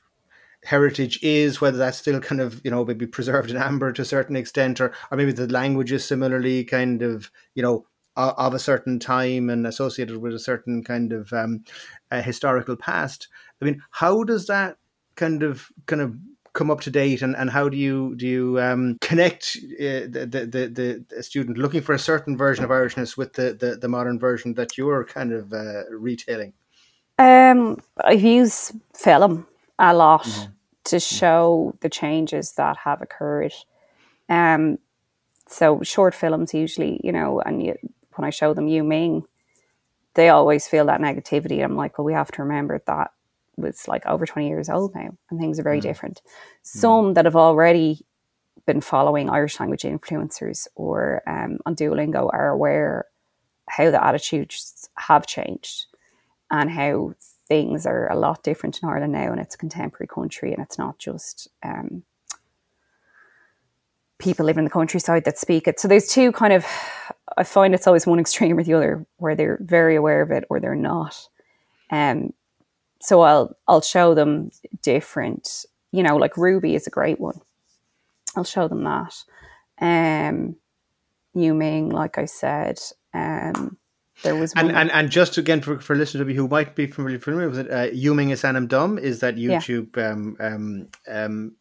heritage 0.63 1.19
is, 1.23 1.59
whether 1.59 1.77
that's 1.77 1.97
still 1.97 2.19
kind 2.19 2.41
of, 2.41 2.61
you 2.63 2.71
know, 2.71 2.85
maybe 2.85 3.07
preserved 3.07 3.49
in 3.49 3.57
amber 3.57 3.91
to 3.91 4.01
a 4.01 4.05
certain 4.05 4.35
extent, 4.35 4.79
or, 4.79 4.93
or 5.09 5.17
maybe 5.17 5.31
the 5.31 5.47
language 5.47 5.91
is 5.91 6.05
similarly 6.05 6.63
kind 6.63 7.01
of, 7.01 7.31
you 7.55 7.63
know, 7.63 7.85
of 8.15 8.53
a 8.53 8.59
certain 8.59 8.99
time 8.99 9.49
and 9.49 9.65
associated 9.65 10.17
with 10.17 10.33
a 10.33 10.39
certain 10.39 10.83
kind 10.83 11.13
of 11.13 11.31
um, 11.33 11.63
historical 12.11 12.75
past. 12.75 13.27
I 13.61 13.65
mean, 13.65 13.81
how 13.89 14.23
does 14.23 14.47
that 14.47 14.77
kind 15.15 15.43
of 15.43 15.67
kind 15.85 16.01
of 16.01 16.15
come 16.53 16.69
up 16.69 16.81
to 16.81 16.91
date 16.91 17.21
and, 17.21 17.35
and 17.37 17.49
how 17.49 17.69
do 17.69 17.77
you 17.77 18.13
do 18.17 18.27
you 18.27 18.59
um, 18.59 18.97
connect 18.99 19.57
uh, 19.79 20.03
the, 20.11 20.27
the, 20.51 21.05
the 21.09 21.23
student 21.23 21.57
looking 21.57 21.81
for 21.81 21.93
a 21.93 21.99
certain 21.99 22.35
version 22.35 22.65
of 22.65 22.69
Irishness 22.69 23.15
with 23.15 23.33
the, 23.33 23.53
the, 23.53 23.77
the 23.77 23.87
modern 23.87 24.19
version 24.19 24.53
that 24.55 24.77
you're 24.77 25.05
kind 25.05 25.31
of 25.31 25.53
uh, 25.53 25.89
retailing? 25.89 26.53
Um, 27.21 27.77
I've 28.03 28.23
used 28.23 28.73
film 28.95 29.45
a 29.77 29.93
lot 29.93 30.23
mm-hmm. 30.23 30.51
to 30.85 30.99
show 30.99 31.75
the 31.81 31.89
changes 31.89 32.53
that 32.53 32.77
have 32.77 33.01
occurred. 33.01 33.53
Um, 34.27 34.79
so 35.47 35.83
short 35.83 36.15
films 36.15 36.53
usually, 36.53 36.99
you 37.03 37.11
know, 37.11 37.39
and 37.41 37.61
you, 37.61 37.75
when 38.15 38.25
I 38.25 38.31
show 38.31 38.53
them 38.53 38.67
Yu 38.67 38.83
Ming, 38.83 39.25
they 40.15 40.29
always 40.29 40.67
feel 40.67 40.85
that 40.85 40.99
negativity. 40.99 41.63
I'm 41.63 41.75
like, 41.75 41.97
well, 41.97 42.05
we 42.05 42.13
have 42.13 42.31
to 42.31 42.41
remember 42.41 42.81
that 42.87 43.11
was 43.55 43.87
like 43.87 44.05
over 44.07 44.25
20 44.25 44.47
years 44.47 44.69
old 44.69 44.95
now 44.95 45.09
and 45.29 45.39
things 45.39 45.59
are 45.59 45.63
very 45.63 45.79
mm. 45.79 45.83
different. 45.83 46.21
Mm. 46.25 46.31
Some 46.63 47.05
mm. 47.05 47.13
that 47.15 47.25
have 47.25 47.35
already 47.35 48.03
been 48.65 48.81
following 48.81 49.29
Irish 49.29 49.59
language 49.59 49.83
influencers 49.83 50.67
or 50.75 51.21
um, 51.27 51.59
on 51.65 51.75
Duolingo 51.75 52.29
are 52.33 52.49
aware 52.49 53.05
how 53.69 53.91
the 53.91 54.03
attitudes 54.03 54.89
have 54.97 55.27
changed 55.27 55.85
and 56.51 56.69
how 56.69 57.13
things 57.47 57.85
are 57.85 58.11
a 58.11 58.15
lot 58.15 58.43
different 58.43 58.79
in 58.83 58.89
Ireland 58.89 59.13
now, 59.13 59.31
and 59.31 59.39
it's 59.39 59.55
a 59.55 59.57
contemporary 59.57 60.07
country, 60.07 60.53
and 60.53 60.61
it's 60.61 60.77
not 60.77 60.99
just 60.99 61.47
um, 61.63 62.03
people 64.19 64.45
living 64.45 64.59
in 64.59 64.65
the 64.65 64.71
countryside 64.71 65.23
that 65.25 65.39
speak 65.39 65.67
it. 65.67 65.79
So 65.79 65.87
there's 65.87 66.07
two 66.07 66.31
kind 66.31 66.53
of, 66.53 66.65
I 67.37 67.43
find 67.43 67.73
it's 67.73 67.87
always 67.87 68.05
one 68.05 68.19
extreme 68.19 68.57
or 68.57 68.63
the 68.63 68.73
other, 68.73 69.05
where 69.17 69.35
they're 69.35 69.57
very 69.61 69.95
aware 69.95 70.21
of 70.21 70.31
it 70.31 70.45
or 70.49 70.59
they're 70.59 70.75
not. 70.75 71.27
Um, 71.89 72.33
so 73.01 73.21
I'll 73.21 73.57
I'll 73.67 73.81
show 73.81 74.13
them 74.13 74.51
different, 74.81 75.65
you 75.91 76.03
know, 76.03 76.17
like 76.17 76.37
Ruby 76.37 76.75
is 76.75 76.87
a 76.87 76.91
great 76.91 77.19
one. 77.19 77.41
I'll 78.35 78.43
show 78.43 78.67
them 78.67 78.83
that. 78.83 79.15
Um, 79.81 80.55
Yu 81.33 81.53
Ming, 81.53 81.89
like 81.89 82.17
I 82.17 82.25
said, 82.25 82.79
um, 83.13 83.77
there 84.23 84.35
was 84.35 84.53
and, 84.55 84.71
and 84.71 84.91
and 84.91 85.09
just 85.09 85.37
again 85.37 85.61
for, 85.61 85.79
for 85.79 85.95
listeners 85.95 86.35
who 86.35 86.47
might 86.47 86.75
be 86.75 86.87
familiar, 86.87 87.19
familiar 87.19 87.49
with 87.49 87.59
it, 87.59 87.71
uh, 87.71 87.89
Yu 87.91 88.13
Ming 88.13 88.29
is 88.29 88.43
Ainm 88.43 88.67
Dom 88.67 88.97
is 88.97 89.19
that 89.19 89.35
YouTube 89.35 89.95
yeah. 89.97 90.11
um, 90.11 90.37
um, 90.39 90.87
um, 91.07 91.55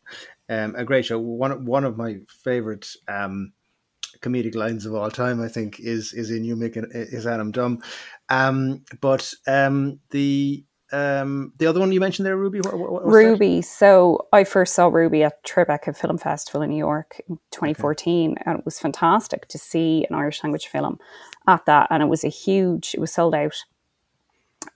um, 0.49 0.75
a 0.77 0.85
great 0.85 1.07
show. 1.07 1.19
One 1.19 1.65
one 1.65 1.85
of 1.85 1.97
my 1.97 2.19
favorite 2.45 2.87
um, 3.09 3.53
comedic 4.21 4.55
lines 4.55 4.87
of 4.87 4.95
all 4.95 5.11
time, 5.11 5.41
I 5.41 5.49
think, 5.49 5.81
is 5.81 6.13
is 6.13 6.31
in 6.31 6.45
Yu 6.45 6.57
Ming 6.57 6.73
is 6.93 7.27
Ainm 7.27 7.53
Dom. 7.53 7.83
Um, 8.29 8.85
but 9.01 9.33
um, 9.47 10.01
the 10.11 10.65
um, 10.93 11.53
the 11.59 11.67
other 11.67 11.79
one 11.79 11.93
you 11.93 12.01
mentioned 12.01 12.27
there, 12.27 12.37
Rúbaí. 12.37 12.65
What, 12.65 12.79
what, 12.79 13.05
Rúbaí. 13.05 13.59
That? 13.59 13.67
So 13.67 14.27
I 14.33 14.45
first 14.45 14.75
saw 14.75 14.91
Rúbaí 14.91 15.25
at 15.25 15.45
Tribeca 15.45 15.97
Film 15.97 16.19
Festival 16.19 16.63
in 16.63 16.71
New 16.71 16.77
York 16.77 17.21
in 17.29 17.37
2014, 17.53 18.33
okay. 18.33 18.43
and 18.45 18.59
it 18.59 18.65
was 18.65 18.81
fantastic 18.81 19.47
to 19.49 19.59
see 19.59 20.07
an 20.09 20.17
Irish 20.17 20.43
language 20.43 20.67
film 20.67 20.99
at 21.51 21.67
that. 21.67 21.89
And 21.91 22.03
it 22.03 22.09
was 22.09 22.25
a 22.25 22.29
huge. 22.29 22.95
It 22.95 23.01
was 23.01 23.13
sold 23.13 23.35
out. 23.35 23.57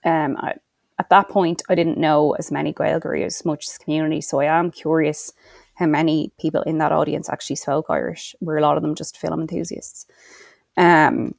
Um, 0.03 0.37
I, 0.37 0.55
at 0.99 1.09
that 1.09 1.29
point, 1.29 1.61
I 1.69 1.75
didn't 1.75 1.97
know 1.97 2.33
as 2.33 2.51
many 2.51 2.73
Gaeilgeoirí 2.73 3.25
as 3.25 3.43
much 3.43 3.67
as 3.67 3.77
community, 3.77 4.21
so 4.21 4.39
I 4.39 4.45
am 4.45 4.71
curious 4.71 5.33
how 5.75 5.87
many 5.87 6.31
people 6.39 6.61
in 6.61 6.77
that 6.77 6.93
audience 6.93 7.29
actually 7.29 7.57
spoke 7.57 7.87
Irish. 7.89 8.35
Were 8.39 8.57
a 8.57 8.61
lot 8.61 8.77
of 8.77 8.83
them 8.83 8.95
just 8.95 9.17
film 9.17 9.41
enthusiasts? 9.41 10.05
Um, 10.77 11.35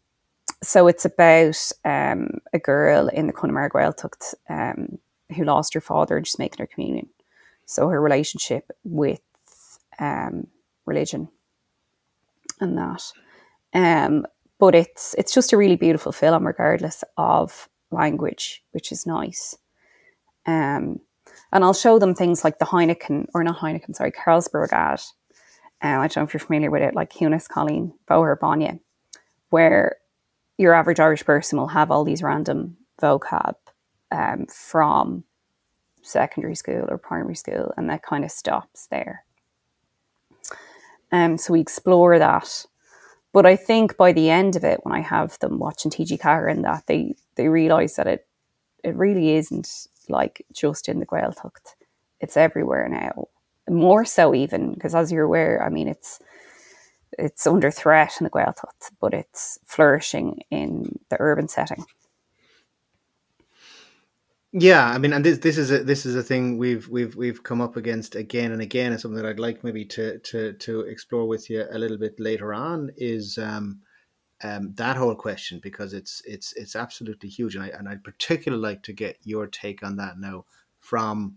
so 0.62 0.86
it's 0.88 1.04
about 1.04 1.56
um, 1.84 2.38
a 2.52 2.58
girl 2.58 3.08
in 3.08 3.26
the 3.26 3.32
Connemara 3.32 3.70
Gaeltacht 3.70 4.34
um, 4.48 4.98
who 5.34 5.44
lost 5.44 5.74
her 5.74 5.80
father 5.80 6.16
and 6.16 6.26
she's 6.26 6.38
making 6.38 6.58
her 6.58 6.66
communion. 6.66 7.08
So 7.66 7.88
her 7.88 8.00
relationship 8.00 8.70
with 8.84 9.20
um, 9.98 10.48
religion 10.84 11.28
and 12.60 12.78
that. 12.78 13.12
But 14.58 14.74
it's 14.74 15.14
it's 15.18 15.34
just 15.34 15.52
a 15.52 15.56
really 15.56 15.76
beautiful 15.76 16.12
film, 16.12 16.46
regardless 16.46 17.04
of 17.16 17.68
language, 17.90 18.62
which 18.72 18.90
is 18.90 19.06
nice. 19.06 19.56
Um, 20.46 21.00
and 21.52 21.64
I'll 21.64 21.74
show 21.74 21.98
them 21.98 22.14
things 22.14 22.44
like 22.44 22.58
the 22.58 22.64
Heineken, 22.64 23.26
or 23.34 23.44
not 23.44 23.58
Heineken, 23.58 23.94
sorry, 23.94 24.12
Carlsberg 24.12 24.72
ad. 24.72 25.00
Um, 25.82 26.00
I 26.00 26.06
don't 26.06 26.16
know 26.16 26.22
if 26.22 26.32
you're 26.32 26.40
familiar 26.40 26.70
with 26.70 26.82
it, 26.82 26.94
like 26.94 27.12
Cunis, 27.12 27.48
Colleen, 27.48 27.92
Boher, 28.08 28.38
Bonya, 28.38 28.80
where 29.50 29.96
your 30.56 30.72
average 30.72 31.00
Irish 31.00 31.24
person 31.24 31.58
will 31.58 31.68
have 31.68 31.90
all 31.90 32.04
these 32.04 32.22
random 32.22 32.76
vocab 33.00 33.54
um, 34.10 34.46
from 34.46 35.24
secondary 36.02 36.54
school 36.54 36.86
or 36.88 36.98
primary 36.98 37.34
school, 37.34 37.72
and 37.76 37.90
that 37.90 38.02
kind 38.02 38.24
of 38.24 38.30
stops 38.30 38.86
there. 38.86 39.24
Um, 41.12 41.36
so 41.38 41.52
we 41.52 41.60
explore 41.60 42.18
that. 42.18 42.64
But 43.36 43.44
I 43.44 43.54
think 43.54 43.98
by 43.98 44.14
the 44.14 44.30
end 44.30 44.56
of 44.56 44.64
it, 44.64 44.80
when 44.82 44.94
I 44.94 45.00
have 45.00 45.38
them 45.40 45.58
watching 45.58 45.90
TG 45.90 46.18
Ceathair 46.18 46.50
and 46.50 46.64
that, 46.64 46.86
they, 46.86 47.16
they 47.34 47.48
realise 47.48 47.96
that 47.96 48.06
it 48.06 48.26
it 48.82 48.96
really 48.96 49.32
isn't 49.36 49.68
like 50.08 50.46
just 50.54 50.88
in 50.88 51.00
the 51.00 51.06
Gaeltacht. 51.06 51.74
It's 52.18 52.38
everywhere 52.38 52.88
now. 52.88 53.28
More 53.68 54.06
so 54.06 54.34
even, 54.34 54.72
because 54.72 54.94
as 54.94 55.12
you're 55.12 55.24
aware, 55.24 55.62
I 55.62 55.68
mean 55.68 55.86
it's 55.86 56.18
it's 57.18 57.46
under 57.46 57.70
threat 57.70 58.14
in 58.18 58.24
the 58.24 58.30
Gaeltacht, 58.30 58.92
but 59.02 59.12
it's 59.12 59.58
flourishing 59.66 60.40
in 60.50 60.98
the 61.10 61.18
urban 61.20 61.48
setting. 61.48 61.84
Yeah, 64.58 64.86
I 64.86 64.96
mean, 64.96 65.12
and 65.12 65.22
this 65.22 65.36
this 65.38 65.58
is 65.58 65.70
a 65.70 65.84
this 65.84 66.06
is 66.06 66.16
a 66.16 66.22
thing 66.22 66.56
we've 66.56 66.88
we've 66.88 67.14
we've 67.14 67.42
come 67.42 67.60
up 67.60 67.76
against 67.76 68.14
again 68.14 68.52
and 68.52 68.62
again, 68.62 68.92
and 68.92 68.98
something 68.98 69.20
that 69.22 69.28
I'd 69.28 69.38
like 69.38 69.62
maybe 69.62 69.84
to 69.86 70.18
to 70.18 70.54
to 70.54 70.80
explore 70.80 71.26
with 71.28 71.50
you 71.50 71.66
a 71.70 71.78
little 71.78 71.98
bit 71.98 72.18
later 72.18 72.54
on 72.54 72.90
is 72.96 73.36
um, 73.36 73.80
um, 74.42 74.72
that 74.76 74.96
whole 74.96 75.14
question 75.14 75.60
because 75.62 75.92
it's 75.92 76.22
it's 76.24 76.54
it's 76.54 76.74
absolutely 76.74 77.28
huge, 77.28 77.54
and 77.54 77.64
I 77.64 77.68
and 77.68 77.86
I'd 77.86 78.02
particularly 78.02 78.62
like 78.62 78.82
to 78.84 78.94
get 78.94 79.18
your 79.24 79.46
take 79.46 79.82
on 79.82 79.96
that 79.96 80.18
now 80.18 80.46
from 80.80 81.36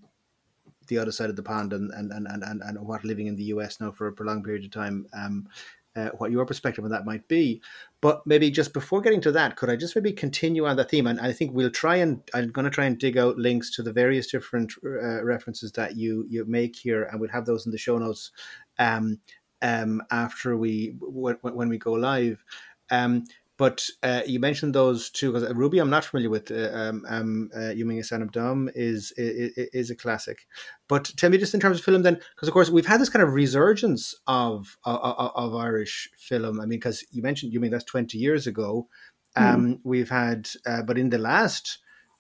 the 0.88 0.97
other 0.97 1.12
side 1.12 1.29
of 1.29 1.36
the 1.36 1.43
pond 1.43 1.73
and 1.73 1.91
and 1.91 2.13
and 2.13 2.27
and, 2.27 2.62
and 2.62 2.79
what 2.79 3.03
living 3.03 3.27
in 3.27 3.36
the 3.36 3.51
US 3.55 3.82
now 3.82 3.91
for 3.91 4.08
a 4.08 4.13
prolonged 4.13 4.45
period 4.45 4.63
of 4.63 4.71
time. 4.71 5.08
Um, 5.13 5.49
uh, 5.95 6.10
what 6.19 6.32
your 6.32 6.45
perspective 6.45 6.86
on 6.86 6.91
that 6.91 7.05
might 7.05 7.27
be. 7.27 7.62
But 8.01 8.25
maybe 8.25 8.49
just 8.49 8.73
before 8.73 9.01
getting 9.01 9.19
to 9.21 9.31
that, 9.33 9.57
could 9.57 9.69
I 9.69 9.75
just 9.75 9.95
maybe 9.95 10.13
continue 10.13 10.65
on 10.65 10.77
the 10.77 10.85
theme? 10.85 11.07
And 11.07 11.19
I 11.19 11.33
think 11.33 11.53
we'll 11.53 11.69
try 11.69 11.97
and 11.97 12.21
I'm 12.33 12.49
going 12.49 12.63
to 12.63 12.71
try 12.71 12.85
and 12.85 12.97
dig 12.97 13.17
out 13.17 13.38
links 13.38 13.75
to 13.75 13.83
the 13.83 13.91
various 13.91 14.27
different 14.27 14.73
uh, 14.85 15.23
references 15.23 15.71
that 15.73 15.97
you 15.97 16.25
you 16.29 16.45
make 16.45 16.77
here, 16.77 17.03
and 17.03 17.19
we'll 17.19 17.29
have 17.29 17.45
those 17.45 17.65
in 17.65 17.71
the 17.71 17.77
show 17.77 17.97
notes 17.97 18.31
um, 18.77 19.19
um, 19.62 20.01
after 20.12 20.55
we 20.55 20.95
when, 20.99 21.35
when 21.41 21.69
we 21.69 21.77
go 21.77 21.93
live. 21.93 22.43
Um, 22.91 23.25
but 23.60 23.86
uh, 24.04 24.22
you 24.26 24.39
mentioned 24.39 24.74
those 24.74 25.10
two 25.10 25.34
because 25.34 25.52
Rúbaí, 25.52 25.82
I'm 25.82 25.89
not 25.89 26.06
familiar 26.06 26.30
with. 26.30 26.50
Uh, 26.50 26.69
um, 26.74 27.06
um, 27.10 27.50
uh, 27.54 27.72
Yu 27.72 27.86
Ming 27.86 28.02
Son 28.04 28.30
is, 28.74 29.12
is 29.17 29.52
is 29.74 29.91
a 29.91 29.98
classic. 29.98 30.48
But 30.88 31.12
tell 31.17 31.30
me 31.30 31.38
just 31.38 31.54
in 31.54 31.60
terms 31.60 31.78
of 31.78 31.84
film, 31.84 32.02
then, 32.02 32.22
because 32.36 32.48
of 32.48 32.54
course 32.54 32.69
we've 32.69 32.86
had 32.86 33.02
this 33.02 33.10
kind 33.10 33.22
of 33.22 33.34
resurgence 33.34 34.15
of 34.28 34.78
of, 34.86 35.32
of 35.36 35.56
Irish 35.56 36.10
film. 36.17 36.62
I 36.62 36.67
mean, 36.67 36.80
because 36.80 37.06
you 37.12 37.22
mentioned 37.22 37.52
Yu 37.52 37.60
Ming, 37.60 37.72
that's 37.72 37.84
20 37.84 38.17
years 38.17 38.48
ago. 38.48 38.88
Hmm. 39.36 39.43
Um, 39.43 39.67
mm. 39.67 39.80
We've 39.84 40.10
had, 40.10 40.50
uh, 40.65 40.84
but 40.84 40.98
in 40.98 41.10
the 41.10 41.17
last 41.17 41.80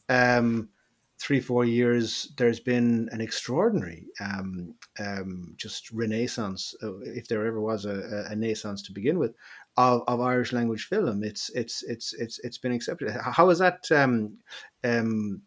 um, 0.09 0.67
three 1.19 1.39
four 1.39 1.63
years, 1.63 2.33
there's 2.37 2.59
been 2.59 3.07
an 3.13 3.21
extraordinary 3.21 4.07
um, 4.19 4.75
um, 4.99 5.53
just 5.55 5.89
renaissance, 5.91 6.75
uh, 6.83 6.99
if 6.99 7.29
there 7.29 7.47
ever 7.47 7.61
was 7.61 7.85
a, 7.85 8.25
a, 8.25 8.29
renaissance 8.29 8.81
to 8.83 8.91
begin 8.91 9.17
with, 9.19 9.33
of, 9.79 10.03
of 10.07 10.19
Irish 10.19 10.51
language 10.51 10.85
film. 10.85 11.23
It's 11.23 11.49
it's 11.55 11.83
it's 11.83 12.13
it's 12.13 12.39
it's 12.39 12.57
been 12.57 12.73
accepted. 12.73 13.09
How 13.11 13.49
is 13.49 13.59
that? 13.59 13.89
Um, 13.91 14.37
um, 14.83 15.41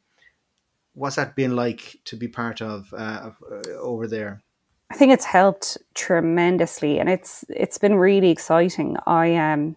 what's 0.94 1.16
that 1.16 1.36
been 1.36 1.54
like 1.54 2.00
to 2.06 2.16
be 2.16 2.28
part 2.28 2.62
of, 2.62 2.92
uh, 2.94 3.20
of 3.24 3.36
uh, 3.50 3.70
over 3.78 4.06
there? 4.06 4.42
I 4.90 4.94
think 4.94 5.12
it's 5.12 5.26
helped 5.26 5.76
tremendously, 5.94 6.98
and 6.98 7.10
it's 7.10 7.44
it's 7.50 7.76
been 7.76 7.96
really 7.96 8.30
exciting. 8.30 8.96
I 9.06 9.36
um, 9.36 9.76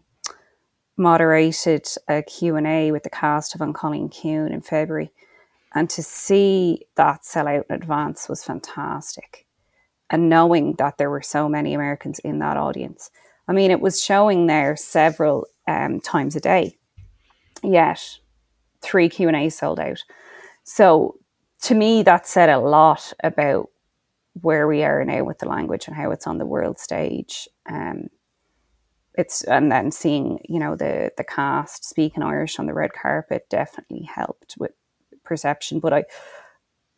moderated 0.95 1.87
a 2.07 2.21
Q 2.23 2.55
and 2.55 2.67
A 2.67 2.91
with 2.91 3.03
the 3.03 3.09
cast 3.09 3.55
of 3.55 3.61
Cailín 3.61 4.09
Ciúin 4.09 4.53
in 4.53 4.61
February, 4.61 5.11
and 5.73 5.89
to 5.89 6.01
see 6.01 6.85
that 6.95 7.25
sell 7.25 7.49
out 7.49 7.65
in 7.69 7.75
advance 7.75 8.29
was 8.29 8.43
fantastic. 8.43 9.45
And 10.09 10.29
knowing 10.29 10.75
that 10.75 10.97
there 10.97 11.09
were 11.09 11.23
so 11.23 11.49
many 11.49 11.73
Americans 11.73 12.19
in 12.19 12.39
that 12.39 12.57
audience, 12.57 13.09
I 13.47 13.53
mean, 13.53 13.71
it 13.71 13.81
was 13.81 14.03
showing 14.03 14.47
there 14.47 14.75
several 14.75 15.47
um, 15.67 15.99
times 16.01 16.35
a 16.35 16.39
day. 16.39 16.77
Yet, 17.63 18.19
three 18.81 19.09
Q 19.09 19.27
and 19.27 19.37
A 19.37 19.49
sold 19.49 19.79
out. 19.79 20.03
So, 20.63 21.15
to 21.63 21.75
me, 21.75 22.03
that 22.03 22.27
said 22.27 22.49
a 22.49 22.59
lot 22.59 23.13
about 23.23 23.69
where 24.41 24.67
we 24.67 24.83
are 24.83 25.03
now 25.05 25.23
with 25.23 25.39
the 25.39 25.47
language 25.47 25.87
and 25.87 25.95
how 25.95 26.11
it's 26.11 26.27
on 26.27 26.37
the 26.37 26.45
world 26.45 26.79
stage. 26.79 27.47
Um, 27.69 28.09
it's 29.17 29.43
and 29.43 29.71
then 29.71 29.91
seeing 29.91 30.39
you 30.47 30.59
know 30.59 30.75
the 30.75 31.11
the 31.17 31.23
cast 31.23 31.85
speaking 31.85 32.23
Irish 32.23 32.59
on 32.59 32.65
the 32.65 32.73
red 32.73 32.93
carpet 32.93 33.47
definitely 33.49 34.03
helped 34.03 34.55
with 34.59 34.71
perception. 35.23 35.79
But 35.79 35.93
I, 35.93 36.03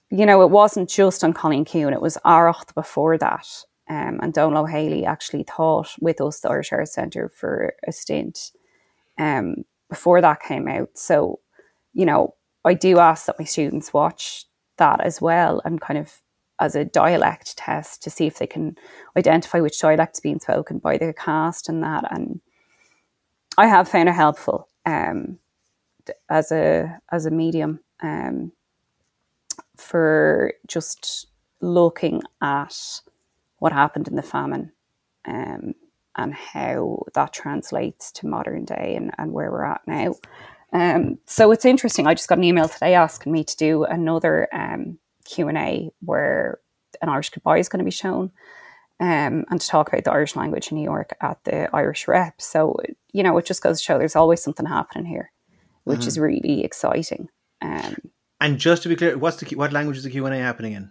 you 0.09 0.25
know, 0.25 0.41
it 0.41 0.49
wasn't 0.49 0.89
just 0.89 1.23
on 1.23 1.33
Cailín 1.33 1.67
Ciúin; 1.67 1.93
it 1.93 2.01
was 2.01 2.17
Arracht 2.25 2.73
before 2.73 3.17
that, 3.19 3.47
um, 3.89 4.19
and 4.21 4.33
Dónall 4.33 4.67
Ó 4.67 4.71
Héalai 4.71 5.05
actually 5.05 5.43
taught 5.43 5.95
with 5.99 6.19
us 6.21 6.39
the 6.39 6.49
Irish 6.49 6.71
Arts 6.71 6.93
Centre 6.93 7.29
for 7.29 7.73
a 7.87 7.91
stint 7.91 8.51
um, 9.17 9.63
before 9.89 10.21
that 10.21 10.41
came 10.41 10.67
out. 10.67 10.89
So, 10.95 11.39
you 11.93 12.05
know, 12.05 12.35
I 12.65 12.73
do 12.73 12.99
ask 12.99 13.25
that 13.25 13.39
my 13.39 13.45
students 13.45 13.93
watch 13.93 14.45
that 14.77 15.01
as 15.01 15.21
well 15.21 15.61
and 15.63 15.79
kind 15.79 15.97
of 15.97 16.19
as 16.59 16.75
a 16.75 16.85
dialect 16.85 17.57
test 17.57 18.01
to 18.03 18.09
see 18.09 18.27
if 18.27 18.39
they 18.39 18.47
can 18.47 18.75
identify 19.15 19.59
which 19.59 19.79
dialect's 19.79 20.19
being 20.19 20.39
spoken 20.39 20.79
by 20.79 20.97
the 20.97 21.13
cast 21.13 21.69
and 21.69 21.83
that. 21.83 22.03
And 22.11 22.41
I 23.57 23.67
have 23.67 23.87
found 23.87 24.09
it 24.09 24.15
helpful 24.15 24.67
um, 24.85 25.39
as 26.29 26.51
a 26.51 26.99
as 27.11 27.25
a 27.25 27.31
medium 27.31 27.79
um, 28.01 28.51
for 29.77 30.53
just 30.67 31.27
looking 31.61 32.21
at 32.41 33.01
what 33.59 33.71
happened 33.71 34.07
in 34.07 34.15
the 34.15 34.21
famine 34.21 34.71
um, 35.27 35.73
and 36.15 36.33
how 36.33 37.03
that 37.13 37.33
translates 37.33 38.11
to 38.11 38.27
modern 38.27 38.65
day 38.65 38.95
and, 38.95 39.11
and 39.17 39.31
where 39.31 39.51
we're 39.51 39.65
at 39.65 39.81
now. 39.87 40.15
Um, 40.73 41.17
so 41.25 41.51
it's 41.51 41.65
interesting. 41.65 42.07
I 42.07 42.13
just 42.13 42.27
got 42.29 42.37
an 42.37 42.43
email 42.43 42.67
today 42.67 42.93
asking 42.93 43.31
me 43.31 43.43
to 43.43 43.55
do 43.55 43.83
another 43.83 44.47
um, 44.53 44.99
Q 45.25 45.47
and 45.47 45.57
A 45.57 45.91
where 46.01 46.59
an 47.01 47.09
Irish 47.09 47.29
goodbye 47.29 47.59
is 47.59 47.69
going 47.69 47.79
to 47.79 47.85
be 47.85 47.91
shown. 47.91 48.31
um, 48.99 49.45
and 49.49 49.61
to 49.61 49.67
talk 49.67 49.89
about 49.89 50.03
the 50.03 50.11
Irish 50.11 50.35
language 50.35 50.71
in 50.71 50.77
New 50.77 50.83
York 50.83 51.15
at 51.21 51.43
the 51.43 51.73
Irish 51.75 52.07
Rep. 52.07 52.41
So, 52.41 52.77
you 53.11 53.21
know, 53.21 53.37
it 53.37 53.45
just 53.45 53.61
goes 53.61 53.79
to 53.79 53.83
show 53.83 53.97
there's 53.97 54.15
always 54.15 54.41
something 54.41 54.65
happening 54.65 55.05
here, 55.05 55.31
which 55.83 55.99
mm-hmm. 55.99 56.07
is 56.07 56.19
really 56.19 56.63
exciting. 56.63 57.29
Um, 57.61 57.95
and 58.41 58.57
just 58.57 58.83
to 58.83 58.89
be 58.89 58.95
clear, 58.95 59.17
what's 59.17 59.37
the 59.37 59.55
what 59.55 59.71
language 59.71 59.97
is 59.97 60.03
the 60.03 60.09
Q 60.09 60.25
and 60.25 60.33
A 60.33 60.39
happening 60.39 60.73
in? 60.73 60.89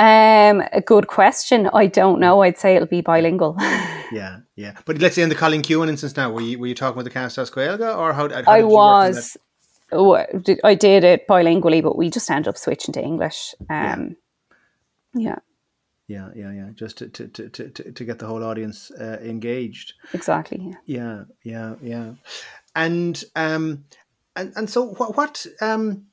Um, 0.00 0.62
a 0.72 0.80
good 0.80 1.08
question. 1.08 1.68
I 1.74 1.86
don't 1.86 2.20
know. 2.20 2.40
I'd 2.40 2.56
say 2.56 2.74
it'll 2.74 2.88
be 2.88 3.02
bilingual. 3.02 3.54
yeah, 4.10 4.38
yeah. 4.56 4.72
But 4.86 4.96
let's 4.96 5.14
say 5.14 5.20
in 5.20 5.28
the 5.28 5.34
Cailín 5.34 5.60
Ciúin 5.60 5.90
instance 5.90 6.16
now, 6.16 6.30
were 6.30 6.40
you 6.40 6.58
were 6.58 6.68
you 6.68 6.74
talking 6.74 6.96
with 6.96 7.04
the 7.04 7.10
Castas 7.10 7.50
Gaeilge 7.50 7.98
or 7.98 8.14
how? 8.14 8.30
how 8.30 8.42
I 8.50 8.62
was. 8.62 9.36
Oh, 9.92 10.14
I 10.64 10.74
did 10.74 11.04
it 11.04 11.28
bilingually, 11.28 11.82
but 11.82 11.98
we 11.98 12.08
just 12.08 12.30
ended 12.30 12.48
up 12.48 12.56
switching 12.56 12.94
to 12.94 13.02
English. 13.02 13.54
Um, 13.68 14.16
yeah. 15.14 15.36
yeah. 16.06 16.28
Yeah, 16.34 16.50
yeah, 16.52 16.70
Just 16.74 16.98
to 16.98 17.08
to, 17.08 17.28
to, 17.28 17.48
to, 17.50 17.92
to 17.92 18.04
get 18.04 18.18
the 18.18 18.26
whole 18.26 18.42
audience 18.42 18.90
uh, 18.92 19.18
engaged. 19.22 19.92
Exactly. 20.14 20.74
Yeah. 20.86 21.24
yeah, 21.24 21.24
yeah, 21.44 21.74
yeah. 21.82 22.12
And 22.74 23.22
um, 23.36 23.84
and 24.34 24.52
and 24.56 24.70
so 24.70 24.94
what 24.94 25.16
what 25.16 25.46
um 25.60 26.06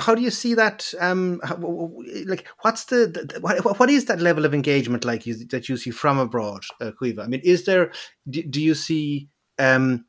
how 0.00 0.14
do 0.14 0.22
you 0.22 0.30
see 0.30 0.54
that? 0.54 0.92
Um, 1.00 1.40
like, 2.26 2.46
what's 2.62 2.84
the, 2.84 3.06
the, 3.06 3.40
what, 3.40 3.78
what 3.78 3.90
is 3.90 4.06
that 4.06 4.20
level 4.20 4.44
of 4.44 4.54
engagement 4.54 5.04
like 5.04 5.26
you, 5.26 5.46
that 5.46 5.68
you 5.68 5.76
see 5.76 5.90
from 5.90 6.18
abroad, 6.18 6.64
uh, 6.80 6.92
I 7.00 7.26
mean, 7.26 7.40
is 7.44 7.64
there? 7.64 7.92
Do, 8.28 8.42
do 8.42 8.60
you 8.60 8.74
see? 8.74 9.28
Um, 9.58 10.06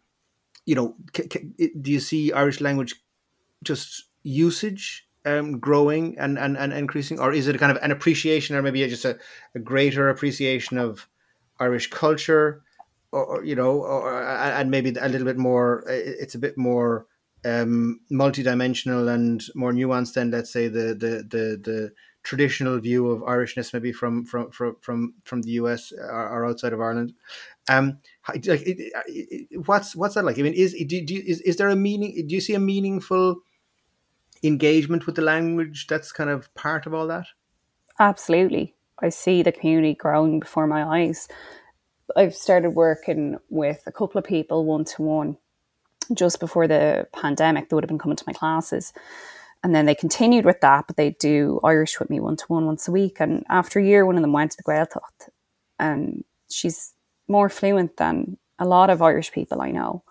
you 0.65 0.75
know, 0.75 0.95
c- 1.15 1.27
c- 1.31 1.71
do 1.79 1.91
you 1.91 1.99
see 1.99 2.31
Irish 2.31 2.59
language 2.59 2.95
just 3.63 4.05
usage 4.23 5.07
um, 5.25 5.59
growing 5.59 6.17
and, 6.17 6.37
and, 6.37 6.57
and 6.57 6.73
increasing, 6.73 7.19
or 7.19 7.33
is 7.33 7.47
it 7.47 7.59
kind 7.59 7.75
of 7.75 7.83
an 7.83 7.91
appreciation, 7.91 8.55
or 8.55 8.61
maybe 8.61 8.87
just 8.87 9.05
a, 9.05 9.17
a 9.53 9.59
greater 9.59 10.09
appreciation 10.09 10.77
of 10.77 11.07
Irish 11.59 11.89
culture, 11.89 12.63
or, 13.11 13.25
or 13.25 13.43
you 13.43 13.55
know, 13.55 13.81
or, 13.81 14.23
and 14.23 14.71
maybe 14.71 14.93
a 14.99 15.09
little 15.09 15.25
bit 15.25 15.37
more? 15.37 15.83
It's 15.87 16.35
a 16.35 16.39
bit 16.39 16.57
more 16.57 17.07
um, 17.45 17.99
multidimensional 18.11 19.13
and 19.13 19.43
more 19.53 19.71
nuanced 19.71 20.13
than 20.13 20.31
let's 20.31 20.51
say 20.51 20.67
the 20.67 20.95
the 20.95 21.23
the, 21.29 21.61
the 21.63 21.91
traditional 22.23 22.79
view 22.79 23.07
of 23.11 23.21
Irishness 23.21 23.71
maybe 23.71 23.93
from 23.93 24.25
from 24.25 24.49
from 24.51 24.75
from, 24.81 25.13
from 25.23 25.41
the 25.43 25.51
US 25.51 25.93
or, 25.93 26.29
or 26.29 26.45
outside 26.45 26.73
of 26.73 26.81
Ireland. 26.81 27.13
Um, 27.69 27.99
like, 28.27 28.45
it, 28.45 28.91
it, 29.07 29.67
what's 29.67 29.95
what's 29.95 30.15
that 30.15 30.25
like? 30.25 30.39
I 30.39 30.41
mean, 30.41 30.53
is 30.53 30.73
do, 30.73 31.05
do, 31.05 31.23
is 31.25 31.39
is 31.41 31.57
there 31.57 31.69
a 31.69 31.75
meaning? 31.75 32.25
Do 32.27 32.33
you 32.33 32.41
see 32.41 32.55
a 32.55 32.59
meaningful 32.59 33.37
engagement 34.43 35.05
with 35.05 35.15
the 35.15 35.21
language 35.21 35.87
that's 35.87 36.11
kind 36.11 36.29
of 36.29 36.53
part 36.55 36.85
of 36.85 36.93
all 36.93 37.07
that? 37.07 37.27
Absolutely, 37.99 38.75
I 39.01 39.09
see 39.09 39.43
the 39.43 39.51
community 39.51 39.93
growing 39.93 40.39
before 40.39 40.67
my 40.67 40.83
eyes. 40.83 41.27
I've 42.15 42.35
started 42.35 42.71
working 42.71 43.37
with 43.49 43.81
a 43.87 43.91
couple 43.91 44.19
of 44.19 44.25
people 44.25 44.65
one 44.65 44.85
to 44.85 45.01
one 45.01 45.37
just 46.13 46.39
before 46.39 46.67
the 46.67 47.07
pandemic, 47.13 47.69
they 47.69 47.75
would 47.75 47.83
have 47.83 47.89
been 47.89 47.99
coming 47.99 48.17
to 48.17 48.23
my 48.27 48.33
classes. 48.33 48.93
And 49.63 49.73
then 49.73 49.85
they 49.85 49.95
continued 49.95 50.45
with 50.45 50.61
that, 50.61 50.85
but 50.85 50.95
they 50.95 51.11
do 51.11 51.59
Irish 51.63 51.99
with 51.99 52.09
me 52.09 52.19
one 52.19 52.37
to 52.37 52.45
one 52.47 52.65
once 52.65 52.87
a 52.87 52.91
week. 52.91 53.17
And 53.19 53.43
after 53.49 53.79
a 53.79 53.83
year, 53.83 54.05
one 54.05 54.15
of 54.15 54.21
them 54.21 54.33
went 54.33 54.51
to 54.51 54.57
the 54.57 54.71
Gaeltacht. 54.71 55.29
And 55.79 56.23
she's 56.49 56.93
more 57.27 57.49
fluent 57.49 57.97
than 57.97 58.37
a 58.59 58.65
lot 58.65 58.89
of 58.89 59.01
Irish 59.01 59.31
people 59.31 59.61
I 59.61 59.71
know. 59.71 60.03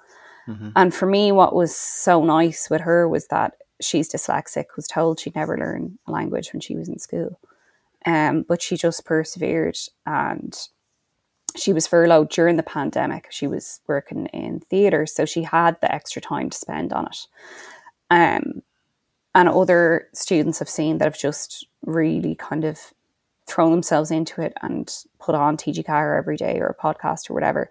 Mm-hmm. 0.49 0.71
And 0.77 0.95
for 0.95 1.07
me, 1.07 1.33
what 1.33 1.55
was 1.55 1.75
so 1.75 2.25
nice 2.25 2.69
with 2.69 2.83
her 2.83 3.09
was 3.09 3.29
that 3.29 3.55
she's 3.81 4.13
dyslexic, 4.13 4.65
was 4.77 4.89
told 4.89 5.21
she'd 5.21 5.35
never 5.35 5.57
learn 5.57 5.99
a 6.07 6.11
language 6.11 6.53
when 6.53 6.61
she 6.61 6.77
was 6.77 6.89
in 6.89 6.99
school. 6.99 7.39
Um, 8.07 8.45
but 8.47 8.61
she 8.61 8.77
just 8.77 9.05
persevered 9.07 9.79
and 10.05 10.55
she 11.57 11.73
was 11.73 11.87
furloughed 11.87 12.31
during 12.31 12.57
the 12.57 12.63
pandemic. 12.63 13.29
She 13.31 13.47
was 13.47 13.81
working 13.87 14.27
in 14.27 14.61
theatre, 14.61 15.07
so 15.07 15.25
she 15.25 15.43
had 15.43 15.81
the 15.81 15.93
extra 15.93 16.21
time 16.21 16.51
to 16.51 16.59
spend 16.59 16.93
on 16.93 17.07
it. 17.07 17.27
Um, 18.11 18.63
and 19.35 19.49
other 19.49 20.09
students 20.13 20.59
have 20.59 20.69
seen 20.69 20.99
that 20.99 21.07
have 21.07 21.19
just 21.19 21.67
really 21.85 22.35
kind 22.35 22.65
of 22.65 22.79
thrown 23.47 23.71
themselves 23.71 24.11
into 24.11 24.41
it 24.41 24.55
and 24.63 25.05
put 25.19 25.35
on 25.35 25.57
TG 25.57 25.85
Ceathair 25.85 26.19
every 26.19 26.37
day 26.37 26.59
or 26.59 26.67
a 26.67 26.75
podcast 26.75 27.31
or 27.31 27.35
whatever. 27.35 27.71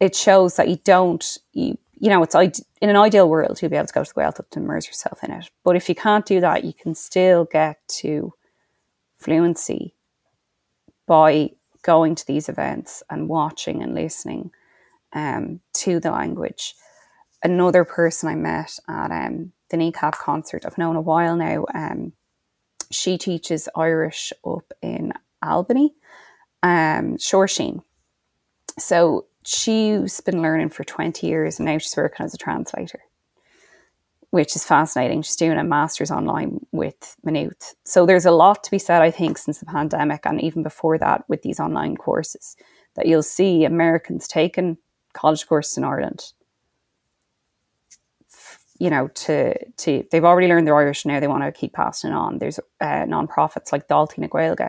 It 0.00 0.14
shows 0.14 0.56
that 0.56 0.68
you 0.68 0.76
don't, 0.84 1.38
you, 1.52 1.76
you 1.98 2.08
know, 2.08 2.22
it's 2.22 2.34
in 2.34 2.88
an 2.88 2.96
ideal 2.96 3.28
world, 3.28 3.60
you'll 3.60 3.70
be 3.70 3.76
able 3.76 3.88
to 3.88 3.92
go 3.92 4.04
to 4.04 4.14
the 4.14 4.20
Gaeltacht 4.20 4.56
and 4.56 4.64
immerse 4.64 4.86
yourself 4.86 5.22
in 5.24 5.32
it. 5.32 5.50
But 5.64 5.76
if 5.76 5.88
you 5.88 5.94
can't 5.94 6.24
do 6.24 6.40
that, 6.40 6.64
you 6.64 6.72
can 6.72 6.94
still 6.94 7.44
get 7.44 7.76
to 8.00 8.32
fluency 9.18 9.94
by 11.06 11.50
going 11.88 12.14
to 12.14 12.26
these 12.26 12.50
events 12.50 13.02
and 13.08 13.30
watching 13.30 13.82
and 13.82 13.94
listening 13.94 14.50
um, 15.14 15.58
to 15.72 15.98
the 15.98 16.10
language. 16.10 16.74
Another 17.42 17.82
person 17.82 18.28
I 18.28 18.34
met 18.34 18.78
at 18.86 19.10
um, 19.10 19.52
the 19.70 19.78
Kneecap 19.78 20.18
concert, 20.18 20.66
I've 20.66 20.76
known 20.76 20.96
a 20.96 21.00
while 21.00 21.34
now, 21.34 21.64
um, 21.74 22.12
she 22.90 23.16
teaches 23.16 23.70
Irish 23.74 24.34
up 24.46 24.70
in 24.82 25.14
Albany, 25.42 25.94
um, 26.62 27.16
Sheen. 27.16 27.80
So 28.78 29.24
she's 29.46 30.20
been 30.20 30.42
learning 30.42 30.68
for 30.68 30.84
20 30.84 31.26
years 31.26 31.58
and 31.58 31.64
now 31.64 31.78
she's 31.78 31.96
working 31.96 32.26
as 32.26 32.34
a 32.34 32.38
translator 32.38 33.00
which 34.30 34.54
is 34.54 34.64
fascinating. 34.64 35.22
She's 35.22 35.36
doing 35.36 35.58
a 35.58 35.64
master's 35.64 36.10
online 36.10 36.66
with 36.72 37.16
Maynooth. 37.24 37.74
So 37.84 38.04
there's 38.04 38.26
a 38.26 38.30
lot 38.30 38.62
to 38.64 38.70
be 38.70 38.78
said, 38.78 39.00
I 39.02 39.10
think, 39.10 39.38
since 39.38 39.58
the 39.58 39.66
pandemic 39.66 40.26
and 40.26 40.40
even 40.40 40.62
before 40.62 40.98
that 40.98 41.24
with 41.28 41.42
these 41.42 41.60
online 41.60 41.96
courses 41.96 42.56
that 42.94 43.06
you'll 43.06 43.22
see 43.22 43.64
Americans 43.64 44.28
taking 44.28 44.76
college 45.12 45.46
courses 45.46 45.78
in 45.78 45.84
Ireland. 45.84 46.32
You 48.78 48.90
know, 48.90 49.08
to 49.08 49.54
to 49.64 50.04
they've 50.10 50.24
already 50.24 50.46
learned 50.46 50.66
their 50.66 50.76
Irish 50.76 51.04
now. 51.04 51.18
They 51.18 51.26
want 51.26 51.42
to 51.42 51.50
keep 51.50 51.72
passing 51.72 52.12
on. 52.12 52.38
There's 52.38 52.60
uh, 52.80 53.06
non-profits 53.06 53.72
like 53.72 53.88
Daltaí 53.88 54.18
na 54.18 54.68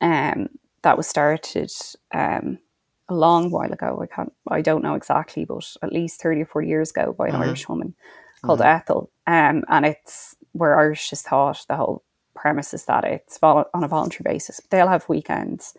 um, 0.00 0.48
that 0.82 0.96
was 0.96 1.06
started 1.06 1.72
um, 2.12 2.58
a 3.08 3.14
long 3.14 3.50
while 3.50 3.72
ago. 3.72 4.00
I 4.02 4.14
can't, 4.14 4.32
I 4.48 4.60
don't 4.60 4.82
know 4.82 4.94
exactly, 4.94 5.46
but 5.46 5.74
at 5.82 5.90
least 5.90 6.20
thirty 6.20 6.42
or 6.42 6.46
forty 6.46 6.68
years 6.68 6.90
ago 6.90 7.14
by 7.14 7.28
an 7.28 7.32
mm-hmm. 7.32 7.44
Irish 7.44 7.66
woman 7.66 7.94
called 8.42 8.60
mm-hmm. 8.60 8.76
Ethel, 8.76 9.10
um, 9.26 9.64
and 9.68 9.86
it's 9.86 10.36
where 10.52 10.78
Irish 10.78 11.12
is 11.12 11.22
taught. 11.22 11.64
The 11.68 11.76
whole 11.76 12.04
premise 12.34 12.72
is 12.72 12.84
that 12.86 13.04
it's 13.04 13.38
vol- 13.38 13.70
on 13.74 13.84
a 13.84 13.88
voluntary 13.88 14.32
basis. 14.32 14.60
They'll 14.70 14.88
have 14.88 15.08
weekends 15.08 15.76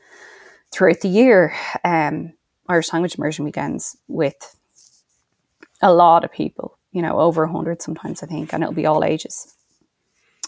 throughout 0.72 1.02
the 1.02 1.10
year, 1.10 1.54
um, 1.84 2.34
Irish 2.68 2.94
language 2.94 3.16
immersion 3.18 3.46
weekends 3.46 3.98
with 4.08 4.56
a 5.82 5.94
lot 5.94 6.24
of 6.24 6.32
people. 6.32 6.78
You 6.92 7.02
know, 7.02 7.20
over 7.20 7.44
a 7.44 7.52
hundred 7.52 7.82
sometimes 7.82 8.24
I 8.24 8.28
think, 8.28 8.54
and 8.54 8.64
it'll 8.64 8.74
be 8.74 8.86
all 8.86 9.04
ages. 9.04 9.54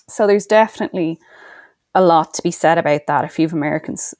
So 0.07 0.27
there's 0.27 0.47
definitely 0.47 1.19
a 1.93 2.01
lot 2.01 2.33
to 2.33 2.41
be 2.41 2.51
said 2.51 2.77
about 2.77 3.01
that. 3.07 3.25
A 3.25 3.29
few 3.29 3.45
of 3.45 3.53
Americans 3.53 4.13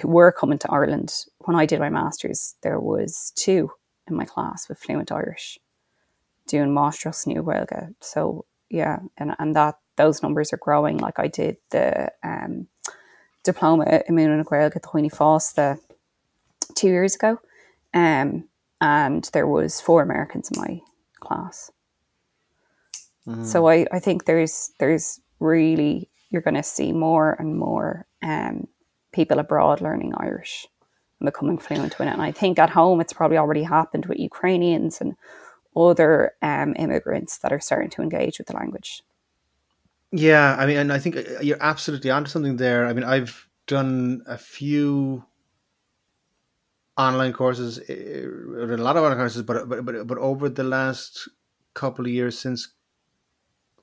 who 0.00 0.08
were 0.08 0.32
coming 0.32 0.58
to 0.58 0.70
Ireland 0.70 1.24
when 1.38 1.56
I 1.56 1.66
did 1.66 1.80
my 1.80 1.88
masters, 1.88 2.56
there 2.62 2.80
was 2.80 3.32
two 3.36 3.70
in 4.06 4.16
my 4.16 4.24
class 4.24 4.68
with 4.68 4.78
fluent 4.78 5.12
Irish 5.12 5.58
doing 6.48 6.70
Mastros 6.70 7.26
New 7.26 7.42
Gaeilge. 7.42 7.94
So 8.00 8.44
yeah, 8.70 8.98
and, 9.16 9.34
and 9.38 9.54
that 9.54 9.76
those 9.96 10.22
numbers 10.22 10.52
are 10.52 10.58
growing. 10.58 10.98
Like 10.98 11.18
I 11.18 11.28
did 11.28 11.56
the 11.70 12.10
um, 12.22 12.68
diploma 13.44 14.02
Immune 14.08 14.32
and 14.32 14.46
Gaeilge 14.46 14.76
at 14.76 14.82
the 14.82 14.88
Huine 14.88 15.10
Fásta 15.10 15.78
two 16.74 16.88
years 16.88 17.14
ago. 17.14 17.38
Um, 17.94 18.44
and 18.80 19.28
there 19.32 19.46
was 19.46 19.80
four 19.80 20.02
Americans 20.02 20.50
in 20.50 20.60
my 20.60 20.80
class. 21.20 21.70
Mm. 23.26 23.44
So 23.44 23.68
I, 23.68 23.86
I 23.92 23.98
think 23.98 24.24
there's 24.24 24.72
there's 24.78 25.20
really 25.40 26.08
you're 26.30 26.42
going 26.42 26.54
to 26.54 26.62
see 26.62 26.92
more 26.92 27.36
and 27.38 27.56
more 27.56 28.06
um, 28.22 28.68
people 29.12 29.38
abroad 29.38 29.80
learning 29.80 30.12
Irish 30.16 30.66
and 31.20 31.26
becoming 31.26 31.58
fluent 31.58 31.96
in 31.98 32.08
it. 32.08 32.12
And 32.12 32.22
I 32.22 32.32
think 32.32 32.58
at 32.58 32.70
home 32.70 33.00
it's 33.00 33.12
probably 33.12 33.38
already 33.38 33.62
happened 33.62 34.06
with 34.06 34.18
Ukrainians 34.18 35.00
and 35.00 35.14
other 35.82 36.32
um, 36.42 36.74
immigrants 36.78 37.38
that 37.38 37.52
are 37.52 37.60
starting 37.60 37.90
to 37.90 38.02
engage 38.02 38.38
with 38.38 38.46
the 38.46 38.56
language. 38.56 39.02
Yeah, 40.10 40.56
I 40.58 40.66
mean, 40.66 40.78
and 40.78 40.92
I 40.92 40.98
think 40.98 41.16
uh, 41.16 41.40
you're 41.40 41.62
absolutely 41.62 42.10
onto 42.10 42.30
something 42.30 42.56
there. 42.56 42.86
I 42.86 42.92
mean, 42.92 43.04
I've 43.04 43.46
done 43.66 44.22
a 44.26 44.38
few 44.38 45.24
online 46.96 47.32
courses, 47.32 47.78
a 47.88 48.24
lot 48.76 48.96
of 48.96 49.04
online 49.04 49.18
courses, 49.18 49.42
but 49.42 49.68
but 49.68 49.84
but 49.84 50.06
but 50.06 50.18
over 50.18 50.48
the 50.48 50.64
last 50.64 51.28
couple 51.74 52.06
of 52.06 52.10
years 52.10 52.38
since 52.38 52.68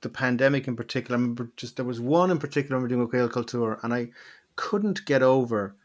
the 0.02 0.08
pandemic, 0.08 0.66
in 0.66 0.76
particular, 0.76 1.16
I 1.16 1.20
remember 1.20 1.50
just 1.56 1.76
there 1.76 1.84
was 1.84 2.00
one 2.00 2.30
in 2.30 2.38
particular. 2.38 2.76
I'm 2.76 2.88
doing 2.88 3.02
a 3.02 3.06
Gael 3.06 3.44
tour, 3.44 3.78
and 3.82 3.94
I 3.94 4.10
couldn't 4.56 5.04
get 5.04 5.22
over 5.22 5.76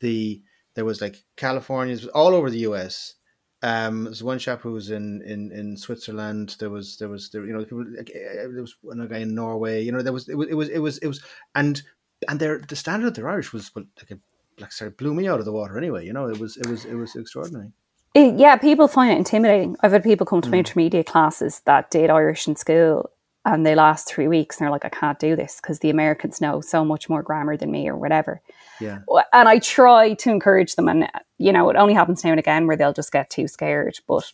the 0.00 0.42
there 0.74 0.84
was 0.84 1.00
like 1.00 1.22
Californians 1.36 2.06
all 2.06 2.34
over 2.34 2.48
the 2.48 2.60
US 2.60 3.14
um, 3.62 4.04
there's 4.04 4.22
one 4.22 4.38
chap 4.38 4.62
who 4.62 4.72
was 4.72 4.90
in, 4.90 5.22
in, 5.22 5.52
in 5.52 5.76
Switzerland. 5.76 6.56
There 6.58 6.70
was 6.70 6.96
there 6.96 7.08
was 7.08 7.30
there 7.30 7.44
you 7.44 7.52
know 7.52 7.60
people 7.60 7.84
like, 7.96 8.10
eh, 8.14 8.34
there 8.34 8.62
was 8.62 8.76
one 8.80 9.06
guy 9.06 9.18
in 9.18 9.34
Norway. 9.34 9.82
You 9.82 9.92
know 9.92 10.02
there 10.02 10.12
was 10.12 10.28
it 10.28 10.36
was 10.36 10.48
it 10.48 10.54
was 10.54 10.68
it 10.68 10.78
was 10.78 10.98
it 10.98 11.08
was 11.08 11.22
and 11.54 11.82
and 12.28 12.40
their 12.40 12.58
the 12.58 12.76
standard 12.76 13.08
of 13.08 13.14
their 13.14 13.28
Irish 13.28 13.52
was 13.52 13.74
well, 13.74 13.84
like 13.98 14.10
a, 14.12 14.18
like 14.60 14.72
sort 14.72 14.90
of 14.90 14.96
blew 14.96 15.14
me 15.14 15.28
out 15.28 15.40
of 15.40 15.44
the 15.44 15.52
water. 15.52 15.76
Anyway, 15.76 16.06
you 16.06 16.12
know, 16.12 16.26
it 16.26 16.38
was 16.38 16.56
it 16.56 16.66
was 16.66 16.84
it 16.86 16.94
was 16.94 17.14
extraordinary. 17.16 17.72
It, 18.14 18.38
yeah, 18.38 18.56
people 18.56 18.88
find 18.88 19.12
it 19.12 19.18
intimidating. 19.18 19.76
I've 19.82 19.92
had 19.92 20.02
people 20.02 20.26
come 20.26 20.40
to 20.40 20.50
my 20.50 20.58
intermediate 20.58 21.06
classes 21.06 21.60
that 21.66 21.90
did 21.90 22.10
Irish 22.10 22.48
in 22.48 22.56
school 22.56 23.10
and 23.44 23.64
they 23.64 23.74
last 23.74 24.08
three 24.08 24.26
weeks 24.26 24.58
and 24.58 24.64
they're 24.64 24.72
like, 24.72 24.84
I 24.84 24.88
can't 24.88 25.18
do 25.18 25.36
this 25.36 25.60
because 25.60 25.78
the 25.78 25.90
Americans 25.90 26.40
know 26.40 26.60
so 26.60 26.84
much 26.84 27.08
more 27.08 27.22
grammar 27.22 27.56
than 27.56 27.70
me 27.70 27.88
or 27.88 27.96
whatever. 27.96 28.40
Yeah. 28.80 28.98
And 29.32 29.48
I 29.48 29.58
try 29.58 30.14
to 30.14 30.30
encourage 30.30 30.74
them, 30.76 30.88
and 30.88 31.08
you 31.38 31.52
know, 31.52 31.68
it 31.70 31.76
only 31.76 31.94
happens 31.94 32.24
now 32.24 32.30
and 32.30 32.40
again 32.40 32.66
where 32.66 32.76
they'll 32.76 32.92
just 32.92 33.12
get 33.12 33.30
too 33.30 33.48
scared, 33.48 33.98
but 34.08 34.32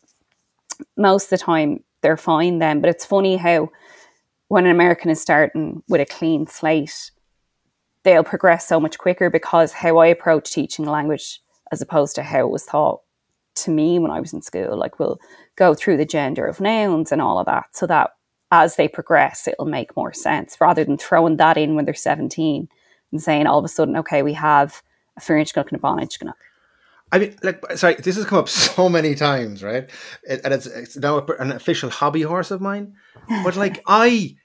most 0.96 1.24
of 1.24 1.30
the 1.30 1.44
time 1.44 1.82
they're 2.02 2.16
fine 2.16 2.58
then. 2.58 2.80
But 2.80 2.90
it's 2.90 3.04
funny 3.04 3.36
how 3.36 3.70
when 4.48 4.64
an 4.64 4.70
American 4.70 5.10
is 5.10 5.20
starting 5.20 5.82
with 5.88 6.00
a 6.00 6.06
clean 6.06 6.46
slate, 6.46 7.10
they'll 8.04 8.24
progress 8.24 8.66
so 8.66 8.78
much 8.78 8.98
quicker 8.98 9.30
because 9.30 9.72
how 9.72 9.98
I 9.98 10.06
approach 10.06 10.52
teaching 10.52 10.84
language 10.84 11.40
as 11.72 11.82
opposed 11.82 12.14
to 12.14 12.22
how 12.22 12.40
it 12.40 12.50
was 12.50 12.64
taught 12.64 13.00
to 13.56 13.70
me 13.70 13.98
when 13.98 14.10
I 14.10 14.20
was 14.20 14.32
in 14.32 14.42
school. 14.42 14.76
Like 14.76 14.98
we'll 14.98 15.18
go 15.56 15.74
through 15.74 15.96
the 15.96 16.04
gender 16.04 16.46
of 16.46 16.60
nouns 16.60 17.10
and 17.10 17.20
all 17.20 17.38
of 17.38 17.46
that 17.46 17.64
so 17.72 17.86
that 17.86 18.10
as 18.52 18.76
they 18.76 18.86
progress, 18.86 19.48
it'll 19.48 19.64
make 19.66 19.96
more 19.96 20.12
sense 20.12 20.56
rather 20.60 20.84
than 20.84 20.96
throwing 20.96 21.36
that 21.38 21.56
in 21.56 21.74
when 21.74 21.84
they're 21.84 21.94
17 21.94 22.68
and 23.12 23.22
saying 23.22 23.46
all 23.46 23.58
of 23.58 23.64
a 23.64 23.68
sudden, 23.68 23.96
okay, 23.96 24.22
we 24.22 24.32
have 24.34 24.82
a 25.16 25.20
furniture 25.20 25.60
and 25.60 25.72
a 25.72 25.78
bonnet 25.78 26.16
I 27.12 27.18
mean, 27.20 27.36
like, 27.42 27.64
sorry, 27.76 27.94
this 27.94 28.16
has 28.16 28.24
come 28.24 28.38
up 28.38 28.48
so 28.76 28.88
many 28.88 29.14
times, 29.14 29.62
right? 29.62 29.90
And 30.28 30.52
it's, 30.52 30.66
it's 30.66 30.96
now 30.96 31.24
an 31.38 31.52
official 31.52 31.90
hobby 31.90 32.22
horse 32.22 32.50
of 32.50 32.60
mine. 32.60 32.94
But 33.44 33.56
like, 33.64 33.82
I 33.86 34.36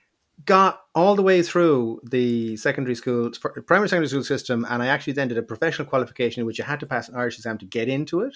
got 0.45 0.81
all 0.95 1.15
the 1.15 1.21
way 1.21 1.41
through 1.41 2.01
the 2.09 2.57
secondary 2.57 2.95
school, 2.95 3.31
primary 3.65 3.89
secondary 3.89 4.09
school 4.09 4.23
system, 4.23 4.65
and 4.69 4.81
I 4.81 4.87
actually 4.87 5.13
then 5.13 5.27
did 5.27 5.37
a 5.37 5.43
professional 5.43 5.87
qualification 5.87 6.41
in 6.41 6.45
which 6.45 6.57
you 6.57 6.63
had 6.63 6.79
to 6.81 6.85
pass 6.85 7.09
an 7.09 7.15
Irish 7.15 7.37
exam 7.37 7.57
to 7.59 7.65
get 7.65 7.89
into 7.89 8.21
it. 8.21 8.35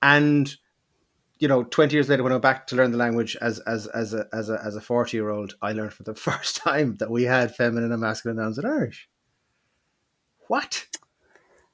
And 0.00 0.54
you 1.38 1.48
know, 1.48 1.64
twenty 1.64 1.96
years 1.96 2.08
later, 2.08 2.22
when 2.22 2.30
I 2.30 2.36
went 2.36 2.42
back 2.42 2.68
to 2.68 2.76
learn 2.76 2.92
the 2.92 2.98
language 2.98 3.36
as 3.40 3.58
as 3.60 3.88
as 3.88 4.14
a 4.14 4.26
as 4.32 4.48
a 4.48 4.60
as 4.64 4.76
a 4.76 4.80
forty 4.80 5.16
year 5.16 5.30
old, 5.30 5.56
I 5.60 5.72
learned 5.72 5.92
for 5.92 6.04
the 6.04 6.14
first 6.28 6.56
time 6.56 6.96
that 6.96 7.10
we 7.10 7.24
had 7.24 7.54
feminine 7.54 7.90
and 7.90 8.00
masculine 8.00 8.36
nouns 8.36 8.58
in 8.58 8.64
Irish. 8.64 9.08
What? 10.48 10.86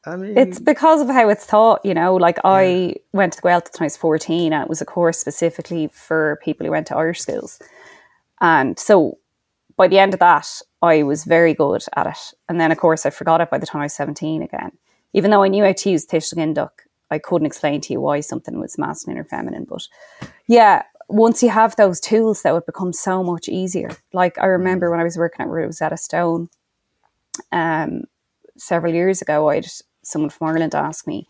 I 0.06 0.16
mean, 0.16 0.38
it's 0.38 0.58
because 0.58 1.00
of 1.00 1.08
how 1.08 1.28
it's 1.28 1.46
taught. 1.46 1.84
You 1.84 1.94
know, 1.94 2.14
like 2.14 2.36
yeah. 2.36 2.50
I 2.50 2.94
went 3.12 3.32
to 3.34 3.42
the 3.42 3.48
Gaeltacht 3.48 3.78
when 3.78 3.82
I 3.82 3.86
was 3.86 3.96
fourteen, 3.96 4.52
and 4.52 4.62
it 4.62 4.68
was 4.68 4.80
a 4.80 4.86
course 4.86 5.18
specifically 5.18 5.88
for 5.92 6.38
people 6.42 6.64
who 6.64 6.72
went 6.72 6.86
to 6.88 6.96
Irish 6.96 7.20
schools. 7.20 7.58
And 8.40 8.78
so, 8.78 9.18
by 9.76 9.88
the 9.88 9.98
end 9.98 10.14
of 10.14 10.20
that, 10.20 10.62
I 10.82 11.02
was 11.02 11.24
very 11.24 11.54
good 11.54 11.84
at 11.96 12.06
it. 12.06 12.34
And 12.48 12.60
then, 12.60 12.70
of 12.70 12.78
course, 12.78 13.04
I 13.04 13.10
forgot 13.10 13.40
it 13.40 13.50
by 13.50 13.58
the 13.58 13.66
time 13.66 13.80
I 13.82 13.86
was 13.86 13.94
seventeen 13.94 14.42
again. 14.42 14.72
Even 15.12 15.30
though 15.30 15.42
I 15.42 15.48
knew 15.48 15.64
how 15.64 15.72
to 15.72 15.90
use 15.90 16.06
tuiseal 16.06 16.36
ginideach, 16.36 16.70
I 17.10 17.18
couldn't 17.18 17.46
explain 17.46 17.80
to 17.82 17.92
you 17.92 18.00
why 18.00 18.20
something 18.20 18.60
was 18.60 18.78
masculine 18.78 19.18
or 19.18 19.24
feminine. 19.24 19.64
But 19.64 19.88
yeah, 20.46 20.82
once 21.08 21.42
you 21.42 21.48
have 21.48 21.74
those 21.76 22.00
tools, 22.00 22.42
that 22.42 22.54
would 22.54 22.66
become 22.66 22.92
so 22.92 23.24
much 23.24 23.48
easier. 23.48 23.90
Like 24.12 24.38
I 24.38 24.46
remember 24.46 24.90
when 24.90 25.00
I 25.00 25.04
was 25.04 25.16
working 25.16 25.44
at 25.44 25.48
Rosetta 25.48 25.96
Stone, 25.96 26.50
um, 27.50 28.04
several 28.58 28.92
years 28.92 29.22
ago, 29.22 29.48
I 29.48 29.56
had 29.56 29.66
someone 30.02 30.30
from 30.30 30.48
Ireland 30.48 30.74
ask 30.74 31.06
me 31.06 31.26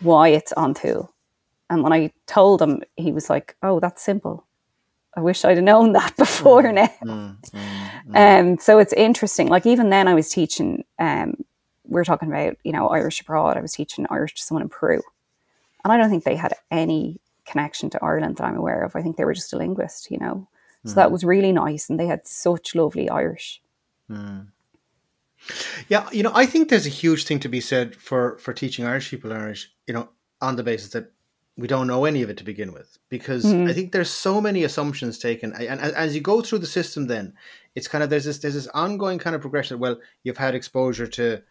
why 0.00 0.28
it's 0.28 0.52
on 0.52 0.74
Thule. 0.74 1.12
And 1.68 1.82
when 1.82 1.92
I 1.92 2.12
told 2.26 2.62
him, 2.62 2.82
he 2.96 3.12
was 3.12 3.28
like, 3.28 3.56
"Oh, 3.62 3.80
that's 3.80 4.02
simple. 4.02 4.46
I 5.16 5.20
wish 5.20 5.44
I'd 5.44 5.56
have 5.56 5.64
known 5.64 5.92
that 5.94 6.16
before 6.16 6.62
mm, 6.62 6.74
now." 6.74 6.94
Mm, 7.02 7.40
mm, 7.40 7.90
mm, 8.08 8.40
um, 8.40 8.58
so 8.58 8.78
it's 8.78 8.92
interesting. 8.92 9.48
Like 9.48 9.66
even 9.66 9.90
then, 9.90 10.08
I 10.08 10.14
was 10.14 10.28
teaching. 10.28 10.84
Um, 10.98 11.34
we 11.88 12.00
are 12.00 12.04
talking 12.04 12.28
about 12.28 12.56
you 12.62 12.72
know 12.72 12.88
Irish 12.88 13.20
abroad. 13.20 13.56
I 13.56 13.62
was 13.62 13.72
teaching 13.72 14.06
Irish 14.10 14.34
to 14.34 14.42
someone 14.42 14.62
in 14.62 14.68
Peru, 14.68 15.00
and 15.84 15.92
I 15.92 15.96
don't 15.96 16.10
think 16.10 16.24
they 16.24 16.36
had 16.36 16.54
any 16.70 17.20
connection 17.46 17.90
to 17.90 18.02
Ireland 18.02 18.36
that 18.36 18.44
I'm 18.44 18.56
aware 18.56 18.82
of. 18.82 18.94
I 18.94 19.02
think 19.02 19.16
they 19.16 19.24
were 19.24 19.34
just 19.34 19.52
a 19.52 19.58
linguist, 19.58 20.10
you 20.10 20.18
know. 20.18 20.48
So 20.84 20.94
that 20.94 21.08
mm. 21.08 21.12
was 21.12 21.24
really 21.24 21.50
nice, 21.50 21.90
and 21.90 21.98
they 21.98 22.06
had 22.06 22.28
such 22.28 22.76
lovely 22.76 23.08
Irish. 23.08 23.60
Yeah, 25.88 26.08
you 26.10 26.22
know, 26.22 26.32
I 26.34 26.46
think 26.46 26.68
there's 26.68 26.86
a 26.86 26.90
huge 26.90 27.24
thing 27.24 27.40
to 27.40 27.48
be 27.48 27.60
said 27.60 27.96
for 27.96 28.38
for 28.38 28.52
teaching 28.52 28.84
Irish 28.84 29.10
people 29.10 29.32
Irish, 29.32 29.72
you 29.86 29.94
know, 29.94 30.08
on 30.40 30.56
the 30.56 30.62
basis 30.62 30.90
that 30.90 31.12
we 31.56 31.66
don't 31.66 31.86
know 31.86 32.04
any 32.04 32.22
of 32.22 32.28
it 32.28 32.36
to 32.36 32.44
begin 32.44 32.72
with, 32.72 32.98
because 33.08 33.44
mm-hmm. 33.44 33.68
I 33.68 33.72
think 33.72 33.92
there's 33.92 34.10
so 34.10 34.40
many 34.40 34.64
assumptions 34.64 35.18
taken, 35.18 35.54
and, 35.54 35.80
as 35.80 36.14
you 36.14 36.20
go 36.20 36.42
through 36.42 36.58
the 36.58 36.66
system, 36.66 37.06
then 37.06 37.32
it's 37.74 37.88
kind 37.88 38.04
of 38.04 38.10
there's 38.10 38.24
this 38.24 38.38
there's 38.38 38.54
this 38.54 38.68
ongoing 38.68 39.18
kind 39.18 39.34
of 39.34 39.40
progression. 39.40 39.78
Well, 39.78 39.98
you've 40.22 40.36
had 40.36 40.54
exposure 40.54 41.06
to, 41.06 41.42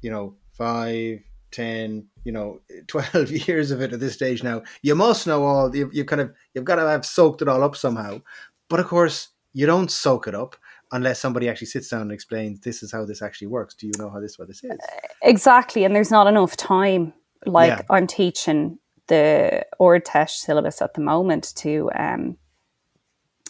you 0.00 0.10
know, 0.10 0.34
five, 0.52 1.22
10 1.52 2.06
you 2.24 2.32
know 2.32 2.60
12 2.88 3.30
years 3.48 3.70
of 3.70 3.80
it 3.80 3.92
at 3.92 4.00
this 4.00 4.14
stage 4.14 4.42
now 4.42 4.62
you 4.82 4.94
must 4.94 5.26
know 5.26 5.44
all 5.44 5.74
you've, 5.74 5.94
you've 5.94 6.06
kind 6.06 6.20
of 6.20 6.32
you've 6.54 6.64
got 6.64 6.76
to 6.76 6.82
have 6.82 7.06
soaked 7.06 7.42
it 7.42 7.48
all 7.48 7.62
up 7.62 7.76
somehow 7.76 8.20
but 8.68 8.80
of 8.80 8.86
course 8.86 9.28
you 9.52 9.66
don't 9.66 9.90
soak 9.90 10.26
it 10.26 10.34
up 10.34 10.56
unless 10.92 11.18
somebody 11.18 11.48
actually 11.48 11.66
sits 11.66 11.88
down 11.88 12.02
and 12.02 12.12
explains 12.12 12.60
this 12.60 12.82
is 12.82 12.92
how 12.92 13.04
this 13.04 13.22
actually 13.22 13.48
works. 13.48 13.74
Do 13.74 13.86
you 13.86 13.92
know 13.98 14.10
how 14.10 14.20
this 14.20 14.38
what 14.38 14.48
this 14.48 14.62
is? 14.62 14.78
Exactly, 15.22 15.84
and 15.84 15.94
there's 15.94 16.10
not 16.10 16.26
enough 16.26 16.56
time. 16.56 17.14
Like 17.44 17.70
yeah. 17.70 17.82
I'm 17.90 18.06
teaching 18.06 18.78
the 19.08 19.64
Ard 19.80 20.06
syllabus 20.28 20.80
at 20.80 20.94
the 20.94 21.00
moment 21.00 21.52
to 21.56 21.90
um, 21.96 22.36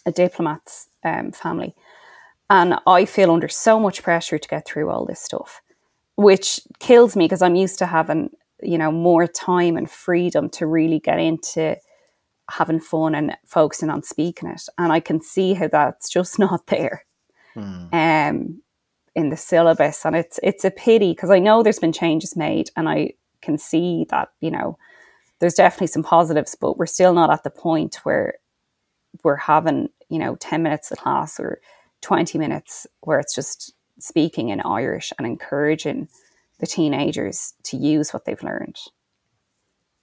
a 0.06 0.12
diplomat's 0.12 0.88
um, 1.04 1.32
family, 1.32 1.74
and 2.48 2.76
I 2.86 3.04
feel 3.04 3.30
under 3.30 3.48
so 3.48 3.78
much 3.78 4.02
pressure 4.02 4.38
to 4.38 4.48
get 4.48 4.64
through 4.64 4.88
all 4.88 5.04
this 5.04 5.20
stuff, 5.20 5.60
which 6.16 6.60
kills 6.78 7.16
me 7.16 7.26
because 7.26 7.42
I'm 7.42 7.56
used 7.56 7.78
to 7.80 7.86
having 7.86 8.30
you 8.62 8.78
know 8.78 8.92
more 8.92 9.26
time 9.26 9.76
and 9.76 9.90
freedom 9.90 10.48
to 10.50 10.66
really 10.66 11.00
get 11.00 11.18
into 11.18 11.76
having 12.50 12.80
fun 12.80 13.14
and 13.14 13.36
focusing 13.46 13.90
on 13.90 14.04
speaking 14.04 14.48
it, 14.48 14.62
and 14.78 14.92
I 14.92 15.00
can 15.00 15.20
see 15.20 15.54
how 15.54 15.66
that's 15.66 16.08
just 16.08 16.38
not 16.38 16.68
there 16.68 17.04
mm. 17.56 17.92
um, 17.92 18.62
in 19.14 19.28
the 19.28 19.36
syllabus, 19.36 20.04
and 20.04 20.16
it's 20.16 20.40
it's 20.42 20.64
a 20.64 20.70
pity 20.70 21.12
because 21.12 21.30
I 21.30 21.38
know 21.38 21.62
there's 21.62 21.78
been 21.78 21.92
changes 21.92 22.36
made, 22.36 22.70
and 22.76 22.88
I 22.88 23.14
can 23.40 23.58
see 23.58 24.06
that 24.10 24.30
you 24.40 24.50
know 24.50 24.78
there's 25.38 25.54
definitely 25.54 25.88
some 25.88 26.02
positives, 26.02 26.56
but 26.58 26.78
we're 26.78 26.86
still 26.86 27.14
not 27.14 27.30
at 27.30 27.44
the 27.44 27.50
point 27.50 27.96
where 28.04 28.34
we're 29.24 29.36
having 29.36 29.88
you 30.08 30.18
know 30.18 30.36
ten 30.36 30.62
minutes 30.62 30.90
of 30.90 30.98
class 30.98 31.38
or 31.38 31.60
twenty 32.00 32.38
minutes 32.38 32.86
where 33.00 33.18
it's 33.18 33.34
just 33.34 33.74
speaking 33.98 34.48
in 34.48 34.60
Irish 34.60 35.12
and 35.18 35.26
encouraging 35.26 36.08
the 36.58 36.66
teenagers 36.66 37.54
to 37.64 37.76
use 37.76 38.12
what 38.12 38.24
they've 38.24 38.42
learned. 38.42 38.78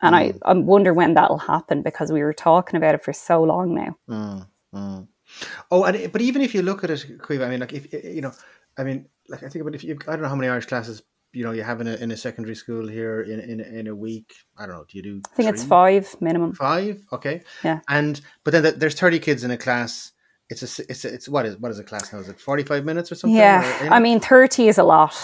And 0.01 0.15
mm. 0.15 0.37
I, 0.43 0.51
I 0.51 0.53
wonder 0.53 0.93
when 0.93 1.13
that'll 1.13 1.37
happen 1.37 1.81
because 1.81 2.11
we 2.11 2.21
were 2.21 2.33
talking 2.33 2.77
about 2.77 2.95
it 2.95 3.03
for 3.03 3.13
so 3.13 3.43
long 3.43 3.75
now. 3.75 3.97
Mm, 4.09 4.47
mm. 4.73 5.07
Oh, 5.71 5.83
and 5.83 6.11
but 6.11 6.21
even 6.21 6.41
if 6.41 6.53
you 6.53 6.61
look 6.61 6.83
at 6.83 6.89
it, 6.89 7.05
I 7.29 7.49
mean, 7.49 7.59
like 7.59 7.73
if 7.73 7.93
you 7.93 8.21
know, 8.21 8.31
I 8.77 8.83
mean, 8.83 9.07
like 9.27 9.43
I 9.43 9.49
think 9.49 9.61
about 9.61 9.75
if 9.75 9.83
you, 9.83 9.97
I 10.07 10.13
don't 10.13 10.21
know 10.21 10.29
how 10.29 10.35
many 10.35 10.49
Irish 10.49 10.65
classes 10.65 11.01
you 11.31 11.43
know 11.43 11.51
you 11.51 11.63
have 11.63 11.81
in 11.81 11.87
a 11.87 11.95
in 11.95 12.11
a 12.11 12.17
secondary 12.17 12.55
school 12.55 12.87
here 12.87 13.21
in 13.21 13.39
in 13.39 13.59
in 13.59 13.87
a 13.87 13.95
week. 13.95 14.33
I 14.57 14.65
don't 14.65 14.75
know. 14.75 14.85
Do 14.87 14.97
you 14.97 15.03
do? 15.03 15.21
I 15.31 15.35
think 15.35 15.47
three? 15.47 15.53
it's 15.53 15.63
five 15.63 16.15
minimum. 16.19 16.53
Five, 16.53 17.03
okay. 17.11 17.41
Yeah. 17.63 17.79
And 17.87 18.19
but 18.43 18.51
then 18.51 18.79
there's 18.79 18.95
thirty 18.95 19.19
kids 19.19 19.43
in 19.43 19.51
a 19.51 19.57
class. 19.57 20.11
It's 20.49 20.63
a 20.63 20.83
it's 20.89 21.05
a, 21.05 21.13
it's 21.13 21.29
what 21.29 21.45
is 21.45 21.57
what 21.57 21.71
is 21.71 21.79
a 21.79 21.83
class 21.83 22.11
now? 22.11 22.19
Is 22.19 22.29
it 22.29 22.39
forty 22.39 22.63
five 22.63 22.85
minutes 22.85 23.11
or 23.11 23.15
something? 23.15 23.37
Yeah, 23.37 23.85
or, 23.85 23.93
I 23.93 23.99
mean 23.99 24.19
thirty 24.19 24.67
is 24.67 24.77
a 24.77 24.83
lot. 24.83 25.15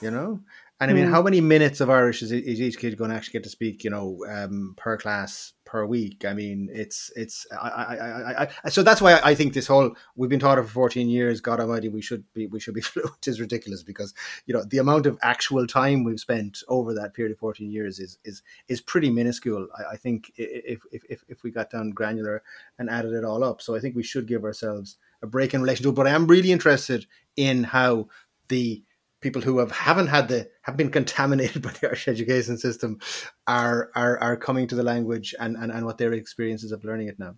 You 0.00 0.10
know, 0.10 0.40
and 0.80 0.90
I 0.90 0.94
mean, 0.94 1.06
mm. 1.06 1.10
how 1.10 1.20
many 1.20 1.42
minutes 1.42 1.82
of 1.82 1.90
Irish 1.90 2.22
is, 2.22 2.32
is 2.32 2.60
each 2.60 2.78
kid 2.78 2.96
going 2.96 3.10
to 3.10 3.16
actually 3.16 3.32
get 3.32 3.44
to 3.44 3.50
speak? 3.50 3.84
You 3.84 3.90
know, 3.90 4.24
um, 4.26 4.74
per 4.78 4.96
class 4.96 5.52
per 5.70 5.86
week. 5.86 6.24
I 6.24 6.34
mean, 6.34 6.68
it's 6.72 7.12
it's 7.14 7.46
I, 7.52 7.68
I, 7.68 8.42
I, 8.42 8.48
I, 8.64 8.68
so 8.70 8.82
that's 8.82 9.00
why 9.00 9.20
I 9.22 9.36
think 9.36 9.54
this 9.54 9.68
whole 9.68 9.94
we've 10.16 10.28
been 10.28 10.40
taught 10.40 10.58
it 10.58 10.62
for 10.62 10.68
fourteen 10.68 11.08
years. 11.08 11.40
God 11.40 11.60
Almighty, 11.60 11.88
we 11.88 12.02
should 12.02 12.24
be 12.34 12.48
we 12.48 12.58
should 12.58 12.74
be 12.74 12.80
fluent 12.90 13.28
is 13.28 13.40
ridiculous 13.40 13.84
because 13.84 14.12
you 14.46 14.54
know 14.54 14.64
the 14.64 14.78
amount 14.78 15.06
of 15.06 15.16
actual 15.22 15.68
time 15.68 16.02
we've 16.02 16.18
spent 16.18 16.64
over 16.66 16.92
that 16.94 17.14
period 17.14 17.30
of 17.30 17.38
fourteen 17.38 17.70
years 17.70 18.00
is 18.00 18.18
is 18.24 18.42
is 18.66 18.80
pretty 18.80 19.10
minuscule. 19.10 19.68
I, 19.78 19.92
I 19.92 19.96
think 19.96 20.32
if, 20.36 20.82
if 20.90 21.04
if 21.08 21.24
if 21.28 21.42
we 21.44 21.52
got 21.52 21.70
down 21.70 21.90
granular 21.90 22.42
and 22.80 22.90
added 22.90 23.12
it 23.12 23.24
all 23.24 23.44
up, 23.44 23.62
so 23.62 23.76
I 23.76 23.78
think 23.78 23.94
we 23.94 24.02
should 24.02 24.26
give 24.26 24.42
ourselves 24.42 24.96
a 25.22 25.28
break 25.28 25.54
in 25.54 25.62
relation 25.62 25.84
to 25.84 25.90
it. 25.90 25.94
But 25.94 26.08
I 26.08 26.10
am 26.10 26.26
really 26.26 26.50
interested 26.50 27.06
in 27.36 27.62
how 27.62 28.08
the 28.48 28.82
people 29.20 29.42
who 29.42 29.58
have 29.58 29.70
haven't 29.70 30.08
had 30.08 30.28
the 30.28 30.48
have 30.62 30.76
been 30.76 30.90
contaminated 30.90 31.62
by 31.66 31.70
the 31.70 31.88
Irish 31.88 32.08
education 32.08 32.58
system 32.58 32.98
are 33.46 33.90
are 33.94 34.18
are 34.18 34.36
coming 34.36 34.66
to 34.68 34.74
the 34.74 34.82
language 34.82 35.34
and 35.38 35.56
and, 35.56 35.72
and 35.72 35.86
what 35.86 35.98
their 35.98 36.12
experiences 36.12 36.72
of 36.72 36.84
learning 36.84 37.08
it 37.08 37.18
now. 37.18 37.34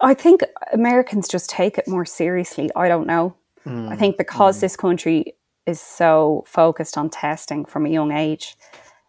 I 0.00 0.14
think 0.14 0.42
Americans 0.72 1.28
just 1.28 1.48
take 1.48 1.78
it 1.78 1.86
more 1.86 2.04
seriously. 2.04 2.70
I 2.74 2.88
don't 2.88 3.06
know. 3.06 3.36
Mm. 3.64 3.90
I 3.90 3.96
think 3.96 4.18
because 4.18 4.58
mm. 4.58 4.60
this 4.60 4.76
country 4.76 5.34
is 5.66 5.80
so 5.80 6.42
focused 6.46 6.98
on 6.98 7.10
testing 7.10 7.64
from 7.64 7.86
a 7.86 7.88
young 7.88 8.10
age, 8.10 8.56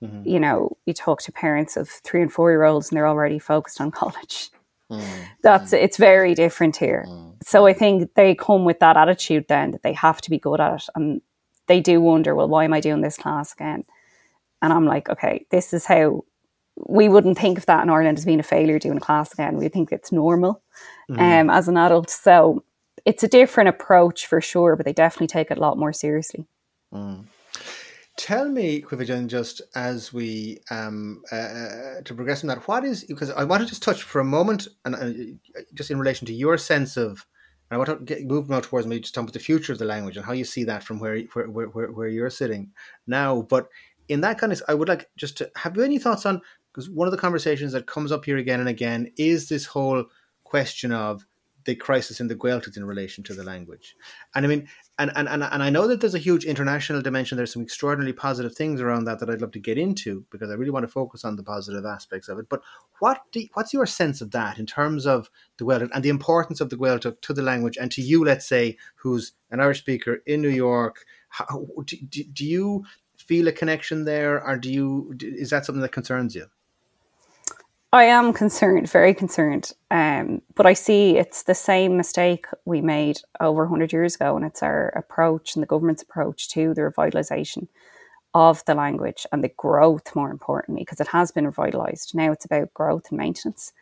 mm-hmm. 0.02 0.28
you 0.28 0.40
know, 0.40 0.78
you 0.86 0.94
talk 0.94 1.22
to 1.24 1.32
parents 1.32 1.76
of 1.76 1.90
three 1.90 2.22
and 2.22 2.32
four 2.32 2.52
year 2.52 2.64
olds 2.64 2.90
and 2.90 2.98
they're 2.98 3.08
already 3.08 3.40
focused 3.40 3.82
on 3.82 3.92
college. 4.02 4.52
Mm. 4.94 5.26
That's 5.42 5.72
mm. 5.72 5.82
it's 5.82 5.98
very 5.98 6.34
different 6.36 6.76
here. 6.78 7.06
Mm. 7.08 7.36
So 7.44 7.66
I 7.66 7.74
think 7.74 8.14
they 8.16 8.36
come 8.36 8.66
with 8.66 8.80
that 8.80 8.98
attitude 8.98 9.46
then 9.48 9.72
that 9.72 9.84
they 9.84 9.94
have 9.94 10.22
to 10.22 10.30
be 10.30 10.40
good 10.40 10.60
at 10.60 10.76
it. 10.76 10.84
And 10.96 11.22
they 11.68 11.80
do 11.82 12.02
wonder, 12.02 12.36
well, 12.36 12.48
why 12.48 12.66
am 12.66 12.74
I 12.74 12.80
doing 12.80 13.02
this 13.02 13.18
class 13.18 13.54
again? 13.54 13.86
And 14.62 14.72
I'm 14.72 14.86
like, 14.86 15.10
okay, 15.10 15.46
this 15.50 15.74
is 15.74 15.86
how 15.86 16.24
we 16.78 17.10
wouldn't 17.10 17.38
think 17.38 17.58
of 17.58 17.66
that 17.66 17.84
in 17.84 17.90
Ireland 17.90 18.18
as 18.18 18.26
being 18.26 18.40
a 18.40 18.44
failure 18.44 18.80
doing 18.80 18.98
a 18.98 19.02
class 19.02 19.34
again. 19.34 19.58
We 19.58 19.70
think 19.70 19.92
it's 19.92 20.12
normal 20.12 20.62
mm. 21.10 21.20
um, 21.20 21.50
as 21.50 21.68
an 21.68 21.78
adult. 21.78 22.10
So 22.10 22.64
it's 23.06 23.24
a 23.24 23.28
different 23.28 23.70
approach 23.70 24.26
for 24.26 24.42
sure, 24.42 24.76
but 24.76 24.86
they 24.86 24.94
definitely 24.94 25.28
take 25.28 25.52
it 25.52 25.58
a 25.58 25.62
lot 25.62 25.78
more 25.78 25.94
seriously. 25.94 26.46
Tell 28.16 28.48
me, 28.48 28.82
Quivijan, 28.82 29.28
just 29.28 29.62
as 29.74 30.14
we 30.14 30.60
um, 30.70 31.24
uh, 31.32 31.36
uh, 31.36 32.02
to 32.06 32.14
progress 32.14 32.44
in 32.44 32.50
that, 32.50 32.68
what 32.68 32.84
is 32.84 33.04
because 33.04 33.32
I 33.32 33.44
want 33.44 33.64
to 33.64 33.68
just 33.68 33.82
touch 33.82 34.04
for 34.04 34.20
a 34.20 34.26
moment, 34.26 34.68
and 34.86 34.96
uh, 34.96 35.62
just 35.74 35.90
in 35.90 35.98
relation 35.98 36.28
to 36.28 36.34
your 36.34 36.60
sense 36.60 36.96
of, 36.96 37.26
and 37.70 37.76
I 37.76 37.78
want 37.78 37.90
to 37.90 38.06
get 38.06 38.24
move 38.26 38.50
now 38.50 38.60
towards 38.60 38.86
maybe 38.86 39.02
just 39.02 39.16
talk 39.16 39.24
about 39.24 39.34
the 39.34 39.40
future 39.40 39.74
of 39.74 39.80
the 39.80 39.86
language 39.86 40.16
and 40.16 40.26
how 40.26 40.34
you 40.34 40.46
see 40.46 40.64
that 40.66 40.84
from 40.84 41.00
where 41.00 41.22
where 41.34 41.48
where, 41.48 41.92
where 41.92 42.08
you're 42.08 42.30
sitting 42.30 42.72
now. 43.08 43.42
But 43.42 43.68
in 44.08 44.22
that 44.22 44.38
kind 44.38 44.54
of, 44.54 44.62
I 44.68 44.76
would 44.76 44.90
like 44.90 45.10
just 45.18 45.38
to 45.38 45.50
have 45.56 45.76
you 45.76 45.82
any 45.82 45.98
thoughts 45.98 46.28
on 46.28 46.40
because 46.72 46.92
one 46.92 47.08
of 47.08 47.12
the 47.12 47.18
conversations 47.18 47.72
that 47.74 47.88
comes 47.88 48.12
up 48.12 48.26
here 48.26 48.38
again 48.38 48.60
and 48.60 48.70
again 48.70 49.12
is 49.18 49.50
this 49.50 49.66
whole 49.66 50.06
question 50.44 50.92
of 50.92 51.26
the 51.66 51.76
crisis 51.76 52.20
in 52.20 52.28
the 52.28 52.36
Gaeltacht 52.36 52.78
in 52.78 52.86
relation 52.86 53.24
to 53.24 53.34
the 53.34 53.44
language. 53.44 53.96
And 54.36 54.46
I 54.46 54.50
mean, 54.50 54.68
and, 55.00 55.12
and, 55.16 55.28
and, 55.28 55.44
and 55.44 55.64
I 55.64 55.72
know 55.72 55.88
that 55.88 56.02
there's 56.02 56.14
a 56.14 56.20
huge 56.20 56.46
international 56.46 57.02
dimension. 57.02 57.36
There's 57.36 57.52
some 57.52 57.64
extraordinarily 57.64 58.14
positive 58.14 58.54
things 58.54 58.80
around 58.80 59.06
that 59.06 59.20
that 59.20 59.30
I'd 59.30 59.42
love 59.42 59.52
to 59.54 59.60
get 59.60 59.78
into 59.78 60.24
because 60.30 60.52
I 60.52 60.54
really 60.54 60.72
want 60.72 60.84
to 60.84 60.92
focus 60.92 61.26
on 61.26 61.36
the 61.36 61.44
positive 61.44 61.84
aspects 61.84 62.30
of 62.30 62.38
it. 62.38 62.48
But 62.48 62.62
what 63.00 63.22
do, 63.32 63.44
what's 63.56 63.74
your 63.74 63.88
sense 63.88 64.22
of 64.22 64.32
that 64.32 64.60
in 64.60 64.68
terms 64.68 65.08
of 65.08 65.32
the 65.58 65.66
Gaeltacht 65.66 65.90
and 65.94 66.04
the 66.04 66.10
importance 66.10 66.62
of 66.62 66.70
the 66.70 66.78
Gaeltacht 66.78 67.22
to 67.22 67.34
the 67.34 67.42
language 67.42 67.76
and 67.76 67.92
to 67.92 68.02
you, 68.02 68.24
let's 68.24 68.48
say, 68.48 68.78
who's 68.96 69.34
an 69.50 69.60
Irish 69.60 69.80
speaker 69.80 70.22
in 70.28 70.42
New 70.42 70.50
York? 70.50 71.06
How, 71.30 71.66
do, 71.86 71.98
do 72.26 72.46
you 72.46 72.84
feel 73.18 73.48
a 73.48 73.52
connection 73.52 74.06
there, 74.06 74.46
or 74.46 74.58
do 74.58 74.72
you 74.72 75.16
is 75.20 75.50
that 75.50 75.66
something 75.66 75.82
that 75.82 75.92
concerns 75.92 76.36
you? 76.36 76.46
I 77.94 78.06
am 78.06 78.34
concerned, 78.34 78.90
very 78.90 79.14
concerned. 79.14 79.72
Um, 79.92 80.42
but 80.56 80.66
I 80.66 80.74
see 80.74 81.16
it's 81.16 81.44
the 81.44 81.54
same 81.54 81.96
mistake 81.96 82.48
we 82.66 82.82
made 82.82 83.20
over 83.40 83.66
100 83.66 83.94
years 83.94 84.16
ago, 84.16 84.36
and 84.36 84.44
it's 84.44 84.64
our 84.64 84.88
approach 84.96 85.56
and 85.56 85.62
the 85.62 85.68
government's 85.68 86.02
approach 86.02 86.50
to 86.50 86.74
the 86.74 86.82
revitalisation 86.82 87.68
of 88.34 88.66
the 88.66 88.74
language 88.74 89.28
and 89.32 89.44
the 89.44 89.54
growth, 89.58 90.16
more 90.16 90.32
importantly, 90.32 90.82
because 90.82 91.00
it 91.00 91.10
has 91.10 91.32
been 91.32 91.46
revitalised. 91.46 92.16
Now 92.16 92.32
it's 92.32 92.46
about 92.46 92.74
growth 92.74 93.12
and 93.12 93.20
maintenance, 93.20 93.74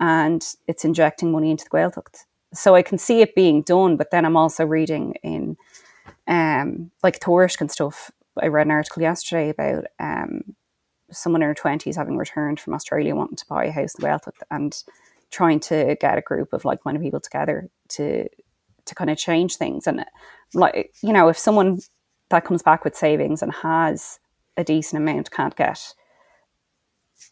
and 0.00 0.44
it's 0.66 0.84
injecting 0.84 1.30
money 1.30 1.52
into 1.52 1.62
the 1.62 1.70
Gaeltacht. 1.70 2.24
So 2.52 2.74
I 2.74 2.82
can 2.82 2.98
see 2.98 3.20
it 3.20 3.36
being 3.36 3.62
done, 3.62 3.96
but 3.96 4.10
then 4.10 4.24
I'm 4.24 4.36
also 4.36 4.66
reading 4.66 5.14
in 5.22 5.56
um, 6.26 6.90
like 7.04 7.20
Taoiseach 7.20 7.60
and 7.60 7.70
stuff. 7.70 8.10
I 8.42 8.48
read 8.48 8.66
an 8.66 8.72
article 8.72 9.02
yesterday 9.02 9.50
about 9.50 9.84
um, 10.00 10.56
someone 11.12 11.42
in 11.42 11.48
her 11.48 11.54
20s 11.54 11.96
having 11.96 12.16
returned 12.16 12.60
from 12.60 12.74
Australia 12.74 13.14
wanting 13.14 13.36
to 13.36 13.46
buy 13.46 13.64
a 13.64 13.72
house 13.72 13.94
in 13.94 14.04
Gaeltacht 14.04 14.42
and 14.50 14.82
trying 15.30 15.60
to 15.60 15.96
get 16.00 16.18
a 16.18 16.22
group 16.22 16.52
of 16.52 16.64
like-minded 16.64 17.02
people 17.02 17.20
together 17.20 17.68
to 17.88 18.28
to 18.84 18.94
kind 18.96 19.10
of 19.10 19.16
change 19.16 19.56
things. 19.56 19.86
And 19.86 20.04
like 20.54 20.92
you 21.02 21.12
know 21.12 21.28
if 21.28 21.38
someone 21.38 21.80
that 22.30 22.44
comes 22.44 22.62
back 22.62 22.84
with 22.84 22.96
savings 22.96 23.42
and 23.42 23.52
has 23.52 24.18
a 24.56 24.64
decent 24.64 25.00
amount 25.02 25.30
can't 25.30 25.56
get 25.56 25.94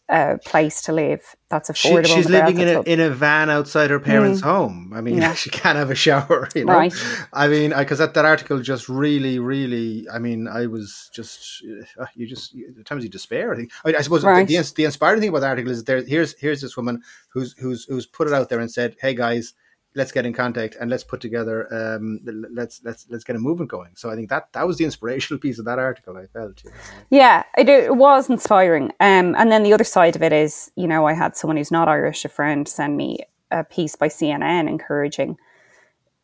a 0.09 0.37
place 0.43 0.81
to 0.83 0.91
live 0.91 1.35
that's 1.49 1.69
affordable. 1.69 2.05
She, 2.05 2.13
she's 2.15 2.29
living 2.29 2.59
in 2.59 2.67
a, 2.67 2.81
in 2.81 2.99
a 2.99 3.09
van 3.09 3.49
outside 3.49 3.89
her 3.89 3.99
parents' 3.99 4.41
mm. 4.41 4.45
home. 4.45 4.91
I 4.93 5.01
mean, 5.01 5.17
yeah. 5.17 5.33
she 5.41 5.49
can't 5.49 5.77
have 5.77 5.91
a 5.91 5.95
shower, 5.95 6.49
you 6.55 6.65
know. 6.65 6.73
Right. 6.73 6.93
I 7.33 7.47
mean, 7.47 7.73
because 7.77 7.99
that, 7.99 8.13
that 8.13 8.25
article 8.25 8.59
just 8.61 8.89
really, 8.89 9.39
really. 9.39 10.07
I 10.09 10.19
mean, 10.19 10.47
I 10.47 10.65
was 10.65 11.09
just 11.13 11.63
uh, 11.99 12.05
you 12.15 12.27
just 12.27 12.55
at 12.79 12.85
times 12.85 13.03
you 13.03 13.09
despair. 13.09 13.53
I 13.53 13.57
think. 13.57 13.71
I, 13.83 13.89
mean, 13.89 13.97
I 13.97 14.01
suppose 14.01 14.23
right. 14.23 14.47
the, 14.47 14.73
the 14.75 14.85
inspiring 14.85 15.19
thing 15.19 15.29
about 15.29 15.41
the 15.41 15.47
article 15.47 15.71
is 15.71 15.83
there. 15.83 16.03
Here's 16.03 16.39
here's 16.39 16.61
this 16.61 16.75
woman 16.77 17.03
who's 17.29 17.53
who's 17.57 17.85
who's 17.85 18.05
put 18.05 18.27
it 18.27 18.33
out 18.33 18.49
there 18.49 18.59
and 18.59 18.71
said, 18.71 18.95
"Hey 18.99 19.13
guys, 19.13 19.53
let's 19.95 20.11
get 20.11 20.25
in 20.25 20.33
contact 20.33 20.75
and 20.79 20.89
let's 20.89 21.03
put 21.03 21.19
together 21.19 21.67
um, 21.73 22.19
let's 22.53 22.81
let's 22.83 23.05
let's 23.09 23.23
get 23.23 23.35
a 23.35 23.39
movement 23.39 23.69
going 23.69 23.91
so 23.95 24.09
i 24.09 24.15
think 24.15 24.29
that 24.29 24.51
that 24.53 24.65
was 24.65 24.77
the 24.77 24.85
inspirational 24.85 25.39
piece 25.45 25.59
of 25.59 25.65
that 25.65 25.79
article 25.79 26.17
i 26.17 26.25
felt 26.27 26.63
you 26.63 26.69
know. 26.69 26.75
yeah 27.09 27.43
it, 27.57 27.67
it, 27.67 27.95
was 27.95 28.29
inspiring 28.29 28.91
um, 28.99 29.35
and 29.37 29.51
then 29.51 29.63
the 29.63 29.73
other 29.73 29.83
side 29.83 30.15
of 30.15 30.23
it 30.23 30.33
is 30.33 30.71
you 30.75 30.87
know 30.87 31.05
i 31.05 31.13
had 31.13 31.35
someone 31.35 31.57
who's 31.57 31.71
not 31.71 31.87
irish 31.87 32.23
a 32.25 32.29
friend 32.29 32.67
send 32.67 32.95
me 32.95 33.19
a 33.51 33.63
piece 33.63 33.95
by 33.95 34.07
cnn 34.07 34.69
encouraging 34.69 35.37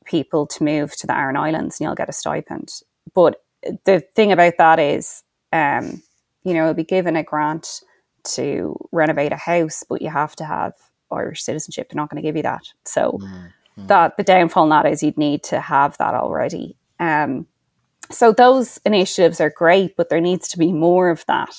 people 0.05 0.47
to 0.47 0.63
move 0.63 0.95
to 0.95 1.05
the 1.05 1.15
aran 1.15 1.36
islands 1.36 1.80
and 1.80 1.86
you'll 1.86 1.95
get 1.95 2.09
a 2.09 2.13
stipend 2.13 2.72
but 3.13 3.41
the 3.86 3.99
thing 4.15 4.32
about 4.32 4.53
that 4.57 4.80
is 4.80 5.24
um, 5.51 6.01
you 6.43 6.53
know 6.53 6.65
you'll 6.65 6.74
be 6.74 6.84
given 6.84 7.15
a 7.15 7.24
grant 7.24 7.82
to 8.24 8.78
renovate 8.91 9.34
a 9.34 9.38
house 9.38 9.84
but 9.88 10.01
you 10.01 10.09
have 10.09 10.36
to 10.36 10.45
have 10.45 10.74
irish 11.12 11.43
citizenship 11.43 11.89
they're 11.89 12.01
not 12.01 12.10
going 12.10 12.22
to 12.22 12.28
give 12.28 12.36
you 12.36 12.43
that 12.43 12.64
so 12.84 13.20
mm 13.22 13.51
mm. 13.78 13.88
that 13.88 14.18
the 14.18 14.24
downfall 14.24 14.64
in 14.66 14.70
that 14.70 14.86
is 14.86 15.03
you'd 15.03 15.18
need 15.18 15.43
to 15.43 15.60
have 15.60 15.97
that 15.97 16.14
already. 16.14 16.76
Um, 16.99 17.47
so 18.10 18.32
those 18.32 18.80
initiatives 18.86 19.41
are 19.41 19.49
great, 19.49 19.95
but 19.97 20.10
there 20.10 20.22
needs 20.22 20.47
to 20.49 20.58
be 20.58 20.72
more 20.72 21.10
of 21.10 21.26
that. 21.28 21.55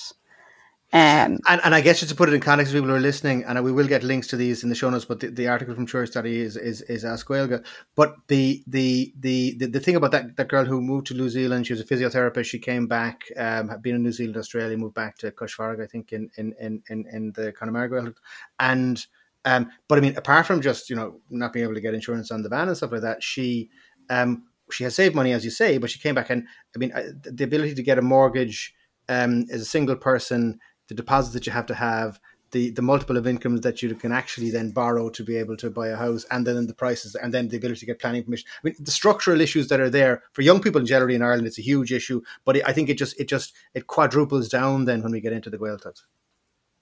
Um, 0.91 1.37
and, 1.47 1.61
and 1.63 1.75
I 1.75 1.81
guess 1.81 1.99
just 1.99 2.09
to 2.09 2.15
put 2.15 2.29
it 2.29 2.33
in 2.33 2.41
context, 2.41 2.73
people 2.73 2.89
who 2.89 2.95
are 2.95 2.99
listening, 2.99 3.43
and 3.43 3.63
we 3.63 3.71
will 3.71 3.85
get 3.85 4.01
links 4.01 4.25
to 4.29 4.35
these 4.35 4.63
in 4.63 4.69
the 4.69 4.75
show 4.75 4.89
notes. 4.89 5.05
But 5.05 5.19
the, 5.19 5.27
the 5.27 5.47
article 5.47 5.75
from 5.75 5.85
Church 5.85 6.09
Study 6.09 6.39
is 6.39 6.57
is 6.57 6.81
is 6.81 7.05
Ask 7.05 7.27
Gaeilge. 7.27 7.63
But 7.93 8.15
the, 8.27 8.63
the 8.65 9.13
the 9.19 9.55
the 9.59 9.67
the 9.67 9.79
thing 9.79 9.95
about 9.95 10.09
that 10.13 10.35
that 10.35 10.47
girl 10.47 10.65
who 10.65 10.81
moved 10.81 11.05
to 11.07 11.13
New 11.13 11.29
Zealand, 11.29 11.67
she 11.67 11.73
was 11.73 11.81
a 11.81 11.85
physiotherapist. 11.85 12.45
She 12.45 12.57
came 12.57 12.87
back, 12.87 13.25
um, 13.37 13.69
had 13.69 13.83
been 13.83 13.97
in 13.97 14.01
New 14.01 14.11
Zealand, 14.11 14.37
Australia, 14.37 14.75
moved 14.77 14.95
back 14.95 15.15
to 15.19 15.29
Fharraig, 15.29 15.79
I 15.79 15.85
think, 15.85 16.11
in 16.11 16.31
in 16.37 16.55
in 16.59 16.81
in, 16.89 17.05
in 17.11 17.31
the 17.33 17.51
Connemara 17.51 18.11
and 18.59 19.05
um, 19.45 19.69
but 19.87 19.97
I 19.97 20.01
mean, 20.01 20.17
apart 20.17 20.45
from 20.45 20.61
just 20.61 20.89
you 20.89 20.95
know 20.95 21.19
not 21.29 21.53
being 21.53 21.63
able 21.63 21.75
to 21.75 21.81
get 21.81 21.93
insurance 21.93 22.31
on 22.31 22.41
the 22.41 22.49
van 22.49 22.67
and 22.67 22.77
stuff 22.77 22.91
like 22.91 23.01
that, 23.01 23.23
she 23.23 23.69
um, 24.09 24.43
she 24.71 24.83
has 24.83 24.95
saved 24.95 25.15
money, 25.15 25.33
as 25.33 25.45
you 25.45 25.51
say, 25.51 25.77
but 25.77 25.89
she 25.89 25.99
came 25.99 26.15
back 26.15 26.29
and 26.29 26.45
I 26.75 26.79
mean, 26.79 26.91
the 27.23 27.43
ability 27.43 27.75
to 27.75 27.83
get 27.83 27.97
a 27.97 28.01
mortgage 28.01 28.73
um, 29.07 29.45
as 29.51 29.61
a 29.61 29.65
single 29.65 29.95
person, 29.95 30.59
the 30.87 30.95
deposit 30.95 31.33
that 31.33 31.45
you 31.45 31.51
have 31.51 31.65
to 31.67 31.75
have, 31.75 32.19
the 32.51 32.71
the 32.71 32.81
multiple 32.81 33.17
of 33.17 33.27
incomes 33.27 33.61
that 33.61 33.81
you 33.81 33.93
can 33.95 34.11
actually 34.11 34.49
then 34.49 34.71
borrow 34.71 35.09
to 35.09 35.23
be 35.23 35.37
able 35.37 35.55
to 35.57 35.69
buy 35.69 35.87
a 35.87 35.95
house, 35.95 36.25
and 36.31 36.45
then 36.45 36.67
the 36.67 36.73
prices, 36.73 37.15
and 37.15 37.33
then 37.33 37.47
the 37.47 37.57
ability 37.57 37.81
to 37.81 37.85
get 37.85 37.99
planning 37.99 38.23
permission. 38.23 38.47
I 38.57 38.67
mean, 38.67 38.75
the 38.79 38.91
structural 38.91 39.41
issues 39.41 39.67
that 39.69 39.79
are 39.79 39.89
there 39.89 40.23
for 40.33 40.41
young 40.41 40.61
people 40.61 40.81
in 40.81 40.87
generally 40.87 41.15
in 41.15 41.21
Ireland, 41.21 41.47
it's 41.47 41.59
a 41.59 41.63
huge 41.63 41.91
issue. 41.91 42.21
But 42.45 42.65
I 42.67 42.73
think 42.73 42.89
it 42.89 42.97
just 42.97 43.19
it 43.19 43.27
just 43.27 43.53
it 43.73 43.87
quadruples 43.87 44.49
down 44.49 44.85
then 44.85 45.01
when 45.03 45.11
we 45.11 45.21
get 45.21 45.33
into 45.33 45.49
the 45.49 45.57
Gaeltacht. 45.57 46.01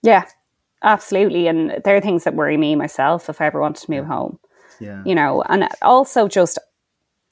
Yeah, 0.03 0.25
Absolutely. 0.83 1.47
And 1.47 1.81
there 1.83 1.95
are 1.95 2.01
things 2.01 2.23
that 2.23 2.35
worry 2.35 2.57
me 2.57 2.75
myself 2.75 3.29
if 3.29 3.41
I 3.41 3.47
ever 3.47 3.59
wanted 3.59 3.83
to 3.85 3.91
move 3.91 4.05
home. 4.05 4.39
Yeah. 4.79 5.01
You 5.05 5.15
know, 5.15 5.41
and 5.43 5.67
also 5.81 6.27
just, 6.27 6.59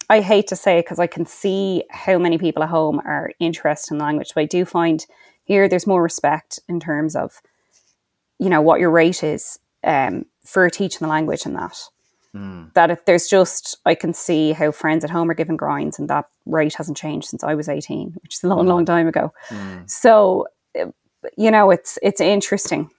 I 0.09 0.21
hate 0.21 0.47
to 0.47 0.55
say 0.55 0.79
it 0.79 0.85
because 0.85 0.99
I 0.99 1.07
can 1.07 1.25
see 1.25 1.83
how 1.89 2.17
many 2.17 2.37
people 2.37 2.63
at 2.63 2.69
home 2.69 3.01
are 3.05 3.31
interested 3.39 3.93
in 3.93 3.99
language, 3.99 4.31
but 4.33 4.41
I 4.41 4.45
do 4.45 4.65
find 4.65 5.05
here 5.43 5.67
there's 5.67 5.87
more 5.87 6.01
respect 6.01 6.59
in 6.67 6.79
terms 6.79 7.15
of, 7.15 7.41
you 8.39 8.49
know, 8.49 8.61
what 8.61 8.79
your 8.79 8.89
rate 8.89 9.23
is 9.23 9.59
um, 9.83 10.25
for 10.43 10.69
teaching 10.69 10.99
the 11.01 11.07
language 11.07 11.45
and 11.45 11.55
that. 11.55 11.79
Mm. 12.35 12.73
That 12.73 12.89
if 12.91 13.05
there's 13.05 13.27
just, 13.27 13.77
I 13.85 13.93
can 13.93 14.13
see 14.13 14.51
how 14.51 14.71
friends 14.71 15.03
at 15.03 15.11
home 15.11 15.29
are 15.29 15.35
given 15.35 15.55
grinds 15.55 15.99
and 15.99 16.09
that 16.09 16.25
rate 16.47 16.73
hasn't 16.73 16.97
changed 16.97 17.27
since 17.27 17.43
I 17.43 17.53
was 17.53 17.69
18, 17.69 18.15
which 18.23 18.35
is 18.35 18.43
a 18.43 18.47
long, 18.47 18.65
mm. 18.65 18.69
long 18.69 18.85
time 18.85 19.07
ago. 19.07 19.31
Mm. 19.49 19.89
So, 19.89 20.47
you 21.37 21.51
know, 21.51 21.69
it's, 21.69 21.97
it's 22.01 22.19
interesting 22.19 22.89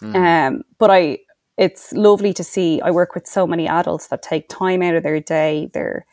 Mm. 0.00 0.14
Um, 0.14 0.62
but 0.78 0.90
I, 0.90 1.18
it's 1.56 1.92
lovely 1.92 2.32
to 2.34 2.44
see. 2.44 2.80
I 2.80 2.90
work 2.90 3.14
with 3.14 3.26
so 3.26 3.46
many 3.46 3.66
adults 3.66 4.08
that 4.08 4.22
take 4.22 4.48
time 4.48 4.82
out 4.82 4.94
of 4.94 5.02
their 5.02 5.20
day. 5.20 5.70
They're 5.72 6.06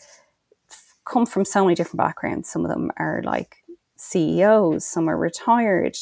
come 1.05 1.25
from 1.25 1.45
so 1.45 1.63
many 1.63 1.75
different 1.75 1.97
backgrounds. 1.97 2.49
Some 2.49 2.65
of 2.65 2.71
them 2.71 2.91
are 2.97 3.21
like 3.23 3.57
CEOs, 3.95 4.85
some 4.85 5.07
are 5.07 5.17
retired, 5.17 5.95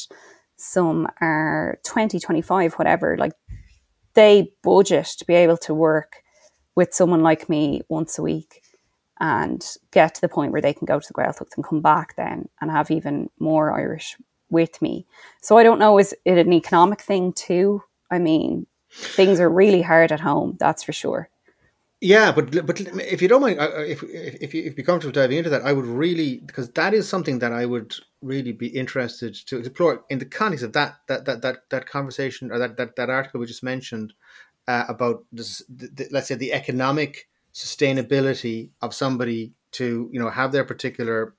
some 0.56 1.06
are 1.20 1.78
20, 1.84 2.18
25, 2.18 2.74
whatever. 2.74 3.16
Like 3.16 3.34
they 4.14 4.52
budget 4.62 5.06
to 5.18 5.26
be 5.26 5.34
able 5.34 5.58
to 5.58 5.74
work 5.74 6.22
with 6.74 6.94
someone 6.94 7.22
like 7.22 7.48
me 7.48 7.82
once 7.88 8.18
a 8.18 8.22
week 8.22 8.62
and 9.20 9.64
get 9.92 10.14
to 10.14 10.20
the 10.20 10.28
point 10.28 10.52
where 10.52 10.62
they 10.62 10.72
can 10.72 10.86
go 10.86 10.98
to 10.98 11.06
the 11.06 11.14
Gaeltacht 11.14 11.54
and 11.56 11.64
come 11.64 11.80
back 11.80 12.16
then 12.16 12.48
and 12.60 12.70
have 12.70 12.90
even 12.90 13.30
more 13.38 13.72
Irish 13.72 14.16
with 14.50 14.80
me. 14.82 15.06
So 15.40 15.56
I 15.58 15.62
don't 15.62 15.78
know, 15.78 15.98
is 15.98 16.14
it 16.24 16.38
an 16.38 16.52
economic 16.52 17.00
thing 17.00 17.32
too? 17.32 17.82
I 18.10 18.18
mean, 18.18 18.66
things 18.90 19.40
are 19.40 19.48
really 19.48 19.82
hard 19.82 20.12
at 20.12 20.20
home, 20.20 20.56
that's 20.58 20.82
for 20.82 20.92
sure. 20.92 21.28
Yeah, 22.00 22.32
but 22.32 22.66
but 22.66 22.80
if 22.80 23.22
you 23.22 23.28
don't 23.28 23.40
mind, 23.40 23.58
if 23.58 24.02
if 24.02 24.34
if 24.42 24.54
you, 24.54 24.64
if 24.64 24.76
you're 24.76 24.84
comfortable 24.84 25.12
diving 25.12 25.38
into 25.38 25.48
that, 25.48 25.62
I 25.62 25.72
would 25.72 25.86
really 25.86 26.40
because 26.40 26.68
that 26.72 26.92
is 26.92 27.08
something 27.08 27.38
that 27.38 27.52
I 27.52 27.64
would 27.64 27.94
really 28.20 28.52
be 28.52 28.66
interested 28.66 29.34
to 29.46 29.58
explore 29.58 30.04
in 30.10 30.18
the 30.18 30.26
context 30.26 30.64
of 30.64 30.74
that 30.74 30.96
that 31.08 31.24
that 31.24 31.40
that, 31.40 31.70
that 31.70 31.86
conversation 31.86 32.52
or 32.52 32.58
that, 32.58 32.76
that 32.76 32.96
that 32.96 33.08
article 33.08 33.40
we 33.40 33.46
just 33.46 33.62
mentioned 33.62 34.12
uh, 34.68 34.84
about 34.88 35.24
this, 35.32 35.62
the, 35.74 35.88
the, 35.88 36.08
let's 36.10 36.28
say 36.28 36.34
the 36.34 36.52
economic 36.52 37.26
sustainability 37.54 38.68
of 38.82 38.92
somebody 38.92 39.52
to 39.72 40.10
you 40.12 40.20
know 40.20 40.28
have 40.28 40.52
their 40.52 40.64
particular 40.64 41.34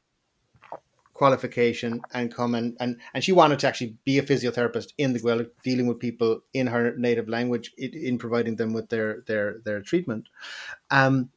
qualification 1.16 2.02
and 2.14 2.34
come 2.36 2.54
and, 2.54 2.76
and 2.82 3.00
and 3.14 3.24
she 3.24 3.32
wanted 3.32 3.58
to 3.58 3.68
actually 3.68 3.96
be 4.04 4.20
a 4.20 4.22
physiotherapist 4.22 4.90
in 4.98 5.14
the 5.14 5.20
Gaelic, 5.20 5.50
dealing 5.64 5.88
with 5.88 5.98
people 5.98 6.42
in 6.54 6.68
her 6.68 6.94
native 6.98 7.30
language 7.30 7.72
in, 7.78 7.94
in 7.94 8.18
providing 8.18 8.58
them 8.58 8.74
with 8.74 8.90
their 8.90 9.24
their 9.26 9.60
their 9.64 9.82
treatment. 9.82 10.28
Um 10.92 11.30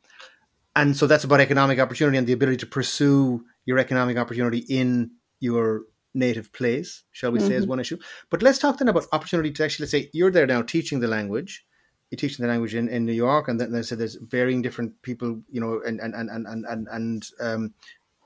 and 0.74 0.96
so 0.96 1.06
that's 1.06 1.24
about 1.24 1.40
economic 1.40 1.78
opportunity 1.78 2.18
and 2.18 2.26
the 2.26 2.32
ability 2.32 2.58
to 2.58 2.66
pursue 2.66 3.44
your 3.66 3.78
economic 3.78 4.16
opportunity 4.16 4.64
in 4.68 5.12
your 5.40 5.82
native 6.12 6.52
place 6.52 7.04
shall 7.12 7.30
we 7.30 7.38
mm-hmm. 7.38 7.48
say 7.48 7.54
is 7.54 7.66
one 7.66 7.78
issue. 7.78 7.98
But 8.30 8.42
let's 8.42 8.58
talk 8.58 8.78
then 8.78 8.88
about 8.88 9.06
opportunity 9.12 9.52
to 9.52 9.64
actually 9.64 9.84
let's 9.84 9.92
say 9.92 10.10
you're 10.12 10.32
there 10.32 10.46
now 10.46 10.62
teaching 10.62 10.98
the 10.98 11.08
language. 11.08 11.64
You're 12.10 12.16
teaching 12.16 12.42
the 12.42 12.50
language 12.50 12.74
in, 12.74 12.88
in 12.88 13.04
New 13.04 13.12
York, 13.12 13.48
and 13.48 13.60
then 13.60 13.70
they 13.70 13.82
said 13.82 13.98
there's 13.98 14.16
varying 14.16 14.62
different 14.62 15.02
people, 15.02 15.42
you 15.50 15.60
know, 15.60 15.82
and 15.86 16.00
and 16.00 16.14
and 16.14 16.30
and 16.30 16.64
and 16.64 16.88
and 16.90 17.26
um, 17.38 17.74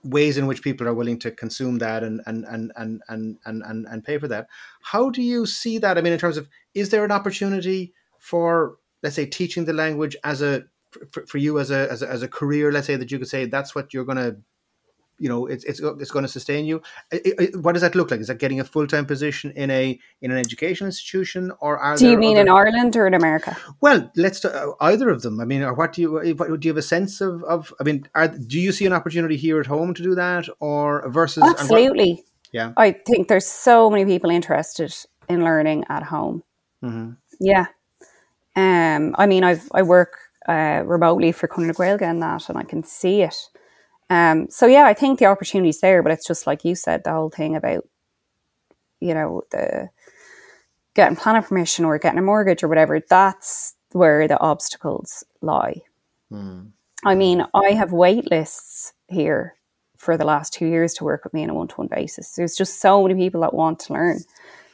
ways 0.05 0.37
in 0.37 0.47
which 0.47 0.63
people 0.63 0.89
are 0.89 0.95
willing 0.95 1.19
to 1.21 1.31
consume 1.31 1.79
that 1.79 2.03
and 2.03 2.21
and 2.27 2.45
and 2.49 2.73
and 2.77 3.03
and 3.09 3.39
and 3.45 3.87
and 3.87 4.05
pay 4.05 4.19
for 4.19 4.29
that. 4.29 4.49
How 4.83 5.11
do 5.11 5.23
you 5.23 5.47
see 5.47 5.79
that? 5.79 5.99
I 5.99 6.01
mean, 6.01 6.13
in 6.13 6.19
terms 6.19 6.37
of 6.37 6.49
is 6.75 6.91
there 6.91 7.05
an 7.05 7.13
opportunity 7.13 7.95
for 8.19 8.77
let's 9.03 9.17
say 9.17 9.27
teaching 9.27 9.65
the 9.65 9.73
language 9.73 10.17
as 10.25 10.43
a 10.43 10.65
for, 11.11 11.27
for 11.27 11.39
you 11.39 11.59
as 11.59 11.71
a, 11.71 11.91
as 11.91 12.03
a 12.03 12.09
as 12.09 12.23
a 12.23 12.29
career? 12.29 12.73
Let's 12.73 12.87
say 12.87 12.97
that 12.97 13.11
you 13.11 13.19
could 13.19 13.29
say 13.29 13.47
that's 13.47 13.75
what 13.75 13.95
you're 13.95 14.05
going 14.05 14.19
to 14.19 14.37
you 15.19 15.29
know 15.29 15.47
it's 15.47 15.65
it's, 15.65 15.81
it's 15.81 16.11
going 16.11 16.25
to 16.25 16.29
sustain 16.29 16.65
you. 16.65 16.83
It, 17.11 17.35
it, 17.39 17.57
what 17.57 17.73
does 17.73 17.83
that 17.83 17.95
look 17.95 18.11
like? 18.11 18.21
Is 18.21 18.27
that 18.27 18.39
getting 18.39 18.61
a 18.61 18.65
full-time 18.65 19.07
position 19.07 19.53
in 19.53 19.71
a 19.71 19.99
in 20.21 20.31
an 20.31 20.39
education 20.39 20.87
institution 20.87 21.53
or 21.61 21.79
are 21.79 21.97
do 21.97 22.11
you 22.11 22.19
mean 22.19 22.37
other... 22.37 22.43
in 22.43 22.49
ireland 22.49 22.97
or 22.97 23.07
in 23.07 23.15
america? 23.15 23.57
Well 23.81 24.11
let's 24.17 24.45
uh, 24.45 24.73
either 24.81 25.09
of 25.11 25.23
them. 25.23 25.41
I 25.41 25.45
mean 25.45 25.63
what 25.63 25.93
do 25.93 26.03
you 26.03 26.35
what, 26.37 26.61
do 26.61 26.69
you 26.69 26.71
have 26.71 26.77
a 26.77 26.83
sense 26.83 27.21
of 27.21 27.43
of 27.45 27.73
i 27.81 27.85
mean 27.85 28.09
are, 28.15 28.29
do 28.29 28.61
you 28.61 28.73
see 28.73 28.87
an 28.87 28.93
opportunity 28.93 29.37
here 29.37 29.61
at 29.61 29.67
home 29.67 29.95
to 29.95 30.03
do 30.03 30.15
that 30.15 30.49
or 30.61 31.09
versus 31.09 31.45
absolutely 31.45 32.15
what, 32.15 32.25
yeah. 32.53 32.73
I 32.77 32.93
think 32.93 33.29
there's 33.29 33.47
so 33.47 33.91
many 33.91 34.05
people 34.05 34.29
interested 34.31 34.95
in 35.29 35.43
learning 35.43 35.85
at 35.89 36.03
home. 36.03 36.43
Mm-hmm. 36.83 37.13
yeah. 37.41 37.67
Um 38.57 39.15
i 39.19 39.27
mean 39.27 39.45
i've 39.45 39.69
i 39.73 39.83
work 39.83 40.19
uh, 40.49 40.83
remotely 40.85 41.31
for 41.31 41.47
Conor 41.47 42.03
and 42.03 42.21
that 42.21 42.49
and 42.49 42.59
I 42.59 42.65
can 42.65 42.83
see 42.83 43.23
it 43.23 43.49
um, 44.11 44.49
so 44.51 44.67
yeah, 44.67 44.85
I 44.85 44.95
think 44.95 45.19
the 45.19 45.27
opportunity's 45.27 45.81
there, 45.81 46.03
but 46.03 46.13
it's 46.13 46.27
just 46.27 46.47
like 46.47 46.65
you 46.65 46.75
said, 46.75 47.05
the 47.05 47.13
whole 47.13 47.31
thing 47.31 47.57
about, 47.57 47.89
you 49.01 49.15
know, 49.15 49.43
the 49.51 49.89
getting 50.95 51.17
planning 51.17 51.43
permission 51.43 51.85
or 51.85 51.99
getting 51.99 52.19
a 52.19 52.23
mortgage 52.23 52.63
or 52.63 52.69
whatever. 52.69 53.01
That's 53.09 53.75
where 53.93 54.29
the 54.29 54.39
obstacles 54.39 55.25
lie. 55.41 55.83
Mm. 56.33 56.73
I 57.05 57.15
mean, 57.15 57.45
I 57.55 57.71
have 57.71 57.93
wait 57.93 58.31
lists 58.31 58.93
here 59.09 59.55
for 59.97 60.17
the 60.17 60.25
last 60.25 60.53
two 60.53 60.67
years 60.67 60.95
to 60.95 61.05
work 61.05 61.25
with 61.25 61.33
me 61.33 61.45
on 61.45 61.51
a 61.51 61.55
one 61.55 61.69
to 61.69 61.75
one 61.77 61.89
basis. 61.89 62.33
There's 62.33 62.57
just 62.57 62.81
so 62.81 63.03
many 63.03 63.15
people 63.15 63.41
that 63.43 63.55
want 63.55 63.81
to 63.81 63.93
learn. 63.93 64.21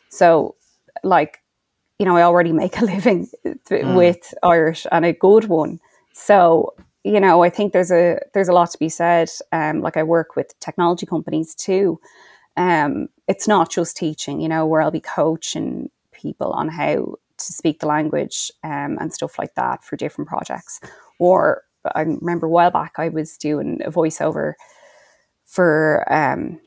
So, 0.08 0.56
like, 1.02 1.38
you 1.98 2.06
know, 2.06 2.16
I 2.16 2.22
already 2.22 2.52
make 2.52 2.78
a 2.78 2.84
living 2.84 3.28
mm. 3.44 3.94
with 3.94 4.34
Irish 4.42 4.86
and 4.90 5.04
a 5.04 5.12
good 5.12 5.44
one. 5.44 5.80
So 6.12 6.74
you 7.08 7.20
know, 7.20 7.42
I 7.42 7.48
think 7.48 7.72
there's 7.72 7.90
a 7.90 8.18
there's 8.34 8.48
a 8.48 8.52
lot 8.52 8.70
to 8.72 8.78
be 8.78 8.90
said. 8.90 9.30
Um, 9.50 9.80
like 9.80 9.96
I 9.96 10.02
work 10.02 10.36
with 10.36 10.58
technology 10.60 11.06
companies 11.06 11.54
too. 11.54 11.98
Um, 12.58 13.08
it's 13.26 13.48
not 13.48 13.70
just 13.70 13.96
teaching, 13.96 14.40
you 14.42 14.48
know, 14.48 14.66
where 14.66 14.82
I'll 14.82 14.90
be 14.90 15.00
coaching 15.00 15.90
people 16.12 16.52
on 16.52 16.68
how 16.68 17.14
to 17.38 17.52
speak 17.52 17.80
the 17.80 17.86
language 17.86 18.50
um, 18.62 18.98
and 19.00 19.12
stuff 19.12 19.38
like 19.38 19.54
that 19.54 19.82
for 19.82 19.96
different 19.96 20.28
projects. 20.28 20.80
Or 21.18 21.62
I 21.94 22.02
remember 22.02 22.46
a 22.46 22.50
while 22.50 22.70
back 22.70 22.94
I 22.98 23.08
was 23.08 23.38
doing 23.38 23.80
a 23.82 23.90
voiceover 23.90 24.54
for 25.46 26.04
um, 26.12 26.60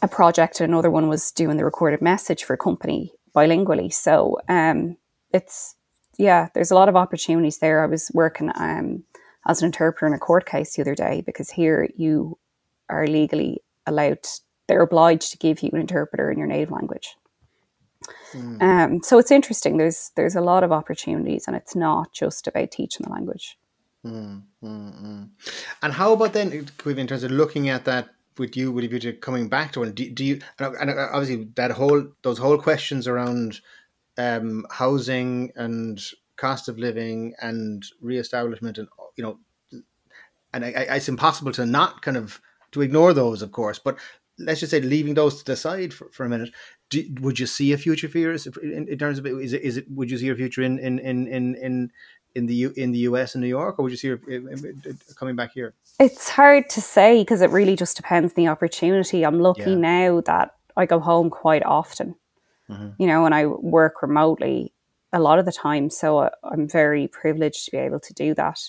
a 0.00 0.08
project, 0.08 0.60
and 0.60 0.72
another 0.72 0.90
one 0.90 1.08
was 1.08 1.30
doing 1.30 1.58
the 1.58 1.64
recorded 1.64 2.00
message 2.00 2.44
for 2.44 2.54
a 2.54 2.58
company 2.58 3.12
bilingually. 3.36 3.92
So 3.92 4.38
um, 4.48 4.96
it's 5.34 5.74
yeah, 6.16 6.48
there's 6.54 6.70
a 6.70 6.74
lot 6.74 6.88
of 6.88 6.96
opportunities 6.96 7.58
there. 7.58 7.82
I 7.82 7.86
was 7.86 8.10
working 8.14 8.50
um, 8.56 9.04
as 9.48 9.62
an 9.62 9.66
interpreter 9.66 10.06
in 10.06 10.12
a 10.12 10.18
court 10.18 10.46
case 10.46 10.76
the 10.76 10.82
other 10.82 10.94
day 10.94 11.22
because 11.24 11.50
here 11.50 11.88
you 11.96 12.38
are 12.88 13.06
legally 13.06 13.62
allowed, 13.86 14.18
they're 14.66 14.82
obliged 14.82 15.32
to 15.32 15.38
give 15.38 15.62
you 15.62 15.70
an 15.72 15.80
interpreter 15.80 16.30
in 16.30 16.38
your 16.38 16.46
native 16.46 16.70
language. 16.70 17.16
Mm. 18.32 18.62
Um, 18.62 19.02
so 19.02 19.18
it's 19.18 19.30
interesting. 19.30 19.76
There's 19.76 20.12
there's 20.14 20.36
a 20.36 20.40
lot 20.40 20.62
of 20.62 20.70
opportunities, 20.70 21.46
and 21.46 21.56
it's 21.56 21.74
not 21.74 22.12
just 22.12 22.46
about 22.46 22.70
teaching 22.70 23.04
the 23.04 23.12
language. 23.12 23.58
Mm, 24.06 24.42
mm, 24.62 25.28
and 25.82 25.92
how 25.92 26.12
about 26.12 26.32
then, 26.32 26.52
in 26.52 27.06
terms 27.06 27.24
of 27.24 27.30
looking 27.30 27.68
at 27.68 27.84
that 27.86 28.10
with 28.38 28.56
you, 28.56 28.70
with 28.70 28.84
you 28.84 29.12
coming 29.14 29.48
back 29.48 29.72
to 29.72 29.82
it? 29.82 29.94
Do, 29.94 30.10
do 30.10 30.24
you 30.24 30.40
and 30.58 30.90
obviously 30.90 31.48
that 31.56 31.72
whole 31.72 32.06
those 32.22 32.38
whole 32.38 32.58
questions 32.58 33.08
around 33.08 33.60
um, 34.16 34.66
housing 34.70 35.50
and 35.56 36.00
cost 36.36 36.68
of 36.68 36.78
living 36.78 37.34
and 37.42 37.84
reestablishment 38.00 38.78
and 38.78 38.88
you 39.18 39.24
know 39.24 39.38
and 40.54 40.64
I, 40.64 40.68
I, 40.68 40.96
it's 40.96 41.08
impossible 41.08 41.52
to 41.52 41.66
not 41.66 42.00
kind 42.00 42.16
of 42.16 42.40
to 42.72 42.80
ignore 42.80 43.12
those 43.12 43.42
of 43.42 43.52
course 43.52 43.78
but 43.78 43.98
let's 44.38 44.60
just 44.60 44.70
say 44.70 44.80
leaving 44.80 45.14
those 45.14 45.38
to 45.38 45.44
the 45.44 45.56
side 45.56 45.92
for, 45.92 46.08
for 46.10 46.24
a 46.24 46.28
minute 46.28 46.50
do, 46.88 47.04
would 47.20 47.38
you 47.38 47.46
see 47.46 47.72
a 47.72 47.78
future 47.78 48.08
for 48.08 48.18
yours 48.18 48.46
in, 48.46 48.88
in, 48.88 48.98
terms 48.98 49.18
of 49.18 49.26
is 49.26 49.52
it 49.52 49.60
is 49.62 49.76
it 49.76 49.90
would 49.90 50.10
you 50.10 50.16
see 50.16 50.30
a 50.30 50.34
future 50.34 50.62
in 50.62 50.78
in 50.78 50.98
in 51.00 51.26
in, 51.26 51.54
in 51.56 51.92
in 52.34 52.46
the 52.46 52.54
U, 52.54 52.72
in 52.76 52.92
the 52.92 53.00
US 53.00 53.34
and 53.34 53.42
New 53.42 53.48
York, 53.48 53.78
or 53.78 53.82
would 53.82 53.90
you 53.90 53.96
see 53.96 54.08
her 54.08 54.20
coming 55.16 55.36
back 55.36 55.52
here? 55.52 55.74
It's 55.98 56.28
hard 56.28 56.68
to 56.70 56.80
say 56.80 57.22
because 57.22 57.42
it 57.42 57.50
really 57.50 57.76
just 57.76 57.96
depends 57.96 58.32
on 58.32 58.36
the 58.36 58.48
opportunity. 58.48 59.24
I'm 59.24 59.40
lucky 59.40 59.72
yeah. 59.72 59.76
now 59.76 60.20
that 60.22 60.54
I 60.76 60.86
go 60.86 61.00
home 61.00 61.30
quite 61.30 61.64
often, 61.64 62.14
mm-hmm. 62.70 62.90
you 62.98 63.06
know, 63.06 63.26
and 63.26 63.34
I 63.34 63.46
work 63.46 64.02
remotely 64.02 64.72
a 65.12 65.20
lot 65.20 65.38
of 65.38 65.46
the 65.46 65.52
time. 65.52 65.90
So 65.90 66.18
uh, 66.18 66.30
I'm 66.44 66.68
very 66.68 67.08
privileged 67.08 67.64
to 67.64 67.70
be 67.72 67.78
able 67.78 68.00
to 68.00 68.14
do 68.14 68.34
that. 68.34 68.60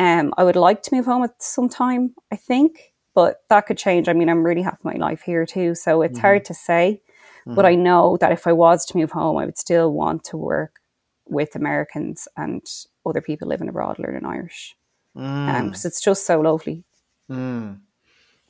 Um, 0.00 0.32
I 0.38 0.44
would 0.44 0.56
like 0.56 0.82
to 0.84 0.94
move 0.94 1.04
home 1.04 1.24
at 1.24 1.42
some 1.42 1.68
time, 1.68 2.14
I 2.32 2.36
think, 2.36 2.94
but 3.14 3.42
that 3.50 3.66
could 3.66 3.76
change. 3.76 4.08
I 4.08 4.14
mean, 4.14 4.30
I'm 4.30 4.42
really 4.42 4.62
happy 4.62 4.78
my 4.82 4.94
life 4.94 5.20
here 5.20 5.44
too, 5.44 5.74
so 5.74 6.00
it's 6.00 6.16
mm-hmm. 6.16 6.26
hard 6.26 6.44
to 6.46 6.54
say. 6.54 7.02
Mm-hmm. 7.46 7.54
But 7.54 7.66
I 7.66 7.74
know 7.74 8.16
that 8.16 8.32
if 8.32 8.46
I 8.46 8.52
was 8.52 8.86
to 8.86 8.96
move 8.96 9.10
home, 9.10 9.36
I 9.36 9.44
would 9.44 9.58
still 9.58 9.92
want 9.92 10.24
to 10.24 10.38
work 10.38 10.80
with 11.26 11.54
Americans 11.54 12.28
and 12.34 12.62
other 13.04 13.20
people 13.20 13.46
living 13.48 13.68
abroad 13.68 13.98
learning 13.98 14.24
Irish, 14.24 14.74
because 15.12 15.28
um, 15.28 15.48
mm. 15.48 15.60
um, 15.60 15.74
it's 15.84 16.00
just 16.00 16.24
so 16.24 16.40
lovely. 16.40 16.84
Mm. 17.30 17.80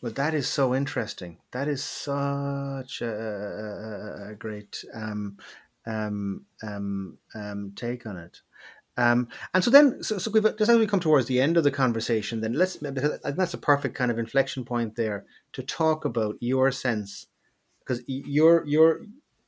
Well, 0.00 0.12
that 0.12 0.34
is 0.34 0.48
so 0.48 0.74
interesting. 0.74 1.38
That 1.50 1.66
is 1.66 1.82
such 1.82 3.02
a, 3.02 3.12
a, 4.26 4.30
a 4.30 4.34
great 4.34 4.84
um, 4.94 5.36
um, 5.84 6.46
um, 6.62 7.18
um, 7.34 7.72
take 7.74 8.06
on 8.06 8.16
it. 8.16 8.40
Um, 8.96 9.28
and 9.54 9.64
so 9.64 9.70
then, 9.70 10.02
so, 10.02 10.18
so 10.18 10.30
just 10.32 10.68
as 10.68 10.78
we 10.78 10.86
come 10.86 11.00
towards 11.00 11.26
the 11.26 11.40
end 11.40 11.56
of 11.56 11.64
the 11.64 11.70
conversation, 11.70 12.40
then 12.40 12.52
let's, 12.52 12.76
that's 12.76 13.54
a 13.54 13.58
perfect 13.58 13.94
kind 13.94 14.10
of 14.10 14.18
inflection 14.18 14.64
point 14.64 14.96
there 14.96 15.24
to 15.52 15.62
talk 15.62 16.04
about 16.04 16.36
your 16.40 16.70
sense, 16.70 17.26
because 17.80 18.02
you're, 18.06 18.66
you're 18.66 19.02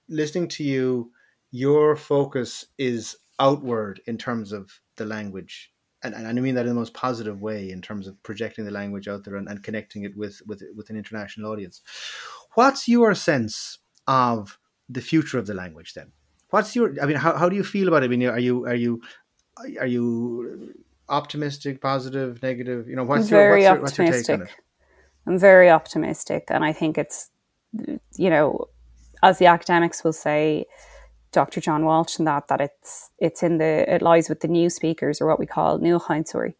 listening 0.09 0.49
to 0.49 0.65
you, 0.65 1.11
your 1.51 1.97
focus 1.97 2.67
is 2.79 3.17
outward 3.41 4.01
in 4.07 4.17
terms 4.17 4.53
of 4.53 4.81
the 4.97 5.05
language. 5.05 5.71
And, 6.03 6.15
and 6.15 6.27
I 6.27 6.33
mean 6.33 6.55
that 6.55 6.67
in 6.67 6.71
the 6.71 6.81
most 6.81 6.95
positive 6.95 7.43
way 7.43 7.71
in 7.71 7.83
terms 7.83 8.07
of 8.07 8.23
projecting 8.23 8.65
the 8.65 8.71
language 8.71 9.07
out 9.07 9.25
there 9.25 9.37
and, 9.37 9.49
and 9.49 9.63
connecting 9.63 10.05
it 10.05 10.17
with, 10.17 10.41
with, 10.47 10.63
with 10.75 10.89
an 10.89 10.97
international 10.97 11.53
audience. 11.53 11.83
What's 12.55 12.89
your 12.89 13.15
sense 13.15 13.79
of 14.07 14.59
the 14.89 15.01
future 15.01 15.39
of 15.39 15.47
the 15.47 15.55
language 15.55 15.95
then? 15.95 16.13
What's 16.51 16.77
your? 16.77 16.95
I 17.01 17.07
mean, 17.07 17.17
how, 17.17 17.35
how 17.35 17.49
do 17.49 17.57
you 17.57 17.65
feel 17.65 17.89
about 17.89 18.03
it? 18.03 18.07
I 18.07 18.09
mean, 18.09 18.29
are 18.29 18.39
you 18.39 18.67
are 18.67 18.75
you 18.75 19.01
are 19.59 19.87
you 19.87 20.75
optimistic, 21.09 21.81
positive, 21.81 22.43
negative? 22.43 22.89
You 22.89 22.97
know, 22.97 23.05
what's 23.05 23.29
very 23.29 23.65
your 23.65 23.81
what's 23.81 23.93
optimistic. 23.93 24.29
Your, 24.29 24.39
what's 24.39 24.59
your 24.59 24.59
take 24.59 24.59
on 24.59 24.59
it? 24.59 24.65
I'm 25.27 25.39
very 25.39 25.71
optimistic, 25.71 26.45
and 26.49 26.65
I 26.65 26.73
think 26.73 26.99
it's 26.99 27.31
you 28.17 28.31
know, 28.31 28.67
as 29.23 29.39
the 29.39 29.47
academics 29.47 30.05
will 30.05 30.13
say, 30.13 30.67
Dr. 31.33 31.61
John 31.61 31.85
Walsh 31.85 32.19
and 32.19 32.27
that 32.27 32.49
that 32.49 32.61
it's 32.61 33.11
it's 33.19 33.43
in 33.43 33.59
the 33.59 33.93
it 33.93 34.03
lies 34.03 34.29
with 34.29 34.41
the 34.41 34.49
new 34.49 34.69
speakers 34.69 35.21
or 35.21 35.27
what 35.27 35.39
we 35.39 35.47
call 35.47 35.79
Nua 35.79 36.01
Cáinteoirí. 36.01 36.55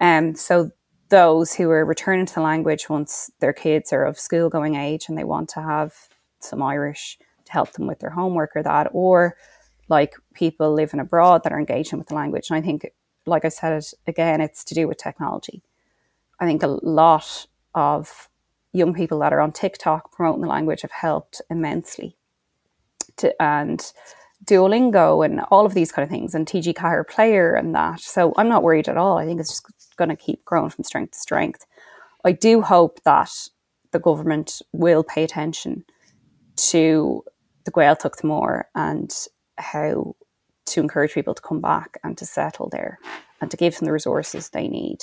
Um 0.00 0.34
so 0.34 0.70
those 1.08 1.54
who 1.54 1.70
are 1.70 1.84
returning 1.84 2.26
to 2.26 2.34
the 2.34 2.40
language 2.40 2.88
once 2.88 3.30
their 3.40 3.52
kids 3.52 3.92
are 3.92 4.04
of 4.04 4.18
school 4.18 4.48
going 4.48 4.76
age 4.76 5.06
and 5.08 5.18
they 5.18 5.24
want 5.24 5.48
to 5.50 5.60
have 5.60 5.94
some 6.40 6.62
Irish 6.62 7.18
to 7.44 7.52
help 7.52 7.72
them 7.72 7.86
with 7.86 7.98
their 7.98 8.10
homework 8.10 8.52
or 8.54 8.62
that, 8.62 8.88
or 8.92 9.36
like 9.88 10.14
people 10.34 10.72
living 10.72 11.00
abroad 11.00 11.42
that 11.44 11.52
are 11.52 11.58
engaging 11.58 11.98
with 11.98 12.08
the 12.08 12.14
language. 12.14 12.50
And 12.50 12.56
I 12.56 12.62
think, 12.62 12.86
like 13.26 13.44
I 13.44 13.48
said 13.48 13.82
again, 14.06 14.40
it's 14.40 14.64
to 14.64 14.74
do 14.74 14.88
with 14.88 14.98
technology. 14.98 15.62
I 16.40 16.46
think 16.46 16.62
a 16.62 16.78
lot 16.82 17.46
of 17.74 18.28
young 18.72 18.94
people 18.94 19.20
that 19.20 19.32
are 19.32 19.40
on 19.40 19.52
TikTok 19.52 20.12
promoting 20.12 20.42
the 20.42 20.48
language 20.48 20.82
have 20.82 20.90
helped 20.90 21.40
immensely. 21.50 22.16
To, 23.18 23.40
and 23.40 23.92
Duolingo 24.44 25.24
and 25.24 25.40
all 25.50 25.64
of 25.64 25.74
these 25.74 25.92
kind 25.92 26.04
of 26.04 26.10
things, 26.10 26.34
and 26.34 26.46
TG 26.46 26.74
Ceathair 26.74 27.08
Player 27.08 27.54
and 27.54 27.74
that. 27.74 28.00
So 28.00 28.34
I'm 28.36 28.48
not 28.48 28.62
worried 28.62 28.88
at 28.88 28.96
all. 28.96 29.16
I 29.18 29.24
think 29.24 29.40
it's 29.40 29.50
just 29.50 29.96
going 29.96 30.10
to 30.10 30.16
keep 30.16 30.44
growing 30.44 30.70
from 30.70 30.84
strength 30.84 31.12
to 31.12 31.18
strength. 31.18 31.66
I 32.24 32.32
do 32.32 32.60
hope 32.60 33.02
that 33.04 33.30
the 33.92 34.00
government 34.00 34.60
will 34.72 35.04
pay 35.04 35.22
attention 35.22 35.84
to 36.56 37.22
the 37.64 37.70
Gaeltacht 37.70 38.24
more 38.24 38.66
and 38.74 39.10
how 39.56 40.16
to 40.66 40.80
encourage 40.80 41.12
people 41.12 41.34
to 41.34 41.42
come 41.42 41.60
back 41.60 41.98
and 42.02 42.16
to 42.18 42.26
settle 42.26 42.68
there 42.70 42.98
and 43.40 43.50
to 43.50 43.56
give 43.56 43.76
them 43.76 43.86
the 43.86 43.92
resources 43.92 44.48
they 44.48 44.68
need. 44.68 44.98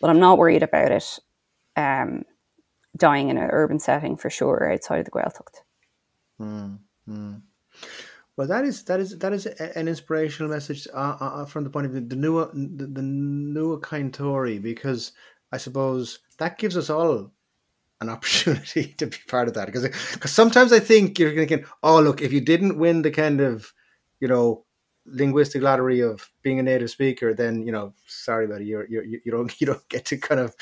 But 0.00 0.10
I'm 0.10 0.20
not 0.20 0.38
worried 0.38 0.62
about 0.62 0.92
it 0.92 1.18
um, 1.76 2.24
dying 2.96 3.28
in 3.28 3.38
an 3.38 3.50
urban 3.50 3.78
setting 3.78 4.16
for 4.16 4.30
sure 4.30 4.70
outside 4.70 4.98
of 4.98 5.04
the 5.04 5.10
Gaeltacht. 5.10 5.62
Mm. 6.40 6.78
Well, 8.36 8.46
that 8.46 8.64
is 8.64 8.84
that 8.84 9.00
is 9.00 9.18
that 9.18 9.32
is 9.32 9.46
an 9.46 9.88
inspirational 9.88 10.50
message 10.50 10.86
uh, 10.94 11.16
uh, 11.20 11.24
uh, 11.24 11.44
from 11.44 11.64
the 11.64 11.70
point 11.70 11.86
of 11.86 11.92
view 11.92 12.02
the 12.02 12.14
new 12.14 12.38
the, 12.52 12.86
the 12.86 13.00
Nua 13.00 13.80
Cáinteoirí 13.80 14.62
because 14.62 15.10
I 15.50 15.56
suppose 15.56 16.20
that 16.38 16.58
gives 16.58 16.76
us 16.76 16.88
all 16.88 17.32
an 18.00 18.08
opportunity 18.14 18.94
to 18.98 19.06
be 19.06 19.16
part 19.26 19.48
of 19.48 19.54
that 19.54 19.66
because 19.66 19.88
because 20.12 20.30
sometimes 20.30 20.72
I 20.72 20.78
think 20.78 21.18
you're 21.18 21.34
thinking, 21.34 21.64
oh 21.82 22.00
look, 22.00 22.22
if 22.22 22.32
you 22.32 22.40
didn't 22.40 22.78
win 22.78 23.02
the 23.02 23.10
kind 23.10 23.40
of 23.40 23.72
you 24.20 24.28
know 24.28 24.64
linguistic 25.10 25.62
lottery 25.62 26.00
of 26.00 26.30
being 26.42 26.58
a 26.58 26.62
native 26.62 26.90
speaker, 26.90 27.34
then 27.34 27.62
you 27.62 27.72
know, 27.72 27.94
sorry 28.06 28.46
it, 28.46 28.66
you're, 28.66 28.86
you're 28.88 29.04
you 29.04 29.30
don't 29.30 29.52
you 29.60 29.66
don't 29.66 29.88
get 29.88 30.04
to 30.06 30.16
kind 30.16 30.40
of 30.40 30.54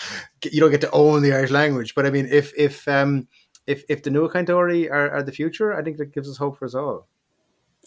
you 0.45 0.61
don't 0.61 0.71
get 0.71 0.81
to 0.83 0.91
own 0.91 1.23
the 1.23 1.33
Irish 1.33 1.51
language. 1.51 1.95
But 1.95 2.07
I 2.07 2.11
mean, 2.11 2.27
if 2.31 2.53
if 2.57 2.87
um 2.89 3.29
if 3.67 3.85
if 3.89 4.03
the 4.03 4.11
Nua 4.11 4.31
Cáinteoirí 4.31 4.91
are, 4.91 5.11
are 5.11 5.23
the 5.23 5.33
future, 5.33 5.75
I 5.75 5.83
think 5.83 5.97
that 5.99 6.15
gives 6.15 6.29
us 6.29 6.37
hope 6.37 6.59
for 6.59 6.65
us 6.65 6.75
all. 6.75 7.09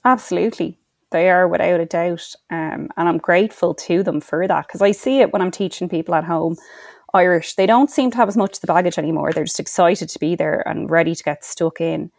Absolutely. 0.04 0.78
They 1.12 1.30
are 1.30 1.48
without 1.48 1.80
a 1.80 1.86
doubt. 1.86 2.36
Um, 2.52 2.90
and 2.96 3.10
I'm 3.10 3.18
grateful 3.18 3.74
to 3.74 4.04
them 4.04 4.22
for 4.22 4.48
that 4.48 4.68
because 4.68 4.82
I 4.82 4.92
see 4.92 5.22
it 5.22 5.34
when 5.34 5.42
I'm 5.42 5.52
teaching 5.52 5.90
people 5.90 6.14
at 6.14 6.24
home 6.24 6.56
Irish. 7.14 7.56
They 7.56 7.66
don't 7.66 7.90
seem 7.90 8.12
to 8.12 8.18
have 8.18 8.28
as 8.28 8.38
much 8.38 8.58
of 8.58 8.62
the 8.62 8.68
baggage 8.68 9.00
anymore. 9.00 9.34
They're 9.34 9.46
just 9.46 9.60
excited 9.60 10.10
to 10.10 10.20
be 10.20 10.36
there 10.36 10.66
and 10.68 10.90
ready 10.90 11.16
to 11.16 11.24
get 11.24 11.44
stuck 11.44 11.82
in 11.82 12.12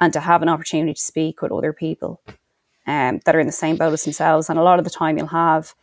and 0.00 0.12
to 0.12 0.20
have 0.20 0.42
an 0.42 0.48
opportunity 0.48 0.94
to 0.94 1.00
speak 1.00 1.42
with 1.42 1.50
other 1.50 1.72
people 1.72 2.22
um, 2.86 3.20
that 3.24 3.34
are 3.34 3.40
in 3.40 3.46
the 3.46 3.52
same 3.52 3.76
boat 3.76 3.92
as 3.92 4.04
themselves. 4.04 4.48
And 4.48 4.58
a 4.58 4.62
lot 4.62 4.78
of 4.78 4.84
the 4.84 4.90
time, 4.90 5.18
you'll 5.18 5.26
have 5.28 5.74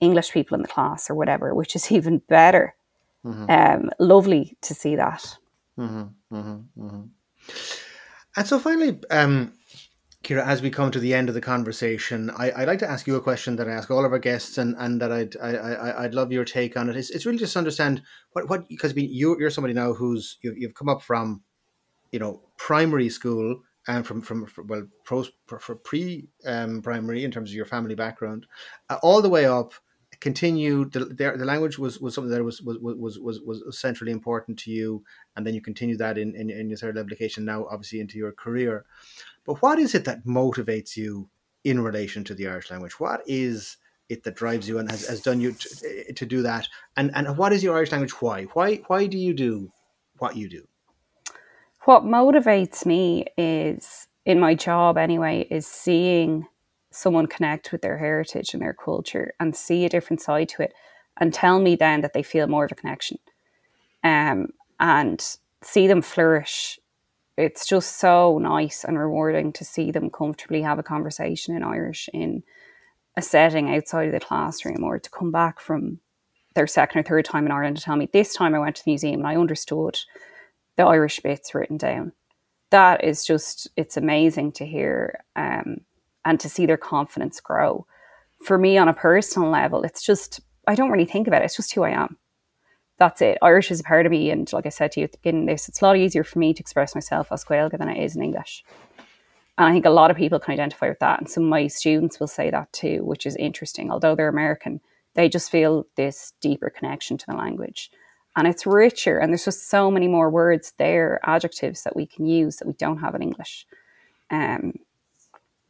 English 0.00 0.32
people 0.32 0.54
in 0.54 0.62
the 0.62 0.68
class 0.68 1.10
or 1.10 1.14
whatever, 1.14 1.54
which 1.54 1.76
is 1.76 1.90
even 1.92 2.18
better. 2.28 2.74
Mm-hmm. 3.24 3.50
Um, 3.50 3.90
lovely 3.98 4.56
to 4.62 4.74
see 4.74 4.96
that. 4.96 5.36
Mm-hmm, 5.78 6.36
mm-hmm, 6.36 6.86
mm-hmm. 6.86 7.02
and 8.36 8.46
so, 8.46 8.58
finally, 8.58 8.98
um, 9.10 9.52
Ciara, 10.22 10.46
as 10.46 10.62
we 10.62 10.70
come 10.70 10.90
to 10.90 10.98
the 10.98 11.12
end 11.12 11.28
of 11.28 11.34
the 11.34 11.40
conversation, 11.40 12.30
I, 12.30 12.50
would 12.56 12.68
like 12.68 12.78
to 12.78 12.90
ask 12.90 13.06
you 13.06 13.16
a 13.16 13.20
question 13.20 13.56
that 13.56 13.68
I 13.68 13.72
ask 13.72 13.90
all 13.90 14.04
of 14.04 14.12
our 14.12 14.18
guests, 14.18 14.58
and, 14.58 14.74
and 14.78 15.02
that 15.02 15.12
I'd 15.12 15.36
I, 15.36 15.50
I, 15.52 16.02
would 16.02 16.14
love 16.14 16.32
your 16.32 16.44
take 16.44 16.76
on 16.76 16.88
it. 16.88 16.96
It's, 16.96 17.10
it's 17.10 17.26
really 17.26 17.38
just 17.38 17.52
to 17.54 17.58
understand 17.58 18.02
what 18.32 18.48
what 18.48 18.68
because 18.68 18.92
I 18.92 18.94
mean, 18.94 19.10
you 19.12 19.36
you're 19.38 19.50
somebody 19.50 19.74
now 19.74 19.92
who's 19.92 20.38
you've, 20.42 20.56
you've 20.56 20.74
come 20.74 20.88
up 20.88 21.02
from, 21.02 21.42
you 22.12 22.18
know, 22.18 22.40
primary 22.56 23.08
school 23.08 23.60
and 23.88 24.06
from 24.06 24.20
from, 24.20 24.46
from 24.46 24.66
well 24.66 24.86
pro, 25.04 25.24
for 25.46 25.76
pre 25.76 26.28
um, 26.44 26.82
primary 26.82 27.24
in 27.24 27.30
terms 27.30 27.50
of 27.50 27.56
your 27.56 27.66
family 27.66 27.94
background, 27.94 28.46
uh, 28.90 28.98
all 29.02 29.22
the 29.22 29.28
way 29.28 29.46
up. 29.46 29.74
Continue 30.18 30.86
the, 30.86 31.04
the, 31.04 31.44
language 31.44 31.78
was, 31.78 32.00
was 32.00 32.14
something 32.14 32.30
that 32.30 32.42
was 32.42 32.62
was, 32.62 32.78
was 32.80 33.18
was 33.18 33.40
was 33.42 33.78
centrally 33.78 34.12
important 34.12 34.58
to 34.60 34.70
you, 34.70 35.04
and 35.36 35.46
then 35.46 35.52
you 35.52 35.60
continue 35.60 35.96
that 35.98 36.16
in, 36.16 36.34
in, 36.34 36.48
in 36.48 36.70
your 36.70 36.78
third 36.78 36.96
education 36.96 37.44
now, 37.44 37.66
obviously 37.66 38.00
into 38.00 38.16
your 38.16 38.32
career. 38.32 38.86
But 39.44 39.60
what 39.60 39.78
is 39.78 39.94
it 39.94 40.06
that 40.06 40.24
motivates 40.24 40.96
you 40.96 41.28
in 41.64 41.80
relation 41.80 42.24
to 42.24 42.34
the 42.34 42.48
Irish 42.48 42.70
language? 42.70 42.98
What 42.98 43.20
is 43.26 43.76
it 44.08 44.22
that 44.22 44.36
drives 44.36 44.66
you 44.66 44.78
and 44.78 44.90
has, 44.90 45.06
has 45.06 45.20
done 45.20 45.40
you 45.40 45.52
to, 45.52 46.12
to 46.14 46.24
do 46.24 46.40
that? 46.42 46.66
And 46.96 47.10
and 47.14 47.36
what 47.36 47.52
is 47.52 47.62
your 47.62 47.76
Irish 47.76 47.92
language? 47.92 48.12
Why? 48.12 48.44
Why 48.54 48.76
why 48.86 49.06
do 49.08 49.18
you 49.18 49.34
do 49.34 49.70
what 50.16 50.34
you 50.34 50.48
do? 50.48 50.66
What 51.86 52.02
motivates 52.02 52.84
me 52.84 53.26
is 53.38 54.08
in 54.24 54.40
my 54.40 54.56
job 54.56 54.98
anyway 54.98 55.46
is 55.52 55.68
seeing 55.68 56.48
someone 56.90 57.28
connect 57.28 57.70
with 57.70 57.80
their 57.80 57.96
heritage 57.96 58.54
and 58.54 58.60
their 58.60 58.74
culture 58.74 59.34
and 59.38 59.54
see 59.54 59.84
a 59.84 59.88
different 59.88 60.20
side 60.20 60.48
to 60.48 60.62
it 60.62 60.74
and 61.20 61.32
tell 61.32 61.60
me 61.60 61.76
then 61.76 62.00
that 62.00 62.12
they 62.12 62.24
feel 62.24 62.48
more 62.48 62.64
of 62.64 62.72
a 62.72 62.74
connection. 62.74 63.18
Um, 64.02 64.48
and 64.80 65.24
see 65.62 65.86
them 65.86 66.02
flourish. 66.02 66.80
It's 67.38 67.64
just 67.64 68.00
so 68.00 68.38
nice 68.38 68.82
and 68.82 68.98
rewarding 68.98 69.52
to 69.52 69.64
see 69.64 69.92
them 69.92 70.10
comfortably 70.10 70.62
have 70.62 70.80
a 70.80 70.82
conversation 70.82 71.54
in 71.54 71.62
Irish 71.62 72.08
in 72.12 72.42
a 73.16 73.22
setting 73.22 73.72
outside 73.72 74.06
of 74.06 74.12
the 74.12 74.18
classroom 74.18 74.82
or 74.82 74.98
to 74.98 75.10
come 75.10 75.30
back 75.30 75.60
from 75.60 76.00
their 76.56 76.66
second 76.66 76.98
or 76.98 77.02
third 77.04 77.26
time 77.26 77.46
in 77.46 77.52
Ireland 77.52 77.76
to 77.76 77.82
tell 77.84 77.94
me 77.94 78.08
this 78.12 78.34
time 78.34 78.56
I 78.56 78.58
went 78.58 78.74
to 78.74 78.84
the 78.84 78.90
museum 78.90 79.20
and 79.20 79.28
I 79.28 79.36
understood 79.36 80.00
the 80.76 80.84
Irish 80.84 81.20
bits 81.20 81.54
written 81.54 81.76
down. 81.76 82.12
That 82.70 83.04
is 83.04 83.24
just, 83.24 83.68
it's 83.76 83.96
amazing 83.96 84.52
to 84.52 84.66
hear 84.66 85.20
um, 85.36 85.78
and 86.24 86.40
to 86.40 86.48
see 86.48 86.66
their 86.66 86.76
confidence 86.76 87.40
grow. 87.40 87.86
For 88.44 88.58
me, 88.58 88.76
on 88.76 88.88
a 88.88 88.94
personal 88.94 89.50
level, 89.50 89.82
it's 89.82 90.04
just, 90.04 90.40
I 90.66 90.74
don't 90.74 90.90
really 90.90 91.04
think 91.04 91.28
about 91.28 91.42
it. 91.42 91.46
It's 91.46 91.56
just 91.56 91.74
who 91.74 91.84
I 91.84 91.90
am 91.90 92.18
that's 92.98 93.20
it. 93.20 93.38
Irish 93.42 93.70
is 93.70 93.80
a 93.80 93.84
part 93.84 94.06
of 94.06 94.12
me, 94.12 94.30
and 94.30 94.50
like 94.52 94.66
I 94.66 94.70
said 94.70 94.92
to 94.92 95.00
you 95.00 95.04
at 95.04 95.12
the 95.12 95.18
beginning, 95.18 95.46
this 95.46 95.68
it's 95.68 95.82
a 95.82 95.84
lot 95.84 95.96
easier 95.96 96.24
for 96.24 96.38
me 96.38 96.54
to 96.54 96.60
express 96.60 96.94
myself 96.94 97.28
as 97.30 97.44
Gaeilge 97.44 97.76
than 97.78 97.88
it 97.88 98.02
is 98.02 98.16
in 98.16 98.22
English. 98.22 98.64
And 99.58 99.66
I 99.66 99.72
think 99.72 99.84
a 99.84 99.90
lot 99.90 100.10
of 100.10 100.16
people 100.16 100.38
can 100.38 100.52
identify 100.52 100.88
with 100.88 100.98
that, 101.00 101.18
and 101.18 101.28
some 101.28 101.44
of 101.44 101.50
my 101.50 101.66
students 101.66 102.18
will 102.18 102.26
say 102.26 102.50
that 102.50 102.72
too, 102.72 103.04
which 103.04 103.26
is 103.26 103.36
interesting. 103.36 103.90
Although 103.90 104.14
they're 104.14 104.28
American, 104.28 104.80
they 105.14 105.28
just 105.28 105.50
feel 105.50 105.86
this 105.96 106.32
deeper 106.40 106.70
connection 106.70 107.18
to 107.18 107.26
the 107.26 107.34
language, 107.34 107.90
and 108.36 108.46
it's 108.46 108.66
richer. 108.66 109.18
And 109.18 109.32
there's 109.32 109.46
just 109.46 109.68
so 109.68 109.90
many 109.90 110.08
more 110.08 110.30
words 110.30 110.74
there, 110.76 111.18
adjectives 111.24 111.82
that 111.82 111.96
we 111.96 112.06
can 112.06 112.26
use 112.26 112.56
that 112.56 112.68
we 112.68 112.74
don't 112.74 112.98
have 112.98 113.14
in 113.14 113.22
English. 113.22 113.66
Um, 114.30 114.74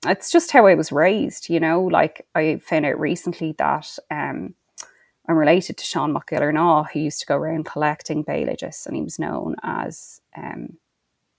it's 0.04 0.30
just 0.30 0.50
how 0.50 0.66
I 0.66 0.74
was 0.74 0.92
raised, 0.92 1.48
you 1.48 1.60
know. 1.60 1.82
Like 1.82 2.26
I 2.34 2.56
found 2.56 2.84
out 2.84 2.98
recently 2.98 3.52
that 3.58 3.98
um, 4.10 4.54
I'm 5.28 5.36
related 5.36 5.78
to 5.78 5.84
Seán 5.84 6.12
Mac 6.12 6.28
Giollarnáth, 6.28 6.90
who 6.90 7.00
used 7.00 7.20
to 7.20 7.26
go 7.26 7.36
around 7.36 7.66
collecting 7.66 8.24
bailages, 8.24 8.86
and 8.86 8.96
he 8.96 9.02
was 9.02 9.18
known 9.18 9.56
as 9.62 10.20
um, 10.36 10.76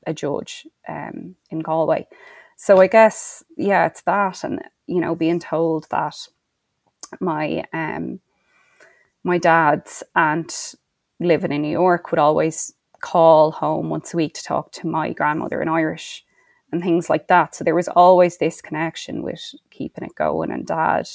a 0.05 0.13
judge 0.13 0.65
um, 0.87 1.35
in 1.49 1.59
Galway. 1.59 2.07
So 2.55 2.81
I 2.81 2.87
guess, 2.87 3.43
yeah, 3.55 3.85
it's 3.85 4.01
that, 4.01 4.43
and 4.43 4.61
you 4.87 4.99
know, 4.99 5.13
being 5.13 5.39
told 5.39 5.87
that 5.91 6.15
my 7.19 7.63
um, 7.73 8.19
my 9.23 9.37
dad's 9.37 10.03
aunt 10.15 10.75
living 11.19 11.51
in 11.51 11.61
New 11.61 11.71
York 11.71 12.11
would 12.11 12.19
always 12.19 12.73
call 12.99 13.51
home 13.51 13.89
once 13.89 14.13
a 14.13 14.17
week 14.17 14.33
to 14.33 14.43
talk 14.43 14.71
to 14.71 14.87
my 14.87 15.13
grandmother 15.13 15.61
in 15.61 15.67
Irish 15.67 16.25
and 16.71 16.81
things 16.81 17.09
like 17.09 17.27
that. 17.27 17.55
So 17.55 17.63
there 17.63 17.75
was 17.75 17.87
always 17.87 18.37
this 18.37 18.61
connection 18.61 19.23
with 19.23 19.41
keeping 19.69 20.03
it 20.03 20.15
going, 20.15 20.51
and 20.51 20.65
dad 20.65 21.07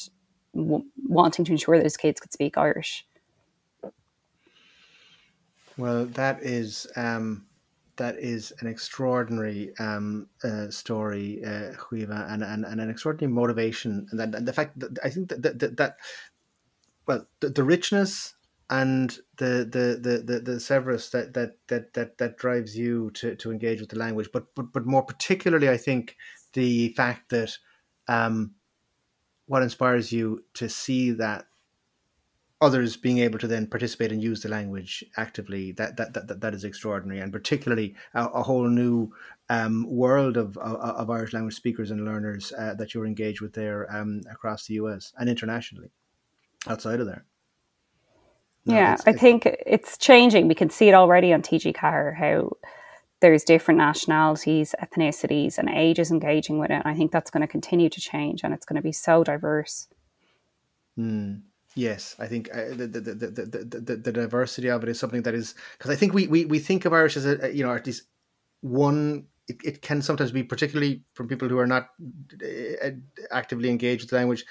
w- 0.54 0.84
wanting 1.06 1.44
to 1.44 1.52
ensure 1.52 1.76
that 1.76 1.84
his 1.84 1.96
kids 1.96 2.20
could 2.20 2.32
speak 2.32 2.56
Irish. 2.56 3.06
Well, 5.76 6.06
that 6.06 6.42
is 6.42 6.86
um, 6.96 7.46
that 7.96 8.18
is 8.18 8.52
an 8.60 8.66
extraordinary 8.66 9.72
um, 9.78 10.28
uh, 10.42 10.70
story, 10.70 11.42
uh, 11.44 11.72
and, 11.90 12.42
and, 12.42 12.64
and 12.64 12.80
an 12.80 12.90
extraordinary 12.90 13.32
motivation, 13.32 14.06
and, 14.10 14.20
that, 14.20 14.34
and 14.34 14.48
the 14.48 14.52
fact 14.52 14.78
that 14.78 14.98
I 15.04 15.10
think 15.10 15.28
that 15.28 15.42
that, 15.42 15.58
that, 15.58 15.76
that 15.76 15.96
well, 17.06 17.26
the, 17.40 17.50
the 17.50 17.64
richness 17.64 18.34
and 18.72 19.18
the 19.36 19.68
the 19.70 19.98
the 20.00 20.22
the, 20.24 20.40
the 20.40 20.58
saibhreas 20.58 21.10
that, 21.10 21.34
that 21.34 21.58
that 21.68 21.92
that 21.92 22.16
that 22.16 22.38
drives 22.38 22.76
you 22.76 23.10
to, 23.10 23.36
to 23.36 23.52
engage 23.52 23.80
with 23.80 23.90
the 23.90 23.98
language, 23.98 24.30
but 24.32 24.46
but 24.54 24.72
but 24.72 24.86
more 24.86 25.02
particularly, 25.02 25.68
I 25.68 25.76
think 25.76 26.16
the 26.54 26.88
fact 26.94 27.28
that 27.28 27.58
um, 28.08 28.52
what 29.46 29.62
inspires 29.62 30.10
you 30.10 30.44
to 30.54 30.70
see 30.70 31.10
that 31.10 31.44
others 32.62 32.96
being 32.96 33.18
able 33.18 33.38
to 33.40 33.46
then 33.46 33.66
participate 33.66 34.10
and 34.10 34.22
use 34.22 34.40
the 34.40 34.48
language 34.48 35.04
actively 35.18 35.72
that 35.72 35.98
that 35.98 36.14
that, 36.14 36.40
that 36.40 36.54
is 36.54 36.64
extraordinary 36.64 37.20
and 37.20 37.30
particularly 37.30 37.94
a, 38.14 38.24
a 38.28 38.42
whole 38.42 38.68
new 38.68 39.12
um, 39.50 39.84
world 39.86 40.38
of, 40.38 40.56
of, 40.56 40.76
of 40.76 41.10
Irish 41.10 41.34
language 41.34 41.56
speakers 41.56 41.90
and 41.90 42.06
learners 42.06 42.54
uh, 42.56 42.72
that 42.74 42.94
you're 42.94 43.04
engaged 43.04 43.42
with 43.42 43.52
there 43.52 43.86
um, 43.94 44.22
across 44.30 44.66
the 44.66 44.74
US 44.74 45.12
and 45.18 45.28
internationally 45.28 45.90
outside 46.68 47.00
of 47.00 47.06
there. 47.06 47.26
No, 48.64 48.74
yeah, 48.74 48.96
I 49.06 49.12
think 49.12 49.46
it's 49.66 49.98
changing. 49.98 50.46
We 50.46 50.54
can 50.54 50.70
see 50.70 50.88
it 50.88 50.94
already 50.94 51.32
on 51.32 51.42
TG 51.42 51.74
Ceathair 51.74 52.14
how 52.16 52.50
there's 53.20 53.44
different 53.44 53.78
nationalities, 53.78 54.74
ethnicities, 54.82 55.58
and 55.58 55.68
ages 55.68 56.10
engaging 56.10 56.58
with 56.58 56.70
it. 56.70 56.82
I 56.84 56.94
think 56.94 57.12
that's 57.12 57.30
going 57.30 57.40
to 57.40 57.46
continue 57.46 57.88
to 57.88 58.00
change, 58.00 58.42
and 58.44 58.54
it's 58.54 58.66
going 58.66 58.76
to 58.76 58.82
be 58.82 58.92
so 58.92 59.24
diverse. 59.24 59.88
Mm. 60.98 61.42
Yes, 61.74 62.14
I 62.18 62.26
think 62.26 62.50
uh, 62.52 62.68
the, 62.70 62.86
the, 62.86 63.00
the, 63.00 63.14
the, 63.14 63.80
the, 63.80 63.96
the 63.96 64.12
diversity 64.12 64.68
of 64.68 64.82
it 64.82 64.90
is 64.90 65.00
something 65.00 65.22
that 65.22 65.34
is 65.34 65.54
because 65.78 65.90
I 65.90 65.96
think 65.96 66.12
we, 66.12 66.26
we, 66.26 66.44
we 66.44 66.58
think 66.58 66.84
of 66.84 66.92
Irish 66.92 67.16
as 67.16 67.24
a 67.24 67.50
you 67.54 67.64
know 67.64 67.72
at 67.72 67.86
least 67.86 68.02
one 68.60 69.26
it, 69.48 69.56
it 69.64 69.82
can 69.82 70.02
sometimes 70.02 70.32
be 70.32 70.42
particularly 70.42 71.02
from 71.14 71.28
people 71.28 71.48
who 71.48 71.58
are 71.58 71.66
not 71.66 71.88
uh, 72.44 72.90
actively 73.30 73.70
engaged 73.70 74.02
with 74.02 74.10
the 74.10 74.16
language 74.16 74.44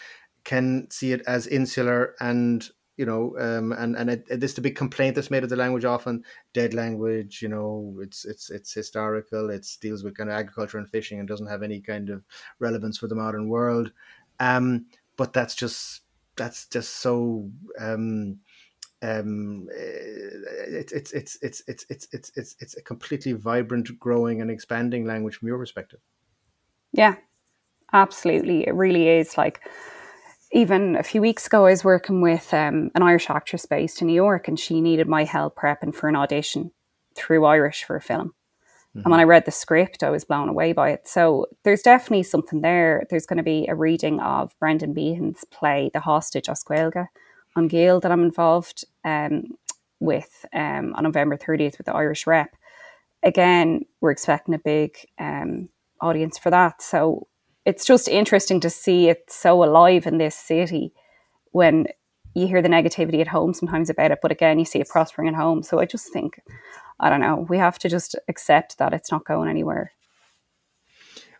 can 0.43 0.87
see 0.89 1.11
it 1.11 1.21
as 1.27 1.45
insular 1.45 2.15
and 2.19 2.69
you 3.01 3.05
know 3.07 3.35
um, 3.39 3.71
and 3.71 3.95
and 3.95 4.11
it, 4.11 4.39
this 4.39 4.53
the 4.53 4.61
big 4.61 4.75
complaint 4.75 5.15
that's 5.15 5.31
made 5.31 5.43
of 5.43 5.49
the 5.49 5.55
language 5.55 5.85
often 5.85 6.23
dead 6.53 6.75
language 6.75 7.41
you 7.41 7.49
know 7.49 7.97
it's 7.99 8.25
it's 8.25 8.51
it's 8.51 8.71
historical 8.71 9.49
it 9.49 9.67
deals 9.81 10.03
with 10.03 10.15
kind 10.15 10.29
of 10.29 10.35
agriculture 10.35 10.77
and 10.77 10.87
fishing 10.87 11.17
and 11.17 11.27
doesn't 11.27 11.47
have 11.47 11.63
any 11.63 11.81
kind 11.81 12.11
of 12.11 12.23
relevance 12.59 12.99
for 12.99 13.07
the 13.07 13.15
modern 13.15 13.49
world 13.49 13.91
um, 14.39 14.85
but 15.17 15.33
that's 15.33 15.55
just 15.55 16.01
that's 16.35 16.67
just 16.67 16.97
so 16.97 17.49
um, 17.79 18.37
um, 19.01 19.67
it's 19.71 20.91
it's 20.91 21.11
it's 21.11 21.37
it's 21.41 21.63
it's 21.67 21.85
it's 21.89 22.07
it's 22.11 22.31
it's 22.35 22.55
it's 22.59 22.77
a 22.77 22.81
completely 22.83 23.33
vibrant, 23.33 23.99
growing, 23.99 24.41
and 24.41 24.51
expanding 24.51 25.05
language 25.05 25.37
from 25.37 25.47
your 25.47 25.57
perspective. 25.57 25.99
Yeah, 26.93 27.15
absolutely. 27.93 28.67
It 28.67 28.75
really 28.75 29.07
is. 29.07 29.37
Like 29.37 29.67
even 30.51 30.95
a 30.95 31.03
few 31.03 31.21
weeks 31.21 31.47
ago, 31.47 31.65
I 31.65 31.71
was 31.71 31.83
working 31.83 32.21
with 32.21 32.53
um, 32.53 32.91
an 32.95 33.03
Irish 33.03 33.29
actress 33.29 33.65
based 33.65 34.01
in 34.01 34.07
New 34.07 34.13
York, 34.13 34.47
and 34.47 34.59
she 34.59 34.81
needed 34.81 35.07
my 35.07 35.23
help 35.23 35.57
prepping 35.57 35.95
for 35.95 36.09
an 36.09 36.15
audition 36.15 36.71
through 37.15 37.45
Irish 37.45 37.83
for 37.83 37.95
a 37.95 38.01
film. 38.01 38.33
Mm-hmm. 38.91 38.99
And 38.99 39.11
when 39.11 39.19
I 39.19 39.23
read 39.23 39.45
the 39.45 39.51
script, 39.51 40.03
I 40.03 40.09
was 40.09 40.25
blown 40.25 40.49
away 40.49 40.73
by 40.73 40.89
it. 40.89 41.07
So 41.07 41.47
there's 41.63 41.81
definitely 41.81 42.23
something 42.23 42.61
there. 42.61 43.05
There's 43.09 43.25
going 43.25 43.37
to 43.37 43.43
be 43.43 43.65
a 43.67 43.75
reading 43.75 44.19
of 44.19 44.53
Brendan 44.59 44.93
Behan's 44.93 45.45
play, 45.45 45.89
The 45.93 46.01
Hostage 46.01 46.47
Oscuelga, 46.47 47.07
An 47.55 47.69
Giall 47.69 48.01
that 48.01 48.11
I'm 48.11 48.23
involved 48.23 48.83
um, 49.05 49.55
with 50.01 50.45
um, 50.53 50.93
on 50.95 51.03
November 51.03 51.37
30th 51.37 51.77
with 51.77 51.85
the 51.85 51.93
Irish 51.93 52.27
Rep. 52.27 52.49
Again, 53.23 53.85
we're 54.01 54.11
expecting 54.11 54.55
a 54.55 54.59
big 54.59 54.97
um, 55.17 55.69
audience 56.01 56.37
for 56.37 56.49
that. 56.49 56.81
So 56.81 57.27
it's 57.65 57.85
just 57.85 58.07
interesting 58.07 58.59
to 58.61 58.69
see 58.69 59.09
it 59.09 59.23
so 59.29 59.63
alive 59.63 60.07
in 60.07 60.17
this 60.17 60.35
city 60.35 60.93
when 61.51 61.87
you 62.33 62.47
hear 62.47 62.61
the 62.61 62.69
negativity 62.69 63.19
at 63.19 63.27
home 63.27 63.53
sometimes 63.53 63.89
about 63.89 64.11
it, 64.11 64.19
but 64.21 64.31
again, 64.31 64.57
you 64.57 64.65
see 64.65 64.79
it 64.79 64.87
prospering 64.87 65.27
at 65.27 65.35
home. 65.35 65.63
So 65.63 65.79
I 65.79 65.85
just 65.85 66.11
think, 66.13 66.39
I 66.99 67.09
don't 67.09 67.19
know, 67.19 67.45
we 67.49 67.57
have 67.57 67.77
to 67.79 67.89
just 67.89 68.15
accept 68.27 68.77
that 68.77 68.93
it's 68.93 69.11
not 69.11 69.25
going 69.25 69.49
anywhere. 69.49 69.91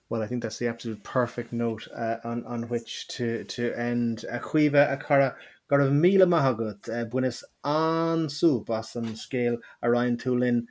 Well, 0.09 0.22
I 0.22 0.28
think 0.28 0.43
that's 0.43 0.59
the 0.59 0.67
absolute 0.67 1.01
perfect 1.03 1.53
note 1.53 1.88
uh, 1.95 2.17
on, 2.26 2.45
on 2.45 2.63
which 2.63 3.07
to, 3.09 3.45
to 3.45 3.74
end. 3.80 4.26
A 4.30 4.39
Chaoimhe 4.39 4.91
a 4.91 4.97
cara 4.97 5.36
gur 5.69 5.80
bh 5.80 5.91
míle 5.91 6.28
maithagat 6.28 6.89
uh, 6.89 7.05
bunas 7.05 7.45
ansú 7.63 8.69
as 8.78 8.97
an 8.97 9.05
scéal 9.15 9.57
a 9.82 9.89
rainin 9.89 10.67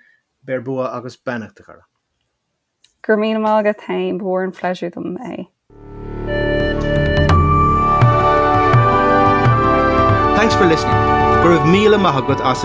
berbua 0.46 0.94
agus 0.94 1.16
benachta 1.16 1.64
cara. 1.64 1.86
Gur 3.02 3.16
mí 3.16 3.32
mágad 3.46 3.78
taim 3.86 4.18
bhór 4.20 4.44
an 4.44 4.52
fleisiú 4.52 4.92
dom 4.92 5.16
é. 5.18 5.46
Thanks 10.36 10.54
for 10.54 10.66
listening. 10.66 10.94
Gur 11.42 11.56
bh 11.56 11.66
míle 11.72 11.98
maithagad 11.98 12.40
as. 12.52 12.64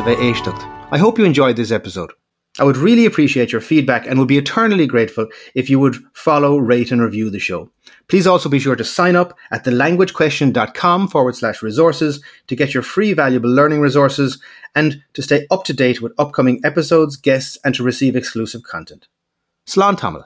I 0.92 0.98
hope 0.98 1.18
you 1.18 1.26
enjoyed 1.26 1.56
this 1.56 1.72
episode. 1.72 2.12
I 2.58 2.64
would 2.64 2.78
really 2.78 3.06
appreciate 3.06 3.52
your 3.52 3.60
feedback 3.60 4.08
and 4.08 4.18
would 4.18 4.30
be 4.30 4.38
eternally 4.38 4.88
grateful 4.88 5.28
if 5.56 5.70
you 5.70 5.78
would 5.80 5.98
follow, 6.14 6.58
rate, 6.58 6.90
and 6.90 7.02
review 7.02 7.30
the 7.30 7.40
show. 7.40 7.70
Please 8.08 8.26
also 8.26 8.48
be 8.48 8.60
sure 8.60 8.78
to 8.78 8.84
sign 8.86 9.18
up 9.18 9.38
at 9.52 9.66
thelanguagequestion.com 9.66 11.10
forward 11.10 11.36
slash 11.36 11.62
resources 11.62 12.24
to 12.48 12.56
get 12.56 12.74
your 12.74 12.84
free 12.84 13.12
valuable 13.12 13.50
learning 13.50 13.82
resources 13.82 14.42
and 14.74 15.04
to 15.14 15.22
stay 15.22 15.46
up 15.52 15.66
to 15.66 15.74
date 15.74 16.02
with 16.02 16.14
upcoming 16.18 16.62
episodes, 16.64 17.18
guests, 17.18 17.58
and 17.66 17.76
to 17.76 17.84
receive 17.84 18.16
exclusive 18.16 18.64
content 18.64 19.08
slant 19.66 20.00
hammer. 20.02 20.26